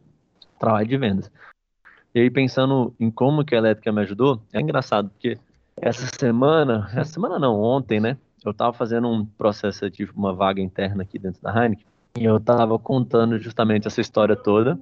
trabalho 0.58 0.86
de 0.86 0.96
vendas. 0.96 1.30
E 2.14 2.20
aí, 2.20 2.30
pensando 2.30 2.94
em 2.98 3.10
como 3.10 3.44
que 3.44 3.54
a 3.54 3.58
elétrica 3.58 3.92
me 3.92 4.00
ajudou, 4.02 4.40
é 4.52 4.60
engraçado, 4.60 5.10
porque 5.10 5.38
essa 5.76 6.06
semana, 6.18 6.88
essa 6.94 7.12
semana 7.12 7.38
não, 7.38 7.60
ontem, 7.60 8.00
né? 8.00 8.16
Eu 8.44 8.52
estava 8.52 8.72
fazendo 8.72 9.08
um 9.08 9.26
processo, 9.26 9.90
de 9.90 10.08
uma 10.16 10.32
vaga 10.32 10.62
interna 10.62 11.02
aqui 11.02 11.18
dentro 11.18 11.42
da 11.42 11.50
Heineken, 11.50 11.84
e 12.16 12.24
eu 12.24 12.36
estava 12.36 12.78
contando 12.78 13.38
justamente 13.38 13.86
essa 13.86 14.00
história 14.00 14.36
toda. 14.36 14.78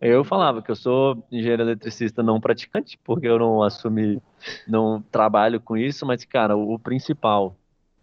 Eu 0.00 0.22
falava 0.22 0.60
que 0.60 0.70
eu 0.70 0.76
sou 0.76 1.26
engenheiro 1.32 1.62
eletricista 1.62 2.22
não 2.22 2.38
praticante, 2.38 2.98
porque 3.02 3.26
eu 3.26 3.38
não 3.38 3.62
assumi, 3.62 4.22
não 4.68 5.02
trabalho 5.10 5.58
com 5.58 5.76
isso, 5.76 6.04
mas, 6.04 6.24
cara, 6.24 6.54
o 6.54 6.78
principal 6.78 7.56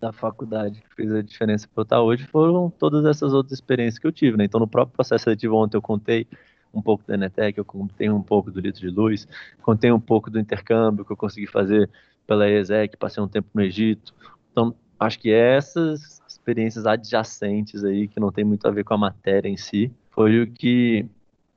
da 0.03 0.11
faculdade 0.11 0.81
que 0.81 0.95
fez 0.95 1.13
a 1.13 1.21
diferença 1.21 1.65
para 1.65 1.81
eu 1.81 1.83
estar 1.83 2.01
hoje 2.01 2.25
foram 2.25 2.69
todas 2.69 3.05
essas 3.05 3.31
outras 3.31 3.53
experiências 3.53 3.97
que 3.97 4.05
eu 4.05 4.11
tive, 4.11 4.35
né? 4.35 4.43
Então, 4.43 4.59
no 4.59 4.67
próprio 4.67 4.93
processo 4.93 5.23
seletivo 5.23 5.55
ontem 5.55 5.77
eu 5.77 5.81
contei 5.81 6.27
um 6.73 6.81
pouco 6.81 7.05
da 7.07 7.13
Enetec, 7.13 7.57
eu 7.57 7.63
contei 7.63 8.09
um 8.09 8.21
pouco 8.21 8.51
do 8.51 8.59
litro 8.59 8.81
de 8.81 8.89
luz, 8.89 9.25
contei 9.61 9.93
um 9.93 9.99
pouco 10.01 10.29
do 10.29 10.37
intercâmbio 10.37 11.05
que 11.05 11.11
eu 11.13 11.15
consegui 11.15 11.47
fazer 11.47 11.89
pela 12.27 12.49
ESEC, 12.49 12.97
passei 12.97 13.23
um 13.23 13.29
tempo 13.29 13.47
no 13.53 13.61
Egito. 13.61 14.13
Então, 14.51 14.75
acho 14.99 15.17
que 15.19 15.31
essas 15.31 16.21
experiências 16.27 16.85
adjacentes 16.85 17.85
aí, 17.85 18.09
que 18.09 18.19
não 18.19 18.29
tem 18.29 18.43
muito 18.43 18.67
a 18.67 18.71
ver 18.71 18.83
com 18.83 18.95
a 18.95 18.97
matéria 18.97 19.47
em 19.47 19.55
si, 19.55 19.89
foi 20.09 20.41
o 20.41 20.51
que, 20.51 21.05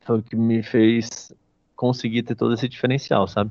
foi 0.03 0.19
o 0.21 0.23
que 0.23 0.37
me 0.37 0.63
fez 0.63 1.35
conseguir 1.75 2.23
ter 2.23 2.37
todo 2.37 2.55
esse 2.55 2.69
diferencial, 2.69 3.27
sabe? 3.27 3.51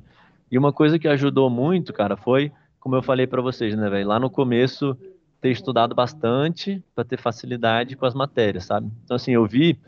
E 0.50 0.58
uma 0.58 0.72
coisa 0.72 0.98
que 0.98 1.08
ajudou 1.10 1.50
muito, 1.50 1.92
cara, 1.92 2.16
foi, 2.16 2.50
como 2.86 2.96
eu 2.96 3.02
falei 3.02 3.26
para 3.26 3.42
vocês, 3.42 3.76
né, 3.76 3.90
velho, 3.90 4.08
lá 4.08 4.20
no 4.20 4.30
começo 4.30 4.96
ter 5.42 5.50
estudado 5.50 5.96
bastante 5.96 6.84
para 6.94 7.04
ter 7.04 7.18
facilidade 7.18 7.96
com 7.96 8.06
as 8.06 8.14
matérias, 8.14 8.66
sabe? 8.66 8.92
Então, 9.04 9.16
assim, 9.16 9.32
eu 9.32 9.44
vi 9.48 9.80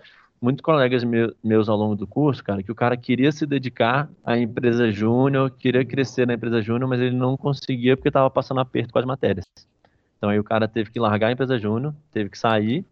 muitos 0.41 0.63
colegas 0.63 1.03
meus 1.43 1.69
ao 1.69 1.77
longo 1.77 1.95
do 1.95 2.07
curso, 2.07 2.43
cara, 2.43 2.63
que 2.63 2.71
o 2.71 2.75
cara 2.75 2.97
queria 2.97 3.31
se 3.31 3.45
dedicar 3.45 4.09
à 4.25 4.35
empresa 4.35 4.91
júnior, 4.91 5.51
queria 5.51 5.85
crescer 5.85 6.25
na 6.25 6.33
empresa 6.33 6.59
júnior, 6.59 6.89
mas 6.89 6.99
ele 6.99 7.15
não 7.15 7.37
conseguia 7.37 7.95
porque 7.95 8.09
estava 8.09 8.31
passando 8.31 8.61
aperto 8.61 8.91
com 8.91 8.97
as 8.97 9.05
matérias. 9.05 9.45
Então 10.17 10.31
aí 10.31 10.39
o 10.39 10.43
cara 10.43 10.67
teve 10.67 10.89
que 10.89 10.99
largar 10.99 11.27
a 11.27 11.31
empresa 11.31 11.59
júnior, 11.59 11.93
teve 12.11 12.31
que 12.31 12.37
sair 12.39 12.83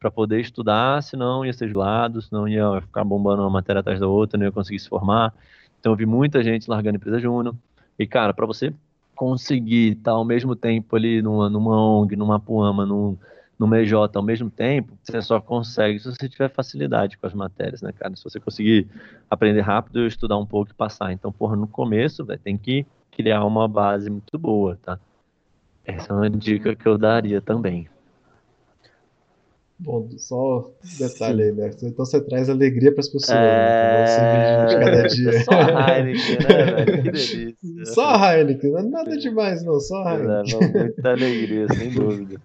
para 0.00 0.10
poder 0.10 0.40
estudar, 0.40 1.00
senão 1.04 1.46
ia 1.46 1.52
ser 1.52 1.68
gelado, 1.68 2.20
senão 2.20 2.48
ia 2.48 2.80
ficar 2.80 3.04
bombando 3.04 3.42
uma 3.42 3.50
matéria 3.50 3.78
atrás 3.78 4.00
da 4.00 4.08
outra, 4.08 4.36
não 4.36 4.44
ia 4.44 4.50
conseguir 4.50 4.80
se 4.80 4.88
formar. 4.88 5.32
Então 5.78 5.92
eu 5.92 5.96
vi 5.96 6.04
muita 6.04 6.42
gente 6.42 6.68
largando 6.68 6.96
a 6.96 6.98
empresa 6.98 7.20
júnior. 7.20 7.54
E 7.96 8.08
cara, 8.08 8.34
para 8.34 8.44
você 8.44 8.74
conseguir 9.22 9.92
estar 9.92 10.10
ao 10.10 10.24
mesmo 10.24 10.56
tempo 10.56 10.96
ali 10.96 11.22
numa, 11.22 11.48
numa 11.48 11.80
ONG, 11.80 12.16
numa 12.16 12.40
Puama, 12.40 12.84
num, 12.84 13.16
no 13.56 13.68
MJ 13.68 14.10
ao 14.16 14.22
mesmo 14.22 14.50
tempo, 14.50 14.98
você 15.00 15.22
só 15.22 15.40
consegue 15.40 16.00
se 16.00 16.10
você 16.10 16.28
tiver 16.28 16.48
facilidade 16.48 17.16
com 17.16 17.24
as 17.24 17.32
matérias, 17.32 17.80
né, 17.82 17.92
cara? 17.92 18.16
Se 18.16 18.24
você 18.24 18.40
conseguir 18.40 18.88
aprender 19.30 19.60
rápido, 19.60 20.04
estudar 20.08 20.36
um 20.36 20.44
pouco 20.44 20.72
e 20.72 20.74
passar. 20.74 21.12
Então, 21.12 21.30
porra, 21.30 21.54
no 21.54 21.68
começo, 21.68 22.24
véio, 22.24 22.40
tem 22.40 22.58
que 22.58 22.84
criar 23.12 23.44
uma 23.44 23.68
base 23.68 24.10
muito 24.10 24.36
boa, 24.36 24.76
tá? 24.82 24.98
Essa 25.84 26.12
é 26.12 26.16
uma 26.16 26.28
dica 26.28 26.74
que 26.74 26.88
eu 26.88 26.98
daria 26.98 27.40
também. 27.40 27.88
Bom, 29.84 30.08
só 30.16 30.60
um 30.60 30.98
detalhe 30.98 31.42
aí, 31.42 31.52
né? 31.52 31.70
Então 31.82 32.06
você 32.06 32.20
traz 32.20 32.48
alegria 32.48 32.92
para 32.92 33.00
as 33.00 33.08
pessoas. 33.08 33.36
É... 33.36 33.42
Né? 33.42 34.66
De 34.66 34.74
cada 34.78 35.02
dia. 35.08 35.42
Só 35.42 35.52
a 35.54 35.98
Heineken, 35.98 36.38
né, 36.38 36.64
velho? 36.64 36.92
Que 36.92 37.02
delícia. 37.02 37.54
Só 37.86 38.06
a 38.06 38.38
Heineken, 38.38 38.70
não 38.70 38.78
é 38.78 38.82
nada 38.82 39.16
demais, 39.16 39.64
não. 39.64 39.80
Só 39.80 40.02
a 40.04 40.14
Heineken. 40.14 40.60
Leva 40.60 40.78
muita 40.78 41.08
alegria, 41.10 41.66
sem 41.74 41.90
dúvida. 41.90 42.40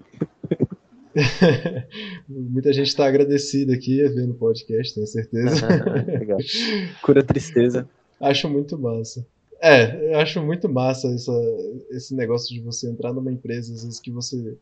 Muita 2.28 2.72
gente 2.74 2.88
está 2.88 3.08
agradecida 3.08 3.74
aqui 3.74 4.04
vendo 4.10 4.32
o 4.32 4.38
podcast, 4.38 4.94
tenho 4.94 5.08
certeza. 5.08 5.68
Legal. 6.08 6.38
Cura 7.02 7.24
tristeza. 7.24 7.88
Acho 8.20 8.50
muito 8.50 8.78
massa. 8.78 9.26
É, 9.60 10.14
eu 10.14 10.20
acho 10.20 10.42
muito 10.44 10.70
massa 10.70 11.08
essa, 11.08 11.34
esse 11.90 12.16
negócio 12.16 12.54
de 12.54 12.62
você 12.62 12.90
entrar 12.90 13.14
numa 13.14 13.32
empresa, 13.32 13.74
às 13.74 13.84
vezes 13.84 14.00
que 14.00 14.12
você. 14.12 14.58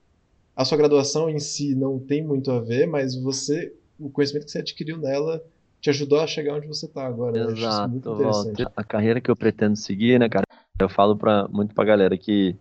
A 0.55 0.63
sua 0.63 0.77
graduação 0.77 1.29
em 1.29 1.39
si 1.39 1.75
não 1.75 1.99
tem 1.99 2.23
muito 2.23 2.51
a 2.51 2.59
ver, 2.59 2.87
mas 2.87 3.15
você. 3.15 3.73
O 3.99 4.09
conhecimento 4.09 4.45
que 4.45 4.51
você 4.51 4.59
adquiriu 4.59 4.97
nela 4.97 5.41
te 5.79 5.89
ajudou 5.89 6.19
a 6.19 6.27
chegar 6.27 6.55
onde 6.55 6.67
você 6.67 6.85
está 6.85 7.05
agora. 7.05 7.37
Exato. 7.37 7.55
Isso 7.59 7.89
muito 7.89 8.09
interessante. 8.11 8.65
A 8.75 8.83
carreira 8.83 9.21
que 9.21 9.29
eu 9.29 9.35
pretendo 9.35 9.75
seguir, 9.75 10.19
né, 10.19 10.27
cara? 10.27 10.45
Eu 10.79 10.89
falo 10.89 11.15
pra, 11.15 11.47
muito 11.47 11.73
pra 11.73 11.85
galera 11.85 12.17
que, 12.17 12.55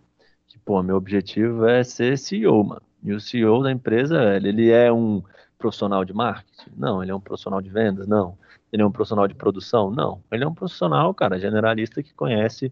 que, 0.47 0.57
pô, 0.59 0.81
meu 0.83 0.95
objetivo 0.95 1.65
é 1.65 1.83
ser 1.83 2.17
CEO, 2.17 2.63
mano. 2.63 2.81
E 3.03 3.11
o 3.11 3.19
CEO 3.19 3.63
da 3.63 3.71
empresa, 3.71 4.35
ele 4.35 4.69
é 4.69 4.91
um 4.91 5.21
profissional 5.57 6.05
de 6.05 6.13
marketing? 6.13 6.69
Não. 6.77 7.01
Ele 7.01 7.11
é 7.11 7.15
um 7.15 7.19
profissional 7.19 7.61
de 7.61 7.69
vendas? 7.69 8.07
Não. 8.07 8.37
Ele 8.71 8.81
é 8.81 8.85
um 8.85 8.91
profissional 8.91 9.27
de 9.27 9.35
produção? 9.35 9.89
Não. 9.89 10.21
Ele 10.31 10.43
é 10.43 10.47
um 10.47 10.53
profissional, 10.53 11.13
cara, 11.13 11.39
generalista 11.39 12.03
que 12.03 12.13
conhece 12.13 12.71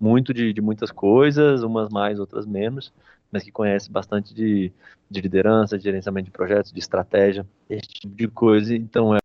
muito 0.00 0.34
de, 0.34 0.52
de 0.52 0.60
muitas 0.60 0.90
coisas, 0.90 1.62
umas 1.62 1.88
mais, 1.88 2.18
outras 2.18 2.44
menos, 2.44 2.92
mas 3.32 3.42
que 3.42 3.50
conhece 3.50 3.90
bastante 3.90 4.34
de, 4.34 4.70
de 5.10 5.20
liderança, 5.20 5.78
de 5.78 5.84
gerenciamento 5.84 6.26
de 6.26 6.30
projetos, 6.30 6.70
de 6.70 6.78
estratégia, 6.78 7.46
esse 7.68 7.88
tipo 7.88 8.14
de 8.14 8.28
coisa. 8.28 8.76
Então, 8.76 9.14
é, 9.14 9.18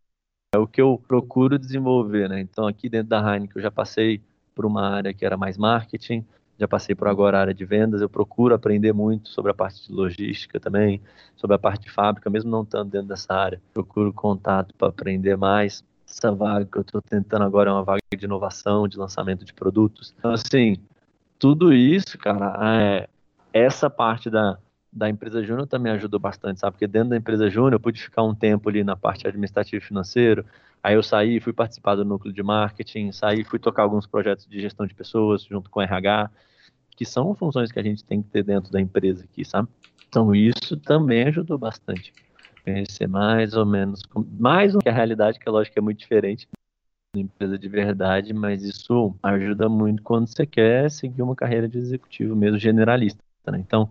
é 0.56 0.58
o 0.58 0.66
que 0.66 0.82
eu 0.82 1.02
procuro 1.08 1.60
desenvolver, 1.60 2.30
né? 2.30 2.40
Então, 2.40 2.66
aqui 2.66 2.88
dentro 2.88 3.10
da 3.10 3.20
Heineken, 3.20 3.52
eu 3.56 3.62
já 3.62 3.70
passei 3.70 4.22
por 4.56 4.66
uma 4.66 4.88
área 4.90 5.14
que 5.14 5.26
era 5.26 5.36
mais 5.36 5.58
marketing, 5.58 6.26
já 6.58 6.68
passei 6.68 6.96
por 6.96 7.08
agora 7.08 7.38
a 7.38 7.42
área 7.42 7.54
de 7.54 7.66
vendas, 7.66 8.02
eu 8.02 8.10
procuro 8.10 8.56
aprender 8.56 8.92
muito 8.92 9.30
sobre 9.30 9.52
a 9.52 9.54
parte 9.54 9.86
de 9.86 9.94
logística 9.94 10.60
também, 10.60 11.00
sobre 11.36 11.56
a 11.56 11.60
parte 11.60 11.84
de 11.84 11.92
fábrica, 11.92 12.30
mesmo 12.30 12.50
não 12.50 12.64
estando 12.64 12.90
dentro 12.90 13.10
dessa 13.10 13.34
área. 13.34 13.62
Procuro 13.74 14.12
contato 14.12 14.74
para 14.76 14.88
aprender 14.88 15.38
mais. 15.38 15.84
Essa 16.10 16.32
vaga 16.32 16.66
que 16.66 16.78
eu 16.78 16.82
estou 16.82 17.02
tentando 17.02 17.44
agora 17.44 17.70
é 17.70 17.74
uma 17.74 17.84
vaga 17.84 18.00
de 18.18 18.26
inovação, 18.26 18.88
de 18.88 18.98
lançamento 18.98 19.46
de 19.46 19.54
produtos. 19.54 20.16
Então, 20.18 20.32
assim, 20.32 20.78
tudo 21.38 21.72
isso, 21.74 22.18
cara, 22.18 22.58
é, 22.82 23.10
essa 23.58 23.90
parte 23.90 24.30
da, 24.30 24.58
da 24.92 25.10
empresa 25.10 25.44
júnior 25.44 25.68
também 25.68 25.92
ajudou 25.94 26.20
bastante, 26.20 26.60
sabe? 26.60 26.74
Porque 26.74 26.88
dentro 26.88 27.10
da 27.10 27.18
empresa 27.18 27.50
júnior 27.50 27.74
eu 27.74 27.80
pude 27.80 28.02
ficar 28.02 28.24
um 28.24 28.34
tempo 28.34 28.70
ali 28.70 28.84
na 28.84 28.96
parte 28.96 29.28
administrativa 29.28 29.84
e 29.84 29.88
financeira, 29.88 30.46
aí 30.84 30.96
eu 30.96 31.04
saí, 31.04 31.40
fui 31.40 31.54
participar 31.54 31.96
do 31.96 32.06
núcleo 32.06 32.34
de 32.34 32.44
marketing, 32.44 33.12
saí, 33.12 33.44
fui 33.44 33.60
tocar 33.60 33.84
alguns 33.84 34.08
projetos 34.08 34.48
de 34.48 34.60
gestão 34.60 34.86
de 34.86 34.94
pessoas 34.94 35.44
junto 35.44 35.70
com 35.70 35.82
RH, 35.82 36.30
que 36.96 37.06
são 37.06 37.36
funções 37.36 37.72
que 37.72 37.80
a 37.80 37.84
gente 37.84 38.04
tem 38.04 38.22
que 38.22 38.30
ter 38.30 38.44
dentro 38.44 38.72
da 38.72 38.82
empresa 38.82 39.24
aqui, 39.24 39.46
sabe? 39.46 39.70
Então 40.10 40.34
isso 40.34 40.76
também 40.78 41.28
ajudou 41.28 41.58
bastante. 41.58 42.14
Conhecer 42.64 43.08
mais 43.08 43.54
ou 43.54 43.66
menos, 43.66 44.02
mais 44.40 44.74
do 44.74 44.80
que 44.80 44.90
a 44.90 44.94
realidade, 44.94 45.40
que 45.40 45.48
é 45.48 45.52
lógico 45.52 45.74
que 45.74 45.80
é 45.80 45.82
muito 45.82 46.00
diferente 46.00 46.48
da 47.16 47.22
empresa 47.22 47.58
de 47.58 47.70
verdade, 47.70 48.34
mas 48.34 48.64
isso 48.64 49.16
ajuda 49.24 49.70
muito 49.70 50.04
quando 50.04 50.28
você 50.28 50.46
quer 50.46 50.90
seguir 50.90 51.22
uma 51.22 51.36
carreira 51.36 51.68
de 51.68 51.78
executivo 51.78 52.36
mesmo 52.36 52.58
generalista. 52.58 53.27
Né? 53.52 53.60
Então, 53.60 53.90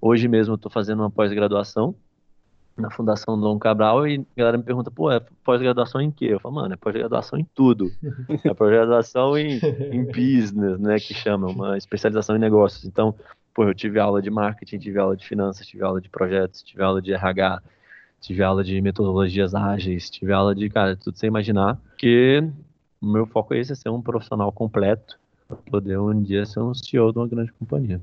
hoje 0.00 0.28
mesmo 0.28 0.52
eu 0.52 0.56
estou 0.56 0.70
fazendo 0.70 1.00
uma 1.00 1.10
pós-graduação 1.10 1.94
na 2.76 2.90
Fundação 2.90 3.38
Dom 3.38 3.58
Cabral 3.58 4.06
e 4.06 4.20
a 4.20 4.38
galera 4.38 4.56
me 4.56 4.62
pergunta, 4.62 4.90
pô, 4.90 5.10
é 5.10 5.20
pós-graduação 5.44 6.00
em 6.00 6.10
quê? 6.10 6.26
Eu 6.26 6.40
falo, 6.40 6.54
mano, 6.54 6.74
é 6.74 6.76
pós-graduação 6.76 7.38
em 7.38 7.44
tudo. 7.54 7.90
É 8.44 8.54
pós-graduação 8.54 9.36
em, 9.36 9.58
em 9.90 10.04
business, 10.04 10.78
né, 10.78 10.96
que 10.96 11.12
chama, 11.12 11.48
uma 11.48 11.76
especialização 11.76 12.36
em 12.36 12.38
negócios. 12.38 12.84
Então, 12.84 13.14
pô, 13.52 13.64
eu 13.64 13.74
tive 13.74 13.98
aula 13.98 14.22
de 14.22 14.30
marketing, 14.30 14.78
tive 14.78 14.98
aula 14.98 15.16
de 15.16 15.26
finanças, 15.26 15.66
tive 15.66 15.82
aula 15.82 16.00
de 16.00 16.08
projetos, 16.08 16.62
tive 16.62 16.82
aula 16.82 17.02
de 17.02 17.12
RH, 17.12 17.60
tive 18.20 18.42
aula 18.42 18.62
de 18.62 18.80
metodologias 18.80 19.54
ágeis, 19.54 20.08
tive 20.08 20.32
aula 20.32 20.54
de, 20.54 20.68
cara, 20.70 20.96
tudo 20.96 21.18
sem 21.18 21.26
imaginar, 21.26 21.78
que 21.96 22.42
o 23.00 23.06
meu 23.06 23.26
foco 23.26 23.54
é 23.54 23.58
esse, 23.58 23.72
é 23.72 23.74
ser 23.74 23.88
um 23.88 24.00
profissional 24.00 24.52
completo, 24.52 25.18
para 25.46 25.56
poder 25.56 25.98
um 25.98 26.22
dia 26.22 26.44
ser 26.44 26.60
um 26.60 26.74
CEO 26.74 27.12
de 27.12 27.18
uma 27.18 27.26
grande 27.26 27.52
companhia. 27.52 28.00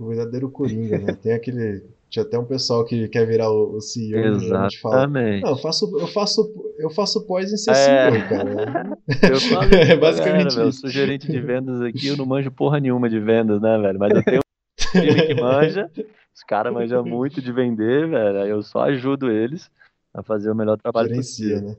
O 0.00 0.08
verdadeiro 0.08 0.50
Coringa, 0.50 0.98
né? 0.98 1.12
Tem 1.12 1.32
aquele 1.32 1.84
tinha 2.10 2.24
até 2.24 2.36
um 2.36 2.44
pessoal 2.44 2.84
que 2.84 3.06
quer 3.08 3.24
virar 3.24 3.50
o, 3.52 3.80
CEO 3.80 4.18
Exatamente. 4.18 4.76
e 4.76 4.80
fala, 4.80 5.06
não, 5.06 5.20
eu 5.20 5.56
faço, 5.56 5.96
eu 5.96 6.08
faço, 6.08 6.74
eu 6.76 6.90
faço 6.90 7.24
pós 7.24 7.52
em 7.52 7.56
ser 7.56 7.70
é. 7.70 8.10
CEO, 8.10 8.28
cara. 8.28 8.98
Eu 9.30 9.40
falo 9.40 9.74
é 9.74 9.96
basicamente 9.96 10.48
galera, 10.48 10.48
isso. 10.48 10.60
Eu 10.60 10.72
sou 10.72 10.90
gerente 10.90 11.30
de 11.30 11.40
vendas 11.40 11.80
aqui, 11.80 12.08
eu 12.08 12.16
não 12.16 12.26
manjo 12.26 12.50
porra 12.50 12.80
nenhuma 12.80 13.08
de 13.08 13.18
vendas, 13.18 13.60
né, 13.60 13.78
velho? 13.78 13.98
Mas 13.98 14.12
eu 14.12 14.24
tenho 14.24 14.38
um 14.38 14.76
time 14.76 15.26
que 15.26 15.34
manja, 15.34 15.90
os 16.34 16.42
caras 16.44 16.72
manjam 16.72 17.04
muito 17.04 17.40
de 17.40 17.52
vender, 17.52 18.08
velho. 18.08 18.38
Eu 18.46 18.62
só 18.62 18.82
ajudo 18.82 19.30
eles 19.30 19.70
a 20.14 20.22
fazer 20.22 20.50
o 20.50 20.54
melhor 20.54 20.76
trabalho 20.78 21.08
Gerencia, 21.08 21.56
possível. 21.56 21.70
Né? 21.70 21.76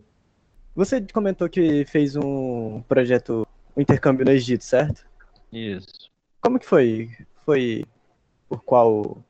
Você 0.76 1.02
comentou 1.14 1.50
que 1.50 1.86
fez 1.86 2.16
um 2.16 2.82
projeto, 2.88 3.46
um 3.76 3.82
intercâmbio 3.82 4.26
no 4.26 4.32
Egito, 4.32 4.64
certo? 4.64 5.06
Isso. 5.52 6.10
Como 6.42 6.60
que 6.60 6.66
foi? 6.66 7.10
Foi 7.46 7.84
por 8.52 8.62
qual 8.64 9.24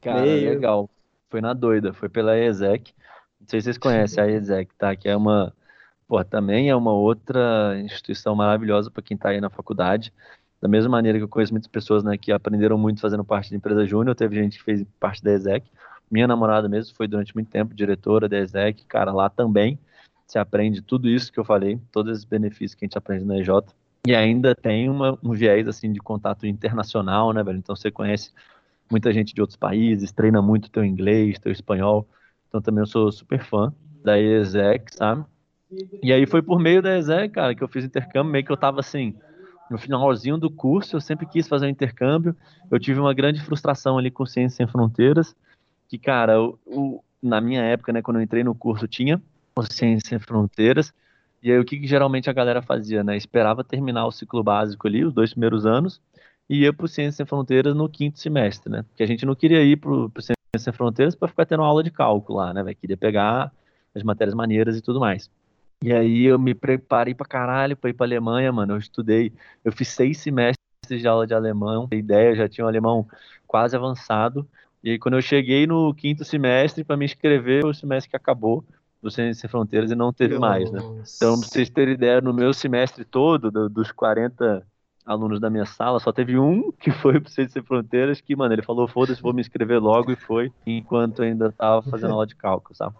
Cara, 0.00 0.22
meio. 0.22 0.50
legal. 0.50 0.88
Foi 1.28 1.40
na 1.40 1.52
doida, 1.52 1.92
foi 1.92 2.08
pela 2.08 2.38
ESEC. 2.38 2.94
Não 3.40 3.48
sei 3.48 3.60
se 3.60 3.64
vocês 3.64 3.78
conhecem 3.78 4.22
a 4.22 4.28
ESEC, 4.28 4.72
tá? 4.78 4.94
Que 4.94 5.08
é 5.08 5.16
uma, 5.16 5.52
pô, 6.06 6.22
também 6.24 6.70
é 6.70 6.76
uma 6.76 6.92
outra 6.92 7.76
instituição 7.80 8.36
maravilhosa 8.36 8.88
para 8.88 9.02
quem 9.02 9.16
está 9.16 9.30
aí 9.30 9.40
na 9.40 9.50
faculdade. 9.50 10.12
Da 10.60 10.68
mesma 10.68 10.90
maneira 10.90 11.18
que 11.18 11.24
eu 11.24 11.28
conheço 11.28 11.52
muitas 11.52 11.68
pessoas, 11.68 12.04
né, 12.04 12.16
que 12.16 12.30
aprenderam 12.30 12.78
muito 12.78 13.00
fazendo 13.00 13.24
parte 13.24 13.48
de 13.48 13.56
empresa 13.56 13.84
júnior, 13.84 14.14
teve 14.14 14.36
gente 14.36 14.58
que 14.58 14.64
fez 14.64 14.84
parte 15.00 15.22
da 15.22 15.32
ESEC. 15.32 15.68
Minha 16.08 16.28
namorada 16.28 16.68
mesmo 16.68 16.96
foi 16.96 17.08
durante 17.08 17.34
muito 17.34 17.50
tempo 17.50 17.74
diretora 17.74 18.28
da 18.28 18.38
ESEC, 18.38 18.84
cara, 18.86 19.12
lá 19.12 19.28
também 19.28 19.76
se 20.24 20.38
aprende 20.38 20.82
tudo 20.82 21.08
isso 21.08 21.32
que 21.32 21.40
eu 21.40 21.44
falei, 21.44 21.80
todos 21.90 22.12
esses 22.12 22.24
benefícios 22.24 22.74
que 22.74 22.84
a 22.84 22.86
gente 22.86 22.98
aprende 22.98 23.24
na 23.24 23.38
EJ. 23.38 23.48
E 24.06 24.14
ainda 24.14 24.54
tem 24.54 24.88
uma, 24.88 25.18
um 25.22 25.32
viés 25.32 25.66
assim 25.66 25.92
de 25.92 26.00
contato 26.00 26.46
internacional, 26.46 27.32
né, 27.32 27.42
velho? 27.42 27.58
Então 27.58 27.74
você 27.74 27.90
conhece 27.90 28.32
muita 28.90 29.12
gente 29.12 29.34
de 29.34 29.40
outros 29.40 29.56
países, 29.56 30.12
treina 30.12 30.40
muito 30.40 30.70
teu 30.70 30.84
inglês, 30.84 31.38
teu 31.38 31.52
espanhol. 31.52 32.08
Então 32.48 32.60
também 32.60 32.82
eu 32.82 32.86
sou 32.86 33.10
super 33.12 33.44
fã 33.44 33.72
da 34.02 34.18
ESEC, 34.18 34.94
sabe? 34.94 35.24
E 36.02 36.12
aí 36.12 36.26
foi 36.26 36.40
por 36.40 36.58
meio 36.58 36.80
da 36.80 36.96
ESEC, 36.96 37.34
cara, 37.34 37.54
que 37.54 37.62
eu 37.62 37.68
fiz 37.68 37.84
intercâmbio, 37.84 38.32
meio 38.32 38.44
que 38.44 38.52
eu 38.52 38.56
tava 38.56 38.80
assim, 38.80 39.14
no 39.70 39.76
finalzinho 39.76 40.38
do 40.38 40.50
curso, 40.50 40.96
eu 40.96 41.00
sempre 41.00 41.26
quis 41.26 41.46
fazer 41.46 41.66
um 41.66 41.70
intercâmbio. 41.70 42.34
Eu 42.70 42.78
tive 42.78 42.98
uma 42.98 43.12
grande 43.12 43.40
frustração 43.42 43.98
ali 43.98 44.10
com 44.10 44.24
Ciências 44.24 44.54
Sem 44.54 44.66
Fronteiras, 44.66 45.36
que, 45.88 45.98
cara, 45.98 46.40
o, 46.40 46.58
o, 46.66 47.04
na 47.22 47.40
minha 47.40 47.62
época, 47.62 47.92
né, 47.92 48.00
quando 48.00 48.16
eu 48.16 48.22
entrei 48.22 48.42
no 48.42 48.54
curso, 48.54 48.88
tinha 48.88 49.20
o 49.54 49.62
Ciências 49.62 50.08
Sem 50.08 50.18
Fronteiras, 50.18 50.92
e 51.42 51.52
aí 51.52 51.58
o 51.58 51.64
que, 51.64 51.78
que 51.78 51.86
geralmente 51.86 52.28
a 52.30 52.32
galera 52.32 52.62
fazia, 52.62 53.04
né? 53.04 53.16
Esperava 53.16 53.62
terminar 53.62 54.06
o 54.06 54.12
ciclo 54.12 54.42
básico 54.42 54.88
ali, 54.88 55.04
os 55.04 55.12
dois 55.12 55.30
primeiros 55.30 55.66
anos, 55.66 56.00
e 56.48 56.60
ia 56.62 56.72
para 56.72 56.86
o 56.86 56.88
Ciências 56.88 57.16
Sem 57.16 57.26
Fronteiras 57.26 57.74
no 57.74 57.88
quinto 57.88 58.18
semestre, 58.18 58.70
né? 58.70 58.82
Porque 58.82 59.02
a 59.02 59.06
gente 59.06 59.26
não 59.26 59.34
queria 59.34 59.62
ir 59.62 59.76
para 59.76 59.90
o 59.90 60.10
Ciências 60.18 60.62
Sem 60.64 60.72
Fronteiras 60.72 61.14
para 61.14 61.28
ficar 61.28 61.44
tendo 61.44 61.62
aula 61.62 61.82
de 61.82 61.90
cálculo 61.90 62.38
lá, 62.38 62.54
né? 62.54 62.62
Véio? 62.62 62.76
Queria 62.76 62.96
pegar 62.96 63.52
as 63.94 64.02
matérias 64.02 64.34
maneiras 64.34 64.76
e 64.76 64.80
tudo 64.80 64.98
mais. 64.98 65.30
E 65.82 65.92
aí 65.92 66.24
eu 66.24 66.38
me 66.38 66.54
preparei 66.54 67.14
para 67.14 67.26
caralho 67.26 67.76
para 67.76 67.90
ir 67.90 67.92
para 67.92 68.06
Alemanha, 68.06 68.50
mano. 68.50 68.74
Eu 68.74 68.78
estudei, 68.78 69.32
eu 69.64 69.72
fiz 69.72 69.88
seis 69.88 70.18
semestres 70.18 70.58
de 70.88 71.06
aula 71.06 71.26
de 71.26 71.34
alemão, 71.34 71.86
tem 71.86 71.98
ideia, 71.98 72.34
já 72.34 72.48
tinha 72.48 72.64
um 72.64 72.68
alemão 72.68 73.06
quase 73.46 73.76
avançado. 73.76 74.46
E 74.82 74.90
aí 74.90 74.98
quando 74.98 75.14
eu 75.14 75.22
cheguei 75.22 75.66
no 75.66 75.94
quinto 75.94 76.24
semestre 76.24 76.82
para 76.82 76.96
me 76.96 77.04
inscrever, 77.04 77.64
o 77.64 77.74
semestre 77.74 78.10
que 78.10 78.16
acabou 78.16 78.64
do 79.02 79.10
Ciências 79.10 79.38
Sem 79.38 79.50
Fronteiras 79.50 79.90
e 79.90 79.94
não 79.94 80.12
teve 80.12 80.34
Nossa. 80.34 80.46
mais, 80.46 80.70
né? 80.70 80.80
Então, 80.80 81.38
pra 81.38 81.48
vocês 81.48 81.70
terem 81.70 81.94
ideia, 81.94 82.20
no 82.20 82.32
meu 82.32 82.52
semestre 82.52 83.04
todo, 83.04 83.50
do, 83.50 83.68
dos 83.68 83.92
40 83.92 84.66
alunos 85.08 85.40
da 85.40 85.48
minha 85.48 85.64
sala, 85.64 85.98
só 85.98 86.12
teve 86.12 86.38
um 86.38 86.70
que 86.70 86.90
foi 86.90 87.18
pro 87.18 87.30
Ciências 87.30 87.54
Sem 87.54 87.62
Fronteiras, 87.62 88.20
que, 88.20 88.36
mano, 88.36 88.54
ele 88.54 88.62
falou, 88.62 88.86
foda-se, 88.86 89.22
vou 89.22 89.32
me 89.32 89.40
inscrever 89.40 89.80
logo, 89.80 90.12
e 90.12 90.16
foi, 90.16 90.52
enquanto 90.66 91.22
ainda 91.22 91.50
tava 91.50 91.82
fazendo 91.82 92.12
aula 92.12 92.26
de 92.26 92.36
cálculo, 92.36 92.76
sabe? 92.76 92.94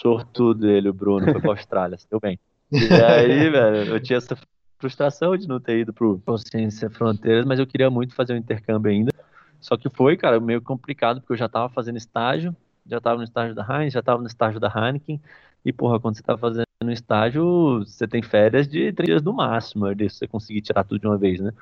Sortudo 0.00 0.68
ele, 0.68 0.90
o 0.90 0.92
Bruno, 0.92 1.24
foi 1.32 1.40
pra 1.40 1.50
Austrália, 1.50 1.98
deu 2.10 2.20
bem. 2.20 2.38
E 2.70 2.92
aí, 2.92 3.48
velho, 3.50 3.94
eu 3.94 4.00
tinha 4.00 4.18
essa 4.18 4.36
frustração 4.78 5.36
de 5.36 5.48
não 5.48 5.58
ter 5.58 5.78
ido 5.78 5.94
pro, 5.94 6.20
Ciências 6.38 6.74
Sem 6.74 6.90
Fronteiras, 6.90 7.46
mas 7.46 7.58
eu 7.58 7.66
queria 7.66 7.88
muito 7.88 8.14
fazer 8.14 8.34
um 8.34 8.38
intercâmbio 8.38 8.92
ainda. 8.92 9.12
Só 9.58 9.76
que 9.76 9.88
foi, 9.88 10.16
cara, 10.16 10.38
meio 10.38 10.60
complicado, 10.60 11.20
porque 11.20 11.32
eu 11.32 11.38
já 11.38 11.48
tava 11.48 11.70
fazendo 11.70 11.96
estágio, 11.96 12.54
já 12.86 13.00
tava 13.00 13.16
no 13.16 13.24
estágio 13.24 13.54
da 13.54 13.66
Heinz, 13.66 13.94
já 13.94 14.02
tava 14.02 14.20
no 14.20 14.26
estágio 14.26 14.60
da 14.60 14.68
Heineken, 14.68 15.20
e, 15.64 15.72
porra, 15.72 15.98
quando 15.98 16.16
você 16.16 16.22
tá 16.22 16.36
fazendo 16.36 16.65
no 16.84 16.92
estágio, 16.92 17.84
você 17.84 18.06
tem 18.06 18.22
férias 18.22 18.68
de 18.68 18.92
três 18.92 19.06
dias 19.06 19.22
no 19.22 19.32
máximo, 19.32 19.86
é 19.86 19.94
se 19.94 20.10
você 20.10 20.26
conseguir 20.26 20.60
tirar 20.60 20.84
tudo 20.84 21.00
de 21.00 21.06
uma 21.06 21.16
vez, 21.16 21.40
né? 21.40 21.52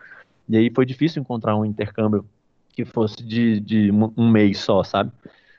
E 0.49 0.57
aí 0.57 0.71
foi 0.71 0.85
difícil 0.85 1.23
encontrar 1.23 1.57
um 1.57 1.65
intercâmbio 1.65 2.27
que 2.71 2.85
fosse 2.85 3.23
de, 3.23 3.61
de 3.61 3.91
um 4.17 4.29
mês 4.29 4.59
só, 4.59 4.83
sabe? 4.83 5.13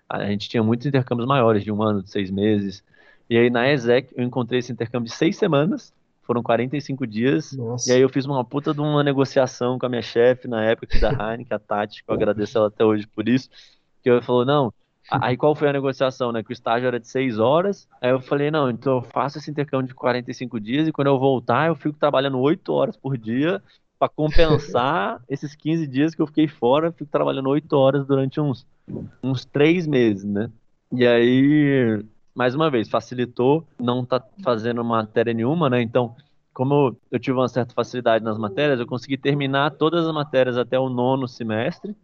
A 0.09 0.25
gente 0.25 0.49
tinha 0.49 0.61
muitos 0.61 0.85
intercâmbios 0.85 1.27
maiores, 1.27 1.63
de 1.63 1.71
um 1.71 1.81
ano, 1.81 2.03
de 2.03 2.11
seis 2.11 2.29
meses. 2.29 2.83
E 3.29 3.37
aí 3.37 3.49
na 3.49 3.71
ESEC 3.71 4.13
eu 4.15 4.23
encontrei 4.23 4.59
esse 4.59 4.71
intercâmbio 4.71 5.09
de 5.09 5.15
seis 5.15 5.37
semanas, 5.37 5.93
foram 6.21 6.43
45 6.43 7.07
dias. 7.07 7.53
Nossa. 7.53 7.89
E 7.89 7.95
aí 7.95 8.01
eu 8.01 8.09
fiz 8.09 8.25
uma 8.25 8.43
puta 8.43 8.73
de 8.73 8.81
uma 8.81 9.03
negociação 9.03 9.79
com 9.79 9.85
a 9.85 9.89
minha 9.89 10.01
chefe 10.01 10.47
na 10.47 10.63
época 10.63 10.99
da 10.99 11.09
Heineken, 11.09 11.55
a 11.55 11.59
Tati, 11.59 12.03
que 12.03 12.11
eu 12.11 12.15
agradeço 12.15 12.57
ela 12.57 12.67
até 12.67 12.83
hoje 12.83 13.07
por 13.07 13.27
isso, 13.29 13.49
que 14.03 14.09
eu 14.09 14.21
falou, 14.21 14.45
não, 14.45 14.73
Aí 15.09 15.37
qual 15.37 15.55
foi 15.55 15.69
a 15.69 15.73
negociação, 15.73 16.31
né? 16.31 16.43
Que 16.43 16.51
o 16.51 16.53
estágio 16.53 16.87
era 16.87 16.99
de 16.99 17.07
6 17.07 17.39
horas. 17.39 17.87
Aí 18.01 18.09
eu 18.09 18.19
falei, 18.19 18.49
não, 18.49 18.69
então 18.69 18.97
eu 18.97 19.01
faço 19.01 19.37
esse 19.37 19.51
intercâmbio 19.51 19.87
de 19.87 19.93
45 19.93 20.59
dias 20.59 20.87
e 20.87 20.91
quando 20.91 21.07
eu 21.07 21.19
voltar, 21.19 21.67
eu 21.67 21.75
fico 21.75 21.97
trabalhando 21.97 22.39
8 22.39 22.73
horas 22.73 22.97
por 22.97 23.17
dia 23.17 23.61
para 23.99 24.09
compensar 24.09 25.21
esses 25.29 25.55
15 25.55 25.87
dias 25.87 26.15
que 26.15 26.21
eu 26.21 26.27
fiquei 26.27 26.47
fora, 26.47 26.87
eu 26.87 26.93
fico 26.93 27.09
trabalhando 27.11 27.49
8 27.49 27.71
horas 27.73 28.05
durante 28.05 28.39
uns, 28.41 28.65
uns 29.23 29.45
3 29.45 29.85
meses, 29.85 30.23
né? 30.23 30.49
E 30.91 31.05
aí, 31.05 32.03
mais 32.33 32.55
uma 32.55 32.69
vez, 32.69 32.89
facilitou 32.89 33.65
não 33.79 34.03
tá 34.03 34.23
fazendo 34.43 34.83
matéria 34.83 35.33
nenhuma, 35.33 35.69
né? 35.69 35.81
Então, 35.81 36.15
como 36.53 36.95
eu 37.11 37.19
tive 37.19 37.37
uma 37.37 37.47
certa 37.47 37.73
facilidade 37.73 38.23
nas 38.23 38.37
matérias, 38.37 38.79
eu 38.79 38.87
consegui 38.87 39.17
terminar 39.17 39.71
todas 39.71 40.07
as 40.07 40.13
matérias 40.13 40.57
até 40.57 40.79
o 40.79 40.89
nono 40.89 41.27
semestre 41.27 41.95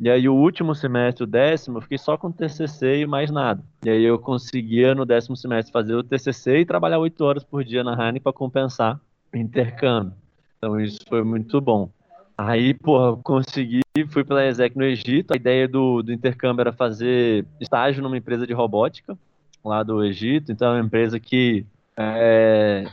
e 0.00 0.08
aí 0.08 0.28
o 0.28 0.34
último 0.34 0.74
semestre, 0.74 1.24
o 1.24 1.26
décimo, 1.26 1.78
eu 1.78 1.82
fiquei 1.82 1.98
só 1.98 2.16
com 2.16 2.30
TCC 2.30 3.00
e 3.00 3.06
mais 3.06 3.30
nada. 3.30 3.62
E 3.84 3.90
aí 3.90 4.04
eu 4.04 4.18
conseguia 4.18 4.94
no 4.94 5.04
décimo 5.04 5.36
semestre 5.36 5.72
fazer 5.72 5.94
o 5.94 6.04
TCC 6.04 6.58
e 6.58 6.66
trabalhar 6.66 6.98
oito 7.00 7.24
horas 7.24 7.42
por 7.42 7.64
dia 7.64 7.82
na 7.82 7.92
Heineken 7.92 8.22
para 8.22 8.32
compensar 8.32 9.00
o 9.32 9.36
intercâmbio. 9.36 10.14
Então 10.56 10.80
isso 10.80 11.00
foi 11.08 11.24
muito 11.24 11.60
bom. 11.60 11.90
Aí, 12.36 12.72
porra, 12.72 13.16
consegui, 13.16 13.80
fui 14.10 14.22
pela 14.22 14.46
ESEC 14.46 14.76
no 14.76 14.84
Egito. 14.84 15.32
A 15.32 15.36
ideia 15.36 15.66
do, 15.66 16.02
do 16.02 16.12
intercâmbio 16.12 16.60
era 16.60 16.72
fazer 16.72 17.44
estágio 17.60 18.00
numa 18.00 18.16
empresa 18.16 18.46
de 18.46 18.52
robótica 18.52 19.18
lá 19.64 19.82
do 19.82 20.04
Egito. 20.04 20.52
Então 20.52 20.68
é 20.68 20.78
uma 20.78 20.86
empresa 20.86 21.18
que 21.18 21.66
é, 21.96 22.86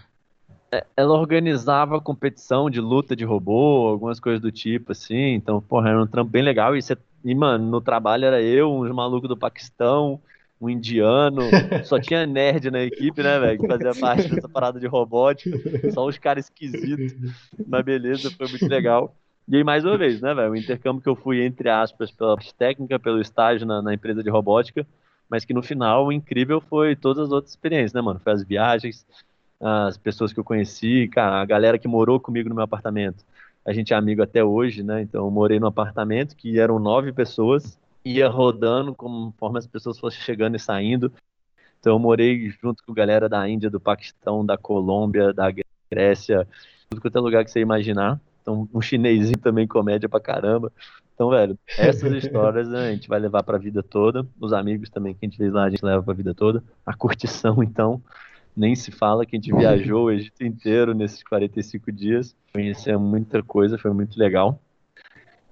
ela 0.96 1.14
organizava 1.14 2.02
competição 2.02 2.70
de 2.70 2.80
luta 2.80 3.16
de 3.16 3.24
robô, 3.24 3.88
algumas 3.88 4.20
coisas 4.20 4.42
do 4.42 4.52
tipo, 4.52 4.92
assim. 4.92 5.34
Então, 5.34 5.62
porra, 5.62 5.90
era 5.90 6.02
um 6.02 6.08
trampo 6.08 6.32
bem 6.32 6.44
legal. 6.44 6.76
E, 6.76 6.82
você, 6.82 6.98
e 7.24 7.36
mano, 7.36 7.66
no 7.66 7.82
trabalho 7.82 8.26
era 8.26 8.42
eu, 8.42 8.74
uns 8.74 8.92
malucos 8.92 9.30
do 9.30 9.38
Paquistão, 9.38 10.20
um 10.60 10.70
indiano. 10.70 11.42
Só 11.86 12.00
tinha 12.00 12.26
nerd 12.26 12.70
na 12.72 12.82
equipe, 12.82 13.22
né, 13.22 13.40
velho? 13.40 13.60
Que 13.60 13.68
fazia 13.68 13.94
parte 13.94 14.30
dessa 14.30 14.50
parada 14.50 14.80
de 14.80 14.88
robótica. 14.88 15.58
Só 15.92 16.06
os 16.06 16.18
caras 16.18 16.46
esquisitos. 16.46 17.16
Mas 17.68 17.86
beleza, 17.86 18.32
foi 18.32 18.48
muito 18.48 18.68
legal. 18.68 19.16
E 19.48 19.58
aí, 19.58 19.64
mais 19.64 19.86
uma 19.86 19.98
vez, 19.98 20.22
né, 20.22 20.34
velho? 20.34 20.52
O 20.52 20.56
intercâmbio 20.56 21.02
que 21.02 21.10
eu 21.10 21.16
fui, 21.16 21.44
entre 21.44 21.70
aspas, 21.70 22.12
pela 22.12 22.36
técnica, 22.58 22.98
pelo 22.98 23.22
estágio 23.22 23.66
na, 23.68 23.82
na 23.82 23.94
empresa 23.94 24.24
de 24.24 24.30
robótica. 24.30 24.86
Mas 25.30 25.46
que 25.46 25.54
no 25.54 25.62
final, 25.62 26.08
o 26.08 26.12
incrível 26.12 26.62
foi 26.62 26.96
todas 26.96 27.26
as 27.26 27.32
outras 27.32 27.52
experiências, 27.52 27.94
né, 27.94 28.02
mano? 28.02 28.20
Foi 28.24 28.34
as 28.34 28.44
viagens, 28.44 29.06
as 29.60 29.98
pessoas 29.98 30.34
que 30.34 30.40
eu 30.40 30.44
conheci, 30.44 31.08
cara, 31.08 31.42
a 31.42 31.46
galera 31.46 31.80
que 31.80 31.88
morou 31.88 32.20
comigo 32.20 32.50
no 32.50 32.56
meu 32.56 32.64
apartamento. 32.64 33.24
A 33.66 33.74
gente 33.74 33.94
é 33.94 33.96
amigo 33.98 34.22
até 34.22 34.44
hoje, 34.44 34.84
né? 34.84 35.02
Então 35.02 35.26
eu 35.26 35.32
morei 35.32 35.60
no 35.60 35.68
apartamento 35.68 36.36
que 36.36 36.60
eram 36.60 36.78
nove 36.78 37.12
pessoas, 37.12 37.80
ia 38.04 38.28
rodando 38.28 38.94
conforme 38.94 39.58
as 39.58 39.66
pessoas 39.66 39.98
fossem 39.98 40.22
chegando 40.22 40.56
e 40.56 40.60
saindo. 40.60 41.12
Então 41.80 41.94
eu 41.94 42.00
morei 42.00 42.50
junto 42.62 42.84
com 42.84 42.94
galera 42.94 43.28
da 43.28 43.48
Índia, 43.48 43.70
do 43.70 43.80
Paquistão, 43.80 44.46
da 44.46 44.58
Colômbia, 44.58 45.34
da 45.34 45.48
Grécia, 45.92 46.48
tudo 46.90 47.02
quanto 47.02 47.18
é 47.18 47.22
lugar 47.22 47.44
que 47.44 47.52
você 47.52 47.60
imaginar. 47.60 48.20
Então, 48.42 48.70
um 48.72 48.82
chinesinho 48.82 49.40
também 49.40 49.66
comédia 49.66 50.08
pra 50.08 50.20
caramba. 50.20 50.72
Então, 51.16 51.32
velho, 51.32 51.58
essas 51.78 52.12
histórias 52.24 52.70
né, 52.70 52.90
a 52.90 52.92
gente 52.92 53.08
vai 53.08 53.20
levar 53.20 53.42
pra 53.42 53.58
vida 53.58 53.82
toda. 53.82 54.26
Os 54.40 54.54
amigos 54.54 54.90
também 54.90 55.16
que 55.16 55.26
a 55.26 55.28
gente 55.28 55.38
fez 55.38 55.52
lá, 55.52 55.64
a 55.64 55.70
gente 55.70 55.84
leva 55.84 56.04
pra 56.04 56.14
vida 56.14 56.34
toda. 56.36 56.64
A 56.86 56.94
curtição, 56.94 57.64
então, 57.64 58.04
nem 58.56 58.76
se 58.76 58.92
fala 58.92 59.26
que 59.26 59.36
a 59.36 59.40
gente 59.40 59.54
viajou 59.54 60.06
o 60.06 60.12
Egito 60.12 60.44
inteiro 60.44 60.94
nesses 60.94 61.24
45 61.24 61.92
dias. 61.92 62.36
Conheceu 62.54 63.00
muita 63.00 63.44
coisa, 63.44 63.78
foi 63.78 63.92
muito 63.92 64.18
legal. 64.18 64.60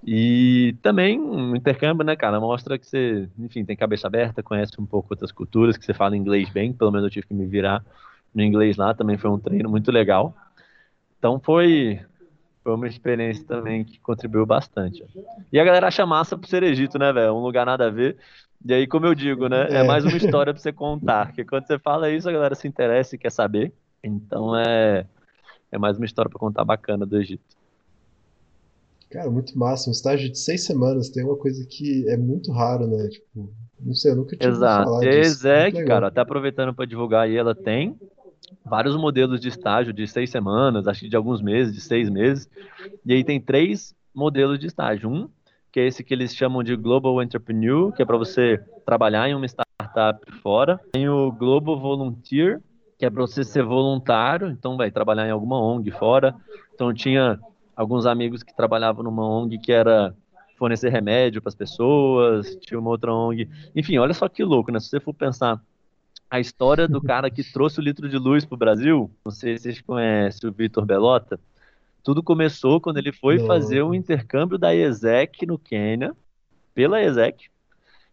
E 0.06 0.76
também 0.82 1.18
um 1.18 1.56
intercâmbio, 1.56 2.04
né, 2.04 2.14
cara? 2.14 2.38
Mostra 2.38 2.78
que 2.78 2.86
você, 2.86 3.28
enfim, 3.38 3.64
tem 3.64 3.76
cabeça 3.76 4.06
aberta, 4.06 4.42
conhece 4.42 4.72
um 4.78 4.84
pouco 4.84 5.08
outras 5.10 5.32
culturas, 5.32 5.76
que 5.76 5.84
você 5.84 5.94
fala 5.94 6.16
inglês 6.16 6.48
bem, 6.50 6.72
pelo 6.72 6.90
menos 6.90 7.04
eu 7.04 7.10
tive 7.10 7.26
que 7.26 7.34
me 7.34 7.46
virar 7.46 7.82
no 8.34 8.42
inglês 8.42 8.76
lá, 8.76 8.92
também 8.92 9.16
foi 9.16 9.30
um 9.30 9.38
treino 9.38 9.70
muito 9.70 9.90
legal. 9.90 10.36
Então 11.18 11.40
foi, 11.40 12.00
foi 12.64 12.74
uma 12.74 12.88
experiência 12.88 13.44
também 13.44 13.84
que 13.84 14.00
contribuiu 14.00 14.46
bastante. 14.46 15.04
E 15.52 15.60
a 15.60 15.64
galera 15.64 15.88
acha 15.88 16.06
massa 16.06 16.36
por 16.36 16.48
ser 16.48 16.62
Egito, 16.62 16.98
né, 16.98 17.12
velho? 17.12 17.34
Um 17.34 17.42
lugar 17.42 17.66
nada 17.66 17.86
a 17.86 17.90
ver. 17.90 18.16
E 18.64 18.72
aí, 18.72 18.86
como 18.86 19.04
eu 19.04 19.14
digo, 19.14 19.46
né? 19.48 19.68
É, 19.70 19.80
é 19.80 19.82
mais 19.84 20.02
uma 20.02 20.16
história 20.16 20.54
pra 20.54 20.62
você 20.62 20.72
contar. 20.72 21.26
Porque 21.26 21.44
quando 21.44 21.66
você 21.66 21.78
fala 21.78 22.10
isso, 22.10 22.26
a 22.26 22.32
galera 22.32 22.54
se 22.54 22.66
interessa 22.66 23.14
e 23.14 23.18
quer 23.18 23.30
saber. 23.30 23.70
Então 24.02 24.56
é, 24.56 25.04
é 25.70 25.76
mais 25.76 25.98
uma 25.98 26.06
história 26.06 26.30
para 26.30 26.40
contar 26.40 26.64
bacana 26.64 27.04
do 27.04 27.18
Egito. 27.18 27.44
Cara, 29.10 29.30
muito 29.30 29.56
massa. 29.58 29.90
Um 29.90 29.92
estágio 29.92 30.32
de 30.32 30.38
seis 30.38 30.64
semanas 30.64 31.10
tem 31.10 31.22
uma 31.22 31.36
coisa 31.36 31.64
que 31.66 32.08
é 32.08 32.16
muito 32.16 32.50
raro, 32.50 32.86
né? 32.86 33.08
Tipo, 33.08 33.52
não 33.78 33.94
sei, 33.94 34.12
eu 34.12 34.16
nunca 34.16 34.34
tinha 34.36 34.48
Exato. 34.48 34.84
falar 34.84 35.00
disso. 35.00 35.46
Exato, 35.46 35.84
cara. 35.84 36.06
Até 36.06 36.22
aproveitando 36.22 36.72
para 36.72 36.86
divulgar 36.86 37.26
aí, 37.26 37.36
ela 37.36 37.54
tem 37.54 37.94
vários 38.64 38.96
modelos 38.96 39.40
de 39.40 39.48
estágio 39.48 39.92
de 39.92 40.06
seis 40.06 40.30
semanas, 40.30 40.86
acho 40.86 41.00
que 41.00 41.08
de 41.08 41.16
alguns 41.16 41.40
meses, 41.40 41.74
de 41.74 41.80
seis 41.80 42.08
meses. 42.08 42.48
E 43.04 43.12
aí 43.12 43.24
tem 43.24 43.40
três 43.40 43.94
modelos 44.14 44.58
de 44.58 44.66
estágio. 44.66 45.10
Um, 45.10 45.28
que 45.74 45.80
é 45.80 45.86
esse 45.88 46.04
que 46.04 46.14
eles 46.14 46.32
chamam 46.32 46.62
de 46.62 46.76
Global 46.76 47.20
Entrepreneur, 47.20 47.92
que 47.92 48.00
é 48.00 48.04
para 48.04 48.16
você 48.16 48.62
trabalhar 48.86 49.28
em 49.28 49.34
uma 49.34 49.44
startup 49.44 50.20
fora. 50.40 50.78
Tem 50.92 51.08
o 51.08 51.32
Global 51.32 51.76
Volunteer, 51.80 52.62
que 52.96 53.04
é 53.04 53.10
para 53.10 53.20
você 53.20 53.42
ser 53.42 53.64
voluntário, 53.64 54.48
então 54.48 54.76
vai 54.76 54.92
trabalhar 54.92 55.26
em 55.26 55.32
alguma 55.32 55.60
ONG 55.60 55.90
fora. 55.90 56.32
Então 56.72 56.94
tinha 56.94 57.40
alguns 57.74 58.06
amigos 58.06 58.44
que 58.44 58.54
trabalhavam 58.54 59.02
numa 59.02 59.28
ONG 59.28 59.58
que 59.58 59.72
era 59.72 60.14
fornecer 60.56 60.90
remédio 60.90 61.42
para 61.42 61.48
as 61.48 61.56
pessoas, 61.56 62.54
tinha 62.60 62.78
uma 62.78 62.90
outra 62.90 63.12
ONG. 63.12 63.48
Enfim, 63.74 63.98
olha 63.98 64.14
só 64.14 64.28
que 64.28 64.44
louco, 64.44 64.70
né? 64.70 64.78
Se 64.78 64.90
você 64.90 65.00
for 65.00 65.12
pensar 65.12 65.60
a 66.34 66.40
história 66.40 66.88
do 66.88 67.00
cara 67.00 67.30
que 67.30 67.44
trouxe 67.44 67.78
o 67.78 67.82
litro 67.82 68.08
de 68.08 68.18
luz 68.18 68.44
para 68.44 68.56
o 68.56 68.58
Brasil, 68.58 69.08
não 69.24 69.30
sei 69.30 69.56
se 69.56 69.62
vocês 69.62 69.80
conhecem 69.80 70.50
o 70.50 70.52
Vitor 70.52 70.84
Belota, 70.84 71.38
tudo 72.02 72.24
começou 72.24 72.80
quando 72.80 72.98
ele 72.98 73.12
foi 73.12 73.38
não. 73.38 73.46
fazer 73.46 73.84
um 73.84 73.94
intercâmbio 73.94 74.58
da 74.58 74.74
ESEC 74.74 75.46
no 75.46 75.56
Quênia, 75.56 76.12
pela 76.74 77.00
ESEC, 77.00 77.46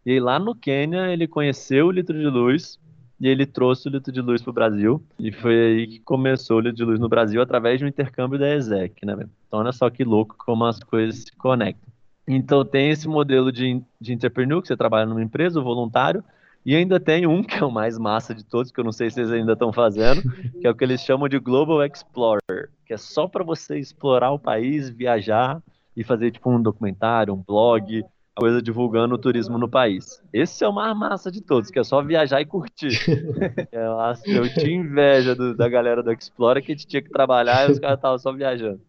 e 0.05 0.11
aí 0.11 0.19
lá 0.19 0.38
no 0.38 0.53
Quênia 0.53 1.11
ele 1.11 1.28
conheceu 1.28 1.88
o 1.88 1.91
litro 1.91 2.15
de 2.15 2.28
luz, 2.28 2.80
e 3.19 3.28
ele 3.28 3.45
trouxe 3.45 3.88
o 3.88 3.91
litro 3.91 4.11
de 4.11 4.22
luz 4.22 4.41
para 4.41 4.49
o 4.49 4.53
Brasil. 4.53 5.03
E 5.19 5.32
foi 5.32 5.53
aí 5.53 5.88
que 5.88 5.99
começou 5.99 6.57
o 6.57 6.59
litro 6.59 6.78
de 6.78 6.84
luz 6.84 6.99
no 6.99 7.07
Brasil 7.07 7.39
através 7.39 7.78
de 7.78 7.86
um 7.86 7.88
intercâmbio 7.88 8.39
da 8.39 8.55
ESEC, 8.55 9.05
né? 9.05 9.15
Então 9.47 9.59
olha 9.59 9.72
só 9.72 9.89
que 9.91 10.03
louco 10.03 10.36
como 10.39 10.65
as 10.65 10.80
coisas 10.80 11.24
se 11.24 11.36
conectam. 11.36 11.88
Então 12.28 12.65
tem 12.65 12.89
esse 12.89 13.07
modelo 13.07 13.51
de, 13.51 13.80
de 13.99 14.13
entrepreneur, 14.13 14.59
que 14.59 14.67
você 14.67 14.78
trabalha 14.78 15.05
numa 15.05 15.22
empresa, 15.22 15.59
o 15.59 15.63
voluntário, 15.63 16.24
e 16.66 16.76
ainda 16.76 16.99
tem 16.99 17.26
um 17.26 17.43
que 17.43 17.57
é 17.57 17.66
o 17.66 17.72
mais 17.72 17.97
massa 17.97 18.36
de 18.36 18.43
todos, 18.43 18.72
que 18.72 18.80
eu 18.80 18.84
não 18.84 18.91
sei 18.91 19.09
se 19.09 19.16
vocês 19.16 19.32
ainda 19.32 19.53
estão 19.53 19.74
fazendo, 19.74 20.22
que 20.59 20.68
é 20.68 20.70
o 20.70 20.76
que 20.76 20.84
eles 20.84 21.01
chamam 21.01 21.28
de 21.28 21.39
Global 21.39 21.84
Explorer, 21.84 22.70
que 22.86 22.93
é 22.93 22.97
só 22.97 23.28
para 23.28 23.43
você 23.43 23.80
explorar 23.80 24.32
o 24.32 24.39
país, 24.39 24.89
viajar 24.89 25.62
e 25.97 26.03
fazer 26.03 26.32
tipo 26.32 26.51
um 26.51 26.62
documentário, 26.62 27.34
um 27.34 27.43
blog, 27.45 28.03
coisa 28.36 28.62
divulgando 28.62 29.16
o 29.16 29.18
turismo 29.18 29.57
no 29.57 29.68
país. 29.68 30.22
Esse 30.32 30.64
é 30.64 30.68
o 30.68 30.74
mais 30.74 30.95
massa 30.95 31.32
de 31.32 31.41
todos, 31.41 31.72
que 31.72 31.80
é 31.80 31.84
só 31.84 32.01
viajar 32.03 32.41
e 32.41 32.45
curtir. 32.45 32.99
eu, 33.72 34.36
eu 34.36 34.53
tinha 34.53 34.78
inveja 34.78 35.36
do, 35.36 35.55
da 35.55 35.68
galera 35.68 36.03
do 36.03 36.12
Explora 36.12 36.62
que 36.62 36.72
a 36.72 36.76
gente 36.76 36.88
tinha 36.88 37.01
que 37.01 37.09
trabalhar 37.09 37.68
e 37.68 37.72
os 37.72 37.80
caras 37.80 37.97
estavam 37.97 38.20
só 38.20 38.32
viajando. 38.32 38.80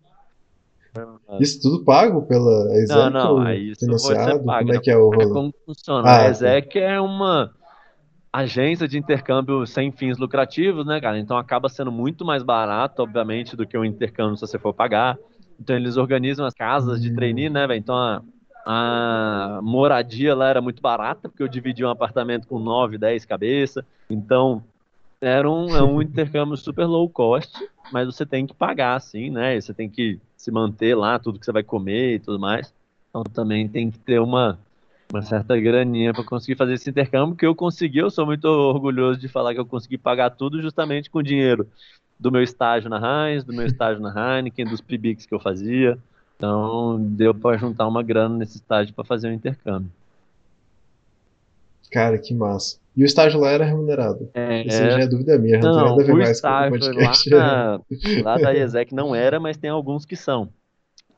Isso 1.41 1.63
tudo 1.63 1.85
pago 1.85 2.21
pela 2.27 2.71
ESEC? 2.77 2.99
Não, 2.99 3.11
não, 3.11 3.41
aí 3.41 3.71
isso 3.71 3.81
financiado? 3.81 4.39
você 4.39 4.45
paga. 4.45 4.61
Como 4.61 4.75
é 4.75 4.79
que 4.79 4.91
é 4.91 4.97
o 4.97 5.09
rolo? 5.09 5.33
Como 5.33 5.55
funciona? 5.65 6.07
Ah, 6.07 6.29
a 6.29 6.35
tá. 6.35 6.79
é 6.79 7.01
uma 7.01 7.51
agência 8.33 8.89
de 8.89 8.99
intercâmbio 8.99 9.67
sem 9.67 9.93
fins 9.93 10.17
lucrativos, 10.17 10.87
né, 10.87 11.01
cara? 11.01 11.19
Então 11.19 11.37
acaba 11.37 11.69
sendo 11.69 11.93
muito 11.93 12.25
mais 12.25 12.43
barato, 12.43 13.03
obviamente, 13.03 13.55
do 13.55 13.67
que 13.67 13.77
um 13.77 13.85
intercâmbio 13.85 14.37
se 14.37 14.41
você 14.41 14.59
for 14.59 14.73
pagar. 14.73 15.19
Então 15.61 15.77
eles 15.77 15.97
organizam 15.97 16.47
as 16.47 16.55
casas 16.55 17.01
de 17.01 17.15
trainee, 17.15 17.51
né, 17.51 17.67
velho? 17.67 17.79
Então 17.79 17.95
a, 17.95 18.23
a 18.65 19.61
moradia 19.63 20.35
lá 20.35 20.49
era 20.49 20.63
muito 20.63 20.81
barata, 20.81 21.29
porque 21.29 21.43
eu 21.43 21.49
dividi 21.49 21.85
um 21.85 21.91
apartamento 21.91 22.47
com 22.47 22.59
9, 22.59 22.97
10 22.97 23.27
cabeças. 23.27 23.85
Então, 24.09 24.65
era 25.21 25.49
um, 25.51 25.77
é 25.77 25.83
um 25.83 26.01
intercâmbio 26.03 26.57
super 26.57 26.87
low 26.87 27.09
cost, 27.11 27.53
mas 27.93 28.07
você 28.07 28.25
tem 28.25 28.47
que 28.47 28.55
pagar, 28.55 28.97
assim, 28.97 29.31
né? 29.31 29.61
Você 29.61 29.75
tem 29.75 29.91
que 29.91 30.19
se 30.37 30.51
manter 30.51 30.95
lá, 30.95 31.19
tudo 31.19 31.39
que 31.39 31.45
você 31.45 31.53
vai 31.53 31.63
comer 31.63 32.15
e 32.15 32.19
tudo 32.19 32.41
mais. 32.41 32.73
Então, 33.11 33.23
também 33.25 33.69
tem 33.69 33.91
que 33.91 33.99
ter 33.99 34.21
uma, 34.21 34.59
uma 35.13 35.21
certa 35.21 35.61
graninha 35.61 36.15
para 36.15 36.25
conseguir 36.25 36.57
fazer 36.57 36.73
esse 36.73 36.89
intercâmbio, 36.89 37.37
que 37.37 37.45
eu 37.45 37.55
consegui. 37.55 37.99
Eu 37.99 38.11
sou 38.11 38.25
muito 38.25 38.47
orgulhoso 38.47 39.21
de 39.21 39.29
falar 39.29 39.53
que 39.53 39.61
eu 39.61 39.67
consegui 39.67 39.99
pagar 39.99 40.31
tudo 40.31 40.63
justamente 40.63 41.11
com 41.11 41.19
o 41.19 41.23
dinheiro 41.23 41.69
do 42.19 42.33
meu 42.33 42.43
estágio 42.43 42.89
na 42.89 43.29
Heinz, 43.29 43.45
do 43.45 43.53
meu 43.53 43.67
estágio 43.67 44.01
na 44.01 44.37
Heineken, 44.37 44.65
dos 44.65 44.81
PIBICs 44.81 45.27
que 45.27 45.35
eu 45.35 45.39
fazia. 45.39 45.99
Então 46.37 46.99
deu 46.99 47.35
para 47.35 47.59
juntar 47.59 47.87
uma 47.87 48.03
grana 48.03 48.39
nesse 48.39 48.57
estágio 48.57 48.95
para 48.95 49.05
fazer 49.05 49.29
o 49.29 49.31
um 49.31 49.35
intercâmbio. 49.35 49.91
Cara, 51.91 52.17
que 52.17 52.33
massa. 52.33 52.79
E 52.97 53.03
o 53.03 53.07
estágio 53.07 53.39
lá 53.39 53.51
era 53.51 53.67
remunerado? 53.67 54.31
É, 54.33 54.67
Essa 54.67 54.91
já 54.93 55.01
é 55.01 55.07
dúvida 55.07 55.39
minha, 55.39 55.59
não, 55.59 55.73
não 55.73 55.75
tem 55.75 55.85
nada 55.85 56.03
a 56.03 56.07
ver 56.07 56.15
mais 56.15 56.41
com 56.41 56.49
o 56.49 56.71
podcast. 56.71 57.31
Lá, 57.35 57.81
na, 58.17 58.23
lá 58.25 58.39
da 58.39 58.53
IESEC 58.53 58.95
não 58.95 59.15
era, 59.15 59.39
mas 59.39 59.59
tem 59.59 59.69
alguns 59.69 60.07
que 60.07 60.17
são. 60.17 60.49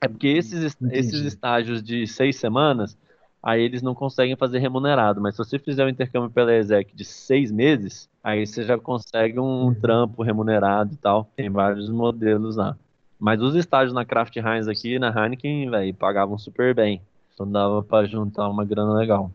É 0.00 0.08
porque 0.08 0.26
esses, 0.26 0.76
esses 0.90 1.20
estágios 1.20 1.82
de 1.82 2.06
seis 2.06 2.36
semanas, 2.36 2.96
aí 3.44 3.60
eles 3.60 3.82
não 3.82 3.94
conseguem 3.94 4.34
fazer 4.36 4.58
remunerado. 4.58 5.20
Mas 5.20 5.34
se 5.34 5.38
você 5.38 5.58
fizer 5.58 5.84
o 5.84 5.86
um 5.86 5.90
intercâmbio 5.90 6.30
pela 6.30 6.52
IESEC 6.54 6.96
de 6.96 7.04
seis 7.04 7.52
meses, 7.52 8.08
aí 8.22 8.46
você 8.46 8.62
já 8.62 8.78
consegue 8.78 9.38
um 9.38 9.66
uhum. 9.66 9.74
trampo 9.74 10.22
remunerado 10.22 10.94
e 10.94 10.96
tal. 10.96 11.28
Tem 11.36 11.50
vários 11.50 11.90
modelos 11.90 12.56
lá. 12.56 12.76
Mas 13.20 13.42
os 13.42 13.54
estágios 13.54 13.94
na 13.94 14.04
Kraft 14.04 14.34
Heinz 14.36 14.66
aqui, 14.66 14.98
na 14.98 15.08
Heineken, 15.08 15.70
velho, 15.70 15.94
pagavam 15.94 16.38
super 16.38 16.74
bem. 16.74 17.02
Então 17.34 17.50
dava 17.50 17.82
pra 17.82 18.06
juntar 18.06 18.48
uma 18.48 18.64
grana 18.64 18.94
legal. 18.94 19.30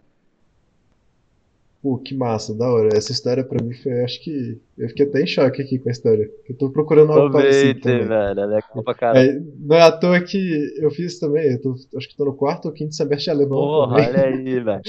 Pô, 1.82 1.98
que 1.98 2.14
massa, 2.14 2.54
da 2.54 2.70
hora. 2.70 2.90
Essa 2.94 3.14
história 3.14 3.42
pra 3.42 3.64
mim 3.64 3.74
foi, 3.74 4.04
acho 4.04 4.22
que. 4.22 4.60
Eu 4.78 4.90
fiquei 4.90 5.06
até 5.06 5.22
em 5.22 5.28
choque 5.28 5.62
aqui 5.62 5.80
com 5.80 5.88
a 5.88 5.92
história. 5.92 6.30
Eu 6.50 6.58
tô 6.58 6.70
procurando 6.70 7.14
algo 7.14 7.32
parecido. 7.32 7.80
Também. 7.80 8.06
velho, 8.06 8.40
ela 8.40 8.58
é 8.58 8.94
caramba. 8.94 9.20
É, 9.20 9.42
não 9.58 9.76
é 9.78 9.82
à 9.82 9.92
toa 9.92 10.20
que 10.20 10.74
eu 10.78 10.92
fiz 10.92 11.20
também. 11.20 11.54
Eu 11.54 11.62
tô, 11.62 11.76
acho 11.96 12.10
que 12.10 12.18
tô 12.18 12.26
no 12.26 12.36
quarto 12.36 12.66
ou 12.66 12.74
quinto 12.74 12.94
semestre 12.94 13.32
alemão. 13.32 13.60
Porra, 13.60 13.96
também. 13.96 14.10
olha 14.10 14.26
aí, 14.26 14.60
velho. 14.60 14.82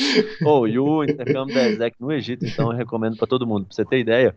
Pô, 0.43 0.67
e 0.67 0.79
o 0.81 1.05
intercâmbio 1.05 1.55
da 1.55 1.69
ESEC 1.69 1.97
no 2.01 2.13
Egito, 2.13 2.45
então 2.45 2.73
eu 2.73 2.77
recomendo 2.77 3.17
pra 3.17 3.27
todo 3.27 3.47
mundo. 3.47 3.67
Pra 3.67 3.75
você 3.77 3.85
ter 3.85 4.01
ideia, 4.01 4.35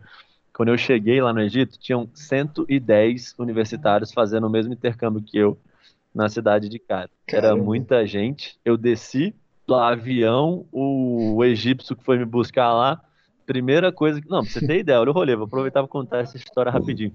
quando 0.54 0.68
eu 0.68 0.78
cheguei 0.78 1.20
lá 1.20 1.32
no 1.32 1.40
Egito, 1.40 1.76
tinham 1.76 2.08
110 2.14 3.34
universitários 3.36 4.12
fazendo 4.12 4.46
o 4.46 4.50
mesmo 4.50 4.72
intercâmbio 4.72 5.20
que 5.20 5.36
eu 5.36 5.58
na 6.14 6.28
cidade 6.28 6.68
de 6.68 6.78
Cairo. 6.78 7.10
Era 7.26 7.56
muita 7.56 8.06
gente. 8.06 8.56
Eu 8.64 8.76
desci 8.76 9.34
do 9.66 9.74
avião, 9.74 10.66
o, 10.70 11.36
o 11.36 11.44
egípcio 11.44 11.96
que 11.96 12.04
foi 12.04 12.18
me 12.18 12.24
buscar 12.24 12.72
lá, 12.72 13.00
primeira 13.46 13.92
coisa 13.92 14.20
que. 14.20 14.28
Não, 14.28 14.42
pra 14.42 14.50
você 14.50 14.66
ter 14.66 14.78
ideia, 14.78 15.00
olha 15.00 15.10
o 15.10 15.14
rolê, 15.14 15.36
vou 15.36 15.46
aproveitar 15.46 15.80
para 15.82 15.88
contar 15.88 16.18
essa 16.18 16.36
história 16.36 16.70
rapidinho. 16.70 17.12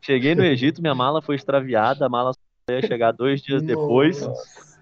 Cheguei 0.00 0.34
no 0.34 0.44
Egito, 0.44 0.80
minha 0.80 0.94
mala 0.94 1.20
foi 1.20 1.34
extraviada, 1.36 2.06
a 2.06 2.08
mala 2.08 2.32
só 2.32 2.74
ia 2.74 2.86
chegar 2.86 3.12
dois 3.12 3.42
dias 3.42 3.62
depois. 3.62 4.26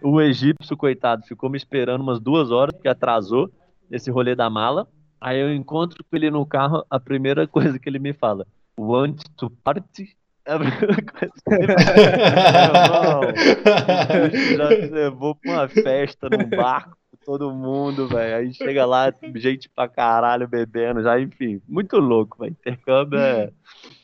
O 0.00 0.20
egípcio, 0.20 0.76
coitado, 0.76 1.24
ficou 1.24 1.50
me 1.50 1.56
esperando 1.56 2.02
umas 2.02 2.20
duas 2.20 2.52
horas, 2.52 2.72
porque 2.72 2.88
atrasou 2.88 3.50
esse 3.90 4.10
rolê 4.10 4.36
da 4.36 4.48
mala. 4.48 4.86
Aí 5.20 5.40
eu 5.40 5.52
encontro 5.52 6.04
com 6.04 6.16
ele 6.16 6.30
no 6.30 6.46
carro, 6.46 6.84
a 6.88 7.00
primeira 7.00 7.48
coisa 7.48 7.78
que 7.78 7.88
ele 7.88 7.98
me 7.98 8.12
fala: 8.12 8.46
Want 8.78 9.22
to 9.36 9.50
party? 9.50 10.16
É 10.44 10.52
a 10.52 10.58
primeira 10.58 11.02
coisa 11.02 11.34
que 11.44 11.54
ele 11.54 11.66
fala. 11.66 13.34
já 14.56 14.68
me 14.68 14.86
levou 14.88 15.34
pra 15.34 15.50
uma 15.50 15.68
festa 15.68 16.28
num 16.30 16.48
barco 16.48 16.97
todo 17.28 17.52
mundo, 17.52 18.08
velho. 18.08 18.36
Aí 18.36 18.54
chega 18.54 18.86
lá, 18.86 19.12
gente 19.34 19.68
pra 19.68 19.86
caralho 19.86 20.48
bebendo, 20.48 21.02
já, 21.02 21.20
enfim, 21.20 21.60
muito 21.68 21.98
louco, 21.98 22.38
velho. 22.38 22.56
Intercâmbio 22.58 23.18
é, 23.18 23.50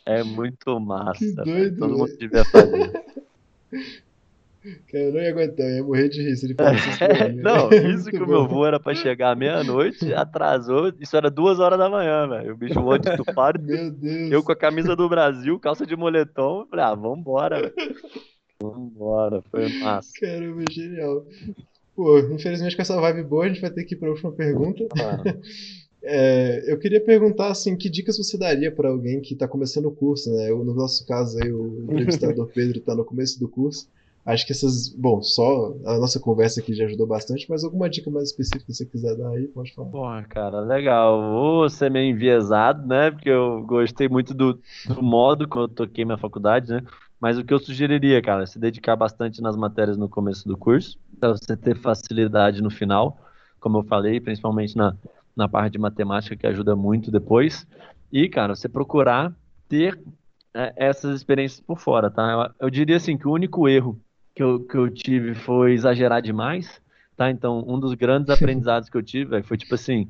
é 0.04 0.22
muito 0.22 0.78
massa. 0.78 1.42
Doido, 1.42 1.78
todo 1.78 1.96
mundo 1.96 2.14
devia 2.18 2.44
fazer. 2.44 2.92
eu 4.92 5.12
não 5.12 5.20
ia 5.22 5.30
aguentar, 5.30 5.66
eu 5.66 5.76
ia 5.76 5.84
morrer 5.84 6.10
de 6.10 6.20
rir 6.20 6.36
se 6.36 6.44
ele 6.44 6.54
falasse 6.54 6.86
isso 6.86 7.32
mim. 7.32 7.40
Não, 7.40 7.70
isso 7.70 8.10
que 8.10 8.22
o 8.22 8.28
meu 8.28 8.46
voo 8.46 8.66
era 8.66 8.78
pra 8.78 8.94
chegar 8.94 9.34
meia-noite, 9.34 10.12
atrasou, 10.12 10.92
isso 11.00 11.16
era 11.16 11.30
duas 11.30 11.58
horas 11.58 11.78
da 11.78 11.88
manhã, 11.88 12.28
velho. 12.28 12.52
O 12.52 12.56
bicho 12.58 12.74
voou 12.74 12.98
de 12.98 13.08
estupado. 13.08 13.58
Meu 13.64 13.90
Deus. 13.90 14.32
Eu 14.32 14.42
com 14.42 14.52
a 14.52 14.56
camisa 14.56 14.94
do 14.94 15.08
Brasil, 15.08 15.58
calça 15.58 15.86
de 15.86 15.96
moletom, 15.96 16.66
falei, 16.68 16.84
ah, 16.84 16.94
vambora, 16.94 17.62
velho. 17.62 17.74
Vambora, 18.62 19.42
foi 19.50 19.68
massa. 19.80 20.10
Caramba, 20.20 20.62
genial. 20.70 21.24
Pô, 21.94 22.18
infelizmente 22.18 22.76
com 22.76 22.82
essa 22.82 23.00
vibe 23.00 23.22
boa, 23.22 23.44
a 23.44 23.48
gente 23.48 23.60
vai 23.60 23.70
ter 23.70 23.84
que 23.84 23.94
ir 23.94 23.98
pra 23.98 24.10
última 24.10 24.32
pergunta. 24.32 24.86
Ah. 24.98 25.22
É, 26.06 26.70
eu 26.70 26.78
queria 26.78 27.02
perguntar 27.02 27.48
assim, 27.48 27.74
que 27.78 27.88
dicas 27.88 28.18
você 28.18 28.36
daria 28.36 28.70
para 28.70 28.90
alguém 28.90 29.22
que 29.22 29.32
está 29.32 29.48
começando 29.48 29.86
o 29.86 29.90
curso, 29.90 30.30
né? 30.30 30.50
Eu, 30.50 30.62
no 30.62 30.74
nosso 30.74 31.06
caso 31.06 31.38
aí, 31.38 31.50
o 31.50 31.82
entrevistador 31.84 32.46
Pedro 32.52 32.78
está 32.78 32.94
no 32.94 33.06
começo 33.06 33.40
do 33.40 33.48
curso. 33.48 33.88
Acho 34.26 34.46
que 34.46 34.52
essas, 34.52 34.88
bom, 34.88 35.22
só 35.22 35.74
a 35.84 35.98
nossa 35.98 36.18
conversa 36.18 36.60
aqui 36.60 36.74
já 36.74 36.84
ajudou 36.84 37.06
bastante, 37.06 37.46
mas 37.48 37.62
alguma 37.62 37.90
dica 37.90 38.10
mais 38.10 38.30
específica 38.30 38.64
que 38.64 38.72
você 38.72 38.86
quiser 38.86 39.16
dar 39.16 39.30
aí, 39.30 39.48
pode 39.48 39.74
falar. 39.74 39.88
Bom, 39.88 40.24
cara, 40.30 40.60
legal. 40.60 41.20
Vou 41.20 41.68
ser 41.68 41.90
meio 41.90 42.10
enviesado, 42.10 42.86
né? 42.86 43.10
Porque 43.10 43.28
eu 43.28 43.62
gostei 43.66 44.08
muito 44.08 44.32
do, 44.32 44.58
do 44.86 45.02
modo 45.02 45.46
como 45.46 45.64
eu 45.64 45.68
toquei 45.68 46.06
minha 46.06 46.16
faculdade, 46.16 46.70
né? 46.70 46.82
Mas 47.20 47.38
o 47.38 47.44
que 47.44 47.54
eu 47.54 47.58
sugeriria, 47.58 48.20
cara, 48.20 48.42
é 48.42 48.46
se 48.46 48.58
dedicar 48.58 48.96
bastante 48.96 49.40
nas 49.40 49.56
matérias 49.56 49.96
no 49.96 50.08
começo 50.08 50.46
do 50.46 50.56
curso, 50.56 50.98
para 51.18 51.30
você 51.30 51.56
ter 51.56 51.76
facilidade 51.76 52.62
no 52.62 52.70
final, 52.70 53.18
como 53.60 53.78
eu 53.78 53.82
falei, 53.84 54.20
principalmente 54.20 54.76
na 54.76 54.94
na 55.36 55.48
parte 55.48 55.72
de 55.72 55.78
matemática 55.78 56.36
que 56.36 56.46
ajuda 56.46 56.76
muito 56.76 57.10
depois. 57.10 57.66
E, 58.12 58.28
cara, 58.28 58.54
você 58.54 58.68
procurar 58.68 59.34
ter 59.68 59.98
é, 60.52 60.72
essas 60.76 61.16
experiências 61.16 61.60
por 61.60 61.78
fora, 61.78 62.10
tá? 62.10 62.54
Eu, 62.60 62.66
eu, 62.66 62.70
diria 62.70 62.96
assim 62.96 63.16
que 63.16 63.26
o 63.26 63.32
único 63.32 63.68
erro 63.68 64.00
que 64.34 64.42
eu, 64.42 64.60
que 64.60 64.76
eu 64.76 64.88
tive 64.90 65.34
foi 65.34 65.72
exagerar 65.72 66.22
demais, 66.22 66.80
tá? 67.16 67.30
Então, 67.30 67.64
um 67.66 67.78
dos 67.78 67.94
grandes 67.94 68.30
aprendizados 68.30 68.88
que 68.88 68.96
eu 68.96 69.02
tive 69.02 69.42
foi 69.42 69.56
tipo 69.56 69.74
assim, 69.74 70.08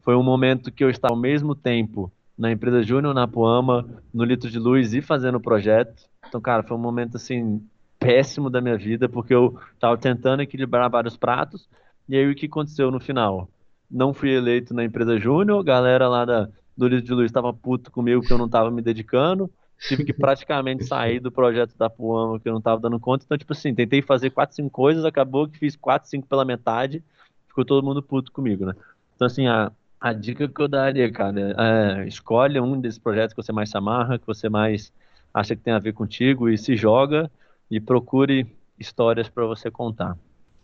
foi 0.00 0.14
um 0.14 0.22
momento 0.22 0.70
que 0.70 0.84
eu 0.84 0.90
estava 0.90 1.14
ao 1.14 1.20
mesmo 1.20 1.54
tempo 1.54 2.12
na 2.36 2.50
empresa 2.50 2.82
Júnior, 2.82 3.14
na 3.14 3.28
Poama, 3.28 3.86
no 4.12 4.24
Litro 4.24 4.50
de 4.50 4.58
Luz 4.58 4.94
e 4.94 5.02
fazendo 5.02 5.36
o 5.36 5.42
projeto. 5.42 6.08
Então, 6.28 6.40
cara, 6.40 6.62
foi 6.62 6.76
um 6.76 6.80
momento 6.80 7.16
assim 7.16 7.66
péssimo 7.98 8.48
da 8.48 8.60
minha 8.60 8.76
vida, 8.78 9.08
porque 9.08 9.34
eu 9.34 9.58
estava 9.74 9.96
tentando 9.98 10.42
equilibrar 10.42 10.88
vários 10.90 11.16
pratos, 11.16 11.68
e 12.08 12.16
aí 12.16 12.30
o 12.30 12.34
que 12.34 12.46
aconteceu 12.46 12.90
no 12.90 13.00
final? 13.00 13.48
não 13.90 14.14
fui 14.14 14.30
eleito 14.30 14.72
na 14.72 14.84
empresa 14.84 15.18
júnior, 15.18 15.64
galera 15.64 16.08
lá 16.08 16.24
da, 16.24 16.48
do 16.76 16.86
Livro 16.86 17.04
de 17.04 17.12
Luz 17.12 17.26
estava 17.26 17.52
puto 17.52 17.90
comigo 17.90 18.22
que 18.22 18.32
eu 18.32 18.38
não 18.38 18.46
estava 18.46 18.70
me 18.70 18.80
dedicando, 18.80 19.50
tive 19.80 20.04
que 20.04 20.12
praticamente 20.12 20.84
sair 20.84 21.18
do 21.18 21.32
projeto 21.32 21.76
da 21.76 21.90
Puama 21.90 22.38
que 22.38 22.48
eu 22.48 22.52
não 22.52 22.60
estava 22.60 22.80
dando 22.80 23.00
conta, 23.00 23.24
então, 23.24 23.36
tipo 23.36 23.52
assim, 23.52 23.74
tentei 23.74 24.00
fazer 24.00 24.30
quatro, 24.30 24.54
cinco 24.54 24.70
coisas, 24.70 25.04
acabou 25.04 25.48
que 25.48 25.58
fiz 25.58 25.74
quatro, 25.74 26.08
cinco 26.08 26.28
pela 26.28 26.44
metade, 26.44 27.02
ficou 27.48 27.64
todo 27.64 27.84
mundo 27.84 28.02
puto 28.02 28.30
comigo, 28.30 28.64
né? 28.64 28.74
Então, 29.16 29.26
assim, 29.26 29.48
a, 29.48 29.72
a 30.00 30.12
dica 30.12 30.48
que 30.48 30.62
eu 30.62 30.68
daria, 30.68 31.10
cara, 31.10 31.54
é 31.58 32.06
escolhe 32.06 32.60
um 32.60 32.80
desses 32.80 32.98
projetos 32.98 33.34
que 33.34 33.42
você 33.42 33.52
mais 33.52 33.70
se 33.70 33.76
amarra, 33.76 34.18
que 34.18 34.26
você 34.26 34.48
mais 34.48 34.92
acha 35.32 35.54
que 35.54 35.62
tem 35.62 35.72
a 35.72 35.78
ver 35.78 35.92
contigo 35.92 36.48
e 36.48 36.58
se 36.58 36.76
joga 36.76 37.30
e 37.70 37.80
procure 37.80 38.46
histórias 38.78 39.28
para 39.28 39.46
você 39.46 39.70
contar. 39.70 40.16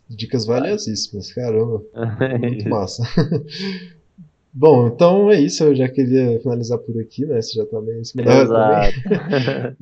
Dicas 0.09 0.45
valiosíssimas, 0.45 1.33
caramba. 1.33 1.83
Muito 2.39 2.69
massa. 2.69 3.03
Bom, 4.53 4.87
então 4.87 5.29
é 5.29 5.39
isso. 5.39 5.63
Eu 5.63 5.75
já 5.75 5.87
queria 5.87 6.39
finalizar 6.39 6.79
por 6.79 6.99
aqui, 6.99 7.25
né? 7.25 7.41
Você 7.41 7.59
já 7.59 7.65
tá 7.65 7.79
meio 7.79 8.01
da 8.47 8.89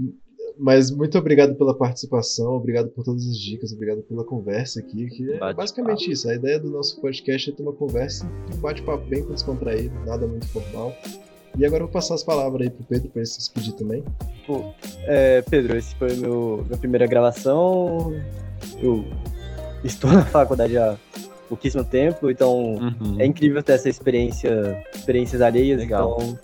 Mas 0.58 0.90
muito 0.90 1.18
obrigado 1.18 1.56
pela 1.56 1.78
participação, 1.78 2.54
obrigado 2.54 2.90
por 2.90 3.04
todas 3.04 3.28
as 3.28 3.38
dicas, 3.38 3.74
obrigado 3.74 4.02
pela 4.04 4.24
conversa 4.24 4.80
aqui. 4.80 5.08
Que 5.08 5.34
é 5.34 5.54
basicamente 5.54 6.10
isso. 6.10 6.30
A 6.30 6.36
ideia 6.36 6.60
do 6.60 6.70
nosso 6.70 7.00
podcast 7.02 7.50
é 7.50 7.54
ter 7.54 7.62
uma 7.62 7.74
conversa, 7.74 8.26
um 8.54 8.58
bate-papo 8.62 9.06
bem 9.08 9.26
descontraído, 9.26 9.94
nada 10.06 10.26
muito 10.26 10.48
formal. 10.48 10.94
E 11.58 11.66
agora 11.66 11.84
eu 11.84 11.88
vou 11.88 11.94
passar 11.94 12.16
as 12.16 12.24
palavras 12.24 12.64
aí 12.64 12.70
pro 12.70 12.84
Pedro 12.84 13.10
para 13.10 13.22
ele 13.22 13.26
se 13.28 13.38
despedir 13.38 13.74
também. 13.74 14.04
Pô, 14.46 14.74
é, 15.04 15.42
Pedro, 15.42 15.78
esse 15.78 15.96
foi 15.96 16.16
meu 16.16 16.64
minha 16.66 16.78
primeira 16.78 17.08
gravação. 17.08 18.14
Eu 18.82 19.06
estou 19.84 20.12
na 20.12 20.26
faculdade 20.26 20.78
há 20.78 20.98
pouquíssimo 21.48 21.84
tempo, 21.84 22.30
então 22.30 22.76
uhum. 22.76 23.16
é 23.20 23.26
incrível 23.26 23.64
ter 23.64 23.74
essa 23.74 23.90
experiência, 23.90 24.84
experiências 24.94 25.42
alheias. 25.42 25.80
Legal. 25.80 26.18
Então, 26.18 26.40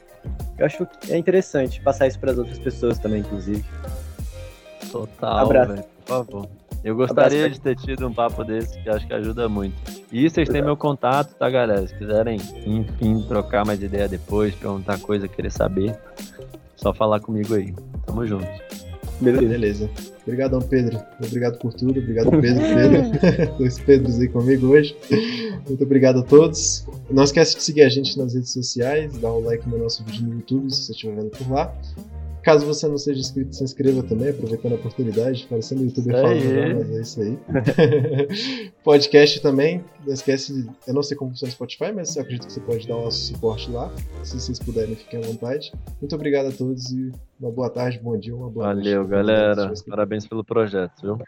eu 0.57 0.65
acho 0.65 0.85
que 0.85 1.11
é 1.11 1.17
interessante 1.17 1.81
passar 1.81 2.07
isso 2.07 2.19
para 2.19 2.31
as 2.31 2.37
outras 2.37 2.59
pessoas 2.59 2.99
também, 2.99 3.21
inclusive. 3.21 3.65
Total, 4.91 5.39
Abraço. 5.39 5.73
Véio, 5.73 5.85
por 6.05 6.07
favor. 6.07 6.49
Eu 6.83 6.95
gostaria 6.95 7.49
de 7.49 7.59
ter 7.59 7.75
tido 7.75 8.07
um 8.07 8.13
papo 8.13 8.43
desse, 8.43 8.79
que 8.81 8.89
acho 8.89 9.05
que 9.05 9.13
ajuda 9.13 9.47
muito. 9.47 9.75
E 10.11 10.27
vocês 10.27 10.49
têm 10.49 10.61
meu 10.61 10.75
contato, 10.75 11.35
tá, 11.35 11.49
galera? 11.49 11.85
Se 11.85 11.95
quiserem, 11.95 12.39
enfim, 12.65 13.23
trocar 13.27 13.65
mais 13.65 13.81
ideia 13.81 14.07
depois, 14.07 14.55
perguntar 14.55 14.99
coisa, 14.99 15.27
querer 15.27 15.51
saber, 15.51 15.95
só 16.75 16.93
falar 16.93 17.19
comigo 17.19 17.53
aí. 17.53 17.73
Tamo 18.05 18.25
junto. 18.25 18.47
Beleza. 19.21 19.47
Beleza. 19.47 19.89
Obrigadão, 20.23 20.59
Pedro. 20.59 20.99
Obrigado 21.23 21.59
por 21.59 21.73
tudo. 21.73 21.99
Obrigado, 21.99 22.31
Pedro. 22.31 22.63
Pedro. 23.19 23.57
Dois 23.59 23.79
Pedros 23.79 24.19
aí 24.19 24.27
comigo 24.27 24.67
hoje. 24.67 24.95
Muito 25.67 25.83
obrigado 25.83 26.19
a 26.19 26.23
todos. 26.23 26.87
Não 27.09 27.23
esquece 27.23 27.55
de 27.55 27.63
seguir 27.63 27.83
a 27.83 27.89
gente 27.89 28.17
nas 28.17 28.33
redes 28.33 28.51
sociais, 28.51 29.15
dar 29.19 29.31
um 29.31 29.41
like 29.41 29.67
no 29.69 29.77
nosso 29.77 30.03
vídeo 30.03 30.25
no 30.25 30.33
YouTube 30.35 30.71
se 30.71 30.83
você 30.83 30.91
estiver 30.91 31.15
vendo 31.15 31.29
por 31.29 31.51
lá. 31.51 31.73
Caso 32.43 32.65
você 32.65 32.87
não 32.87 32.97
seja 32.97 33.19
inscrito, 33.19 33.55
se 33.55 33.63
inscreva 33.63 34.01
também, 34.01 34.29
aproveitando 34.29 34.73
a 34.73 34.75
oportunidade, 34.75 35.45
parecendo 35.47 35.83
youtuber 35.83 36.21
falando, 36.21 36.43
né? 36.43 36.73
mas 36.73 36.89
é 36.91 37.01
isso 37.01 37.21
aí. 37.21 38.71
Podcast 38.83 39.39
também, 39.41 39.83
não 40.05 40.13
esquece, 40.13 40.67
eu 40.87 40.93
não 40.93 41.03
sei 41.03 41.15
como 41.15 41.31
funciona 41.31 41.49
o 41.49 41.53
Spotify, 41.53 41.91
mas 41.93 42.15
eu 42.15 42.23
acredito 42.23 42.47
que 42.47 42.53
você 42.53 42.59
pode 42.61 42.87
dar 42.87 42.97
um 42.97 43.11
suporte 43.11 43.69
lá, 43.69 43.91
se 44.23 44.39
vocês 44.39 44.57
puderem, 44.57 44.95
fiquem 44.95 45.19
à 45.19 45.27
vontade. 45.27 45.71
Muito 46.01 46.15
obrigado 46.15 46.47
a 46.47 46.51
todos 46.51 46.91
e 46.91 47.11
uma 47.39 47.51
boa 47.51 47.69
tarde, 47.69 47.99
bom 48.01 48.17
dia, 48.17 48.35
uma 48.35 48.49
boa 48.49 48.67
Valeu, 48.67 48.99
noite. 49.01 49.11
galera. 49.11 49.73
Parabéns 49.87 50.27
pelo 50.27 50.43
projeto, 50.43 51.01
viu? 51.01 51.19